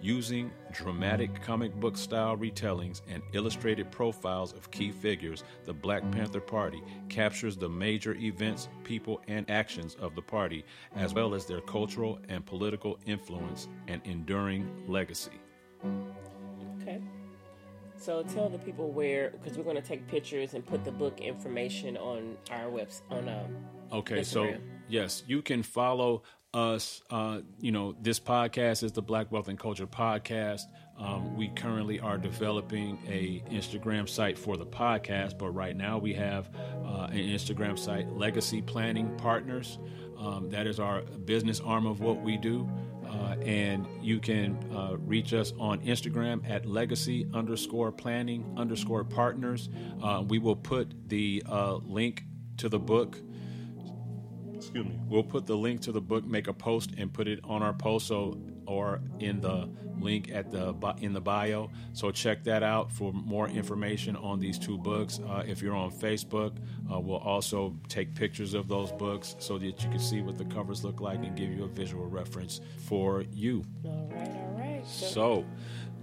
Using 0.00 0.50
dramatic 0.72 1.42
comic 1.42 1.74
book 1.74 1.96
style 1.96 2.36
retellings 2.36 3.00
and 3.08 3.22
illustrated 3.32 3.90
profiles 3.90 4.52
of 4.52 4.70
key 4.70 4.92
figures, 4.92 5.42
the 5.64 5.72
Black 5.72 6.08
Panther 6.12 6.40
Party 6.40 6.82
captures 7.08 7.56
the 7.56 7.68
major 7.68 8.14
events, 8.14 8.68
people, 8.84 9.22
and 9.26 9.50
actions 9.50 9.96
of 9.96 10.14
the 10.14 10.22
party, 10.22 10.64
as 10.94 11.14
well 11.14 11.34
as 11.34 11.46
their 11.46 11.62
cultural 11.62 12.18
and 12.28 12.44
political 12.44 12.98
influence 13.06 13.68
and 13.88 14.02
enduring 14.04 14.84
legacy. 14.86 15.40
Okay. 16.80 17.00
So 17.96 18.22
tell 18.22 18.50
the 18.50 18.58
people 18.58 18.90
where, 18.90 19.30
because 19.30 19.56
we're 19.56 19.64
going 19.64 19.76
to 19.76 19.82
take 19.82 20.06
pictures 20.06 20.54
and 20.54 20.64
put 20.64 20.84
the 20.84 20.92
book 20.92 21.20
information 21.20 21.96
on 21.96 22.36
our 22.50 22.68
webs 22.68 23.02
on 23.10 23.28
um. 23.28 23.56
Okay, 23.92 24.20
Instagram. 24.20 24.26
so 24.26 24.54
yes, 24.88 25.22
you 25.26 25.42
can 25.42 25.62
follow 25.62 26.22
us. 26.54 27.02
Uh, 27.10 27.40
you 27.60 27.72
know, 27.72 27.94
this 28.00 28.18
podcast 28.18 28.82
is 28.82 28.92
the 28.92 29.02
Black 29.02 29.30
Wealth 29.30 29.48
and 29.48 29.58
Culture 29.58 29.86
podcast. 29.86 30.62
Um, 30.98 31.36
we 31.36 31.48
currently 31.48 32.00
are 32.00 32.16
developing 32.16 32.98
a 33.06 33.42
Instagram 33.50 34.08
site 34.08 34.38
for 34.38 34.56
the 34.56 34.64
podcast, 34.64 35.36
but 35.36 35.50
right 35.50 35.76
now 35.76 35.98
we 35.98 36.14
have 36.14 36.48
uh, 36.84 37.08
an 37.10 37.18
Instagram 37.18 37.78
site, 37.78 38.08
Legacy 38.12 38.62
Planning 38.62 39.14
Partners. 39.16 39.78
Um, 40.18 40.48
that 40.50 40.66
is 40.66 40.80
our 40.80 41.02
business 41.02 41.60
arm 41.60 41.86
of 41.86 42.00
what 42.00 42.22
we 42.22 42.38
do. 42.38 42.68
Uh, 43.06 43.36
and 43.42 43.86
you 44.02 44.18
can 44.18 44.58
uh, 44.74 44.96
reach 44.98 45.32
us 45.32 45.52
on 45.58 45.78
Instagram 45.80 46.48
at 46.48 46.66
legacy 46.66 47.26
underscore 47.32 47.92
planning 47.92 48.44
underscore 48.56 49.04
partners. 49.04 49.68
Uh, 50.02 50.24
we 50.26 50.38
will 50.38 50.56
put 50.56 51.08
the 51.08 51.42
uh, 51.46 51.74
link 51.84 52.24
to 52.56 52.68
the 52.68 52.78
book 52.78 53.18
excuse 54.76 54.94
me 54.94 55.00
we'll 55.08 55.22
put 55.22 55.46
the 55.46 55.56
link 55.56 55.80
to 55.80 55.92
the 55.92 56.00
book 56.00 56.24
make 56.24 56.48
a 56.48 56.52
post 56.52 56.90
and 56.98 57.12
put 57.12 57.26
it 57.28 57.40
on 57.44 57.62
our 57.62 57.72
post 57.72 58.08
so 58.08 58.38
or 58.66 59.00
in 59.20 59.40
the 59.40 59.68
link 59.98 60.30
at 60.30 60.50
the 60.50 60.74
in 61.00 61.12
the 61.14 61.20
bio 61.20 61.70
so 61.94 62.10
check 62.10 62.44
that 62.44 62.62
out 62.62 62.92
for 62.92 63.12
more 63.12 63.48
information 63.48 64.14
on 64.16 64.38
these 64.38 64.58
two 64.58 64.76
books 64.76 65.20
uh, 65.28 65.42
if 65.46 65.62
you're 65.62 65.74
on 65.74 65.90
facebook 65.90 66.52
uh, 66.92 67.00
we'll 67.00 67.16
also 67.16 67.74
take 67.88 68.14
pictures 68.14 68.52
of 68.52 68.68
those 68.68 68.92
books 68.92 69.36
so 69.38 69.56
that 69.56 69.82
you 69.82 69.90
can 69.90 69.98
see 69.98 70.20
what 70.20 70.36
the 70.36 70.44
covers 70.46 70.84
look 70.84 71.00
like 71.00 71.18
and 71.24 71.34
give 71.36 71.50
you 71.50 71.64
a 71.64 71.68
visual 71.68 72.06
reference 72.06 72.60
for 72.76 73.24
you 73.32 73.64
All 73.84 74.10
right, 74.12 74.28
all 74.28 74.56
right. 74.58 74.86
so 74.86 75.44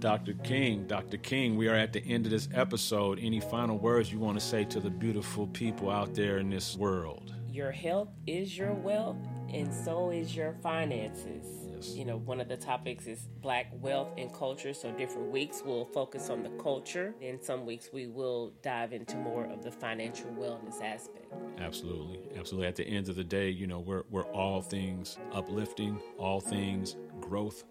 Dr. 0.00 0.34
King, 0.42 0.86
Dr. 0.86 1.16
King, 1.16 1.56
we 1.56 1.66
are 1.68 1.74
at 1.74 1.94
the 1.94 2.04
end 2.04 2.26
of 2.26 2.30
this 2.30 2.48
episode. 2.52 3.18
Any 3.22 3.40
final 3.40 3.78
words 3.78 4.12
you 4.12 4.18
want 4.18 4.38
to 4.38 4.44
say 4.44 4.64
to 4.64 4.78
the 4.78 4.90
beautiful 4.90 5.46
people 5.46 5.88
out 5.88 6.14
there 6.14 6.38
in 6.38 6.50
this 6.50 6.76
world? 6.76 7.33
Your 7.54 7.70
health 7.70 8.08
is 8.26 8.58
your 8.58 8.72
wealth, 8.72 9.16
and 9.52 9.72
so 9.72 10.10
is 10.10 10.34
your 10.34 10.54
finances. 10.60 11.46
Yes. 11.72 11.94
You 11.94 12.04
know, 12.04 12.16
one 12.16 12.40
of 12.40 12.48
the 12.48 12.56
topics 12.56 13.06
is 13.06 13.28
black 13.40 13.70
wealth 13.80 14.08
and 14.18 14.34
culture. 14.34 14.74
So, 14.74 14.90
different 14.90 15.30
weeks 15.30 15.62
we'll 15.64 15.84
focus 15.84 16.30
on 16.30 16.42
the 16.42 16.48
culture, 16.60 17.14
and 17.22 17.42
some 17.42 17.64
weeks 17.64 17.90
we 17.92 18.08
will 18.08 18.52
dive 18.62 18.92
into 18.92 19.16
more 19.16 19.44
of 19.44 19.62
the 19.62 19.70
financial 19.70 20.30
wellness 20.30 20.82
aspect. 20.82 21.32
Absolutely. 21.58 22.18
Absolutely. 22.36 22.66
At 22.66 22.74
the 22.74 22.88
end 22.88 23.08
of 23.08 23.14
the 23.14 23.24
day, 23.24 23.50
you 23.50 23.68
know, 23.68 23.78
we're, 23.78 24.02
we're 24.10 24.26
all 24.32 24.60
things 24.60 25.16
uplifting, 25.32 26.00
all 26.18 26.40
things 26.40 26.96
growth, 27.20 27.62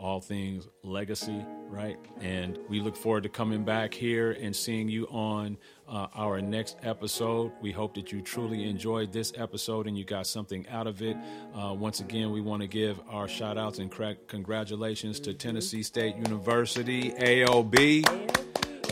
all 0.00 0.20
things 0.20 0.66
legacy, 0.82 1.44
right? 1.68 1.98
And 2.20 2.58
we 2.68 2.80
look 2.80 2.96
forward 2.96 3.22
to 3.24 3.28
coming 3.28 3.64
back 3.64 3.92
here 3.92 4.32
and 4.32 4.56
seeing 4.56 4.88
you 4.88 5.06
on 5.08 5.58
uh, 5.86 6.06
our 6.14 6.40
next 6.40 6.78
episode. 6.82 7.52
We 7.60 7.70
hope 7.70 7.94
that 7.94 8.10
you 8.10 8.22
truly 8.22 8.68
enjoyed 8.68 9.12
this 9.12 9.32
episode 9.36 9.86
and 9.86 9.98
you 9.98 10.04
got 10.04 10.26
something 10.26 10.66
out 10.68 10.86
of 10.86 11.02
it. 11.02 11.16
Uh, 11.54 11.74
once 11.74 12.00
again, 12.00 12.30
we 12.30 12.40
want 12.40 12.62
to 12.62 12.68
give 12.68 12.98
our 13.10 13.28
shout 13.28 13.58
outs 13.58 13.78
and 13.78 13.90
cra- 13.90 14.16
congratulations 14.26 15.20
to 15.20 15.34
Tennessee 15.34 15.82
State 15.82 16.16
University, 16.16 17.10
AOB 17.10 18.30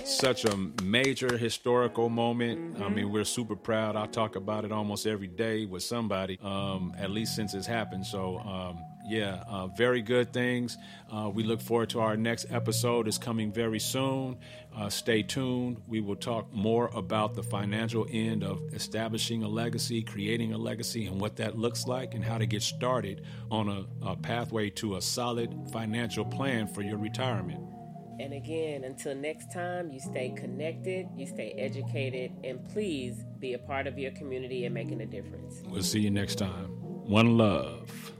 such 0.08 0.46
a 0.46 0.56
major 0.82 1.36
historical 1.36 2.08
moment. 2.08 2.80
I 2.80 2.88
mean, 2.88 3.12
we're 3.12 3.24
super 3.24 3.54
proud. 3.54 3.94
I 3.94 4.06
talk 4.06 4.36
about 4.36 4.64
it 4.64 4.72
almost 4.72 5.06
every 5.06 5.26
day 5.26 5.66
with 5.66 5.82
somebody, 5.82 6.38
um, 6.42 6.94
at 6.98 7.10
least 7.10 7.36
since 7.36 7.52
it's 7.52 7.66
happened. 7.66 8.06
So, 8.06 8.38
um, 8.38 8.82
yeah, 9.08 9.42
uh, 9.48 9.68
very 9.68 10.02
good 10.02 10.32
things. 10.32 10.76
Uh, 11.10 11.30
we 11.32 11.42
look 11.42 11.62
forward 11.62 11.88
to 11.90 12.00
our 12.00 12.16
next 12.16 12.46
episode. 12.50 13.08
is 13.08 13.16
coming 13.16 13.50
very 13.50 13.80
soon. 13.80 14.36
Uh, 14.76 14.90
stay 14.90 15.22
tuned. 15.22 15.80
We 15.88 16.00
will 16.00 16.16
talk 16.16 16.52
more 16.52 16.90
about 16.94 17.34
the 17.34 17.42
financial 17.42 18.06
end 18.10 18.44
of 18.44 18.60
establishing 18.74 19.42
a 19.42 19.48
legacy, 19.48 20.02
creating 20.02 20.52
a 20.52 20.58
legacy, 20.58 21.06
and 21.06 21.20
what 21.20 21.36
that 21.36 21.56
looks 21.56 21.86
like, 21.86 22.14
and 22.14 22.22
how 22.22 22.36
to 22.36 22.46
get 22.46 22.62
started 22.62 23.24
on 23.50 23.68
a, 23.68 23.86
a 24.06 24.14
pathway 24.16 24.68
to 24.70 24.96
a 24.96 25.02
solid 25.02 25.54
financial 25.72 26.24
plan 26.24 26.66
for 26.68 26.82
your 26.82 26.98
retirement. 26.98 27.64
And 28.20 28.34
again, 28.34 28.84
until 28.84 29.14
next 29.14 29.52
time, 29.52 29.90
you 29.90 30.00
stay 30.00 30.34
connected, 30.36 31.06
you 31.16 31.26
stay 31.26 31.52
educated, 31.52 32.32
and 32.44 32.68
please 32.68 33.24
be 33.38 33.54
a 33.54 33.58
part 33.58 33.86
of 33.86 33.98
your 33.98 34.10
community 34.10 34.64
and 34.64 34.74
making 34.74 35.00
a 35.00 35.06
difference. 35.06 35.62
We'll 35.64 35.82
see 35.82 36.00
you 36.00 36.10
next 36.10 36.34
time. 36.34 36.66
One 37.08 37.38
love. 37.38 38.12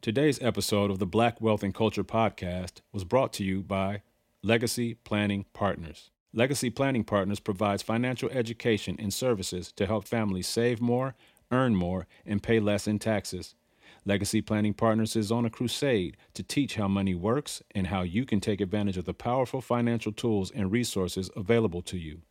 Today's 0.00 0.40
episode 0.40 0.92
of 0.92 1.00
the 1.00 1.06
Black 1.06 1.40
Wealth 1.40 1.64
and 1.64 1.74
Culture 1.74 2.04
podcast 2.04 2.82
was 2.92 3.02
brought 3.02 3.32
to 3.32 3.42
you 3.42 3.64
by 3.64 4.02
Legacy 4.44 4.94
Planning 4.94 5.44
Partners. 5.52 6.12
Legacy 6.32 6.70
Planning 6.70 7.02
Partners 7.02 7.40
provides 7.40 7.82
financial 7.82 8.30
education 8.30 8.94
and 9.00 9.12
services 9.12 9.72
to 9.72 9.86
help 9.86 10.06
families 10.06 10.46
save 10.46 10.80
more, 10.80 11.16
earn 11.50 11.74
more, 11.74 12.06
and 12.24 12.44
pay 12.44 12.60
less 12.60 12.86
in 12.86 13.00
taxes. 13.00 13.56
Legacy 14.04 14.40
Planning 14.40 14.72
Partners 14.72 15.16
is 15.16 15.32
on 15.32 15.44
a 15.44 15.50
crusade 15.50 16.16
to 16.34 16.44
teach 16.44 16.76
how 16.76 16.86
money 16.86 17.16
works 17.16 17.60
and 17.74 17.88
how 17.88 18.02
you 18.02 18.24
can 18.24 18.38
take 18.38 18.60
advantage 18.60 18.98
of 18.98 19.04
the 19.04 19.12
powerful 19.12 19.60
financial 19.60 20.12
tools 20.12 20.52
and 20.52 20.70
resources 20.70 21.28
available 21.34 21.82
to 21.82 21.98
you. 21.98 22.22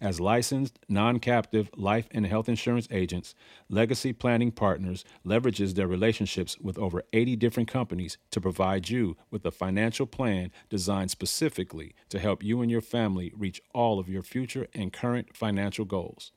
As 0.00 0.20
licensed, 0.20 0.78
non 0.88 1.18
captive 1.18 1.70
life 1.76 2.06
and 2.12 2.24
health 2.24 2.48
insurance 2.48 2.86
agents, 2.90 3.34
Legacy 3.68 4.12
Planning 4.12 4.52
Partners 4.52 5.04
leverages 5.26 5.74
their 5.74 5.88
relationships 5.88 6.56
with 6.60 6.78
over 6.78 7.02
80 7.12 7.34
different 7.36 7.68
companies 7.68 8.16
to 8.30 8.40
provide 8.40 8.88
you 8.88 9.16
with 9.30 9.44
a 9.44 9.50
financial 9.50 10.06
plan 10.06 10.52
designed 10.68 11.10
specifically 11.10 11.96
to 12.10 12.20
help 12.20 12.44
you 12.44 12.62
and 12.62 12.70
your 12.70 12.80
family 12.80 13.32
reach 13.36 13.60
all 13.74 13.98
of 13.98 14.08
your 14.08 14.22
future 14.22 14.68
and 14.72 14.92
current 14.92 15.36
financial 15.36 15.84
goals. 15.84 16.30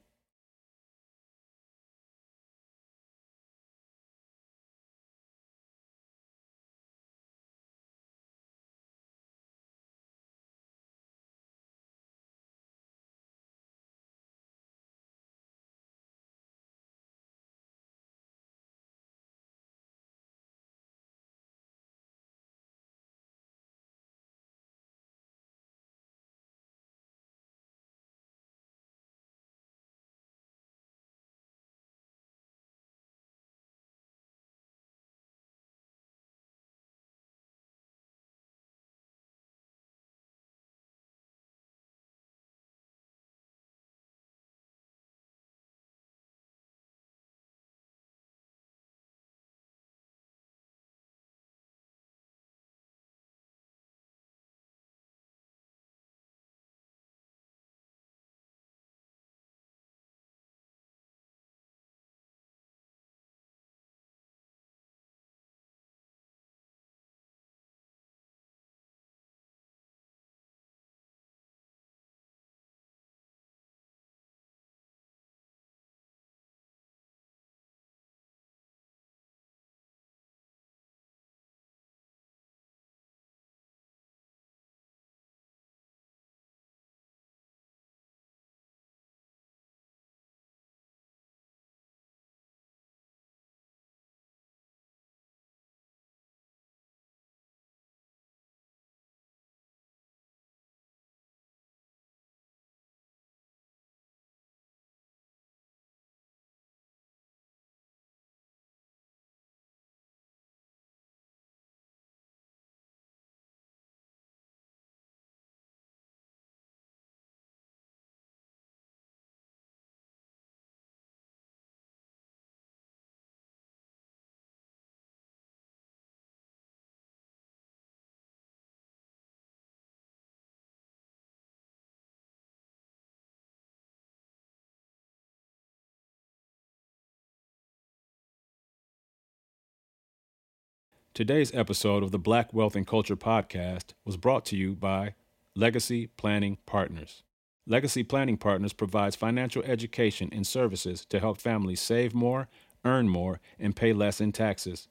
Today's 141.17 141.51
episode 141.55 142.03
of 142.03 142.11
the 142.11 142.19
Black 142.19 142.53
Wealth 142.53 142.77
and 142.77 142.87
Culture 142.87 143.17
podcast 143.17 143.95
was 144.05 144.19
brought 144.19 144.45
to 144.45 144.55
you 144.55 144.75
by 144.75 145.15
Legacy 145.55 146.09
Planning 146.09 146.59
Partners. 146.67 147.23
Legacy 147.67 148.03
Planning 148.03 148.37
Partners 148.37 148.75
provides 148.75 149.17
financial 149.17 149.63
education 149.63 150.29
and 150.31 150.47
services 150.47 151.07
to 151.07 151.19
help 151.19 151.41
families 151.41 151.81
save 151.81 152.13
more, 152.13 152.49
earn 152.85 153.09
more, 153.09 153.41
and 153.59 153.75
pay 153.75 153.95
less 153.95 154.21
in 154.21 154.31
taxes. 154.31 154.89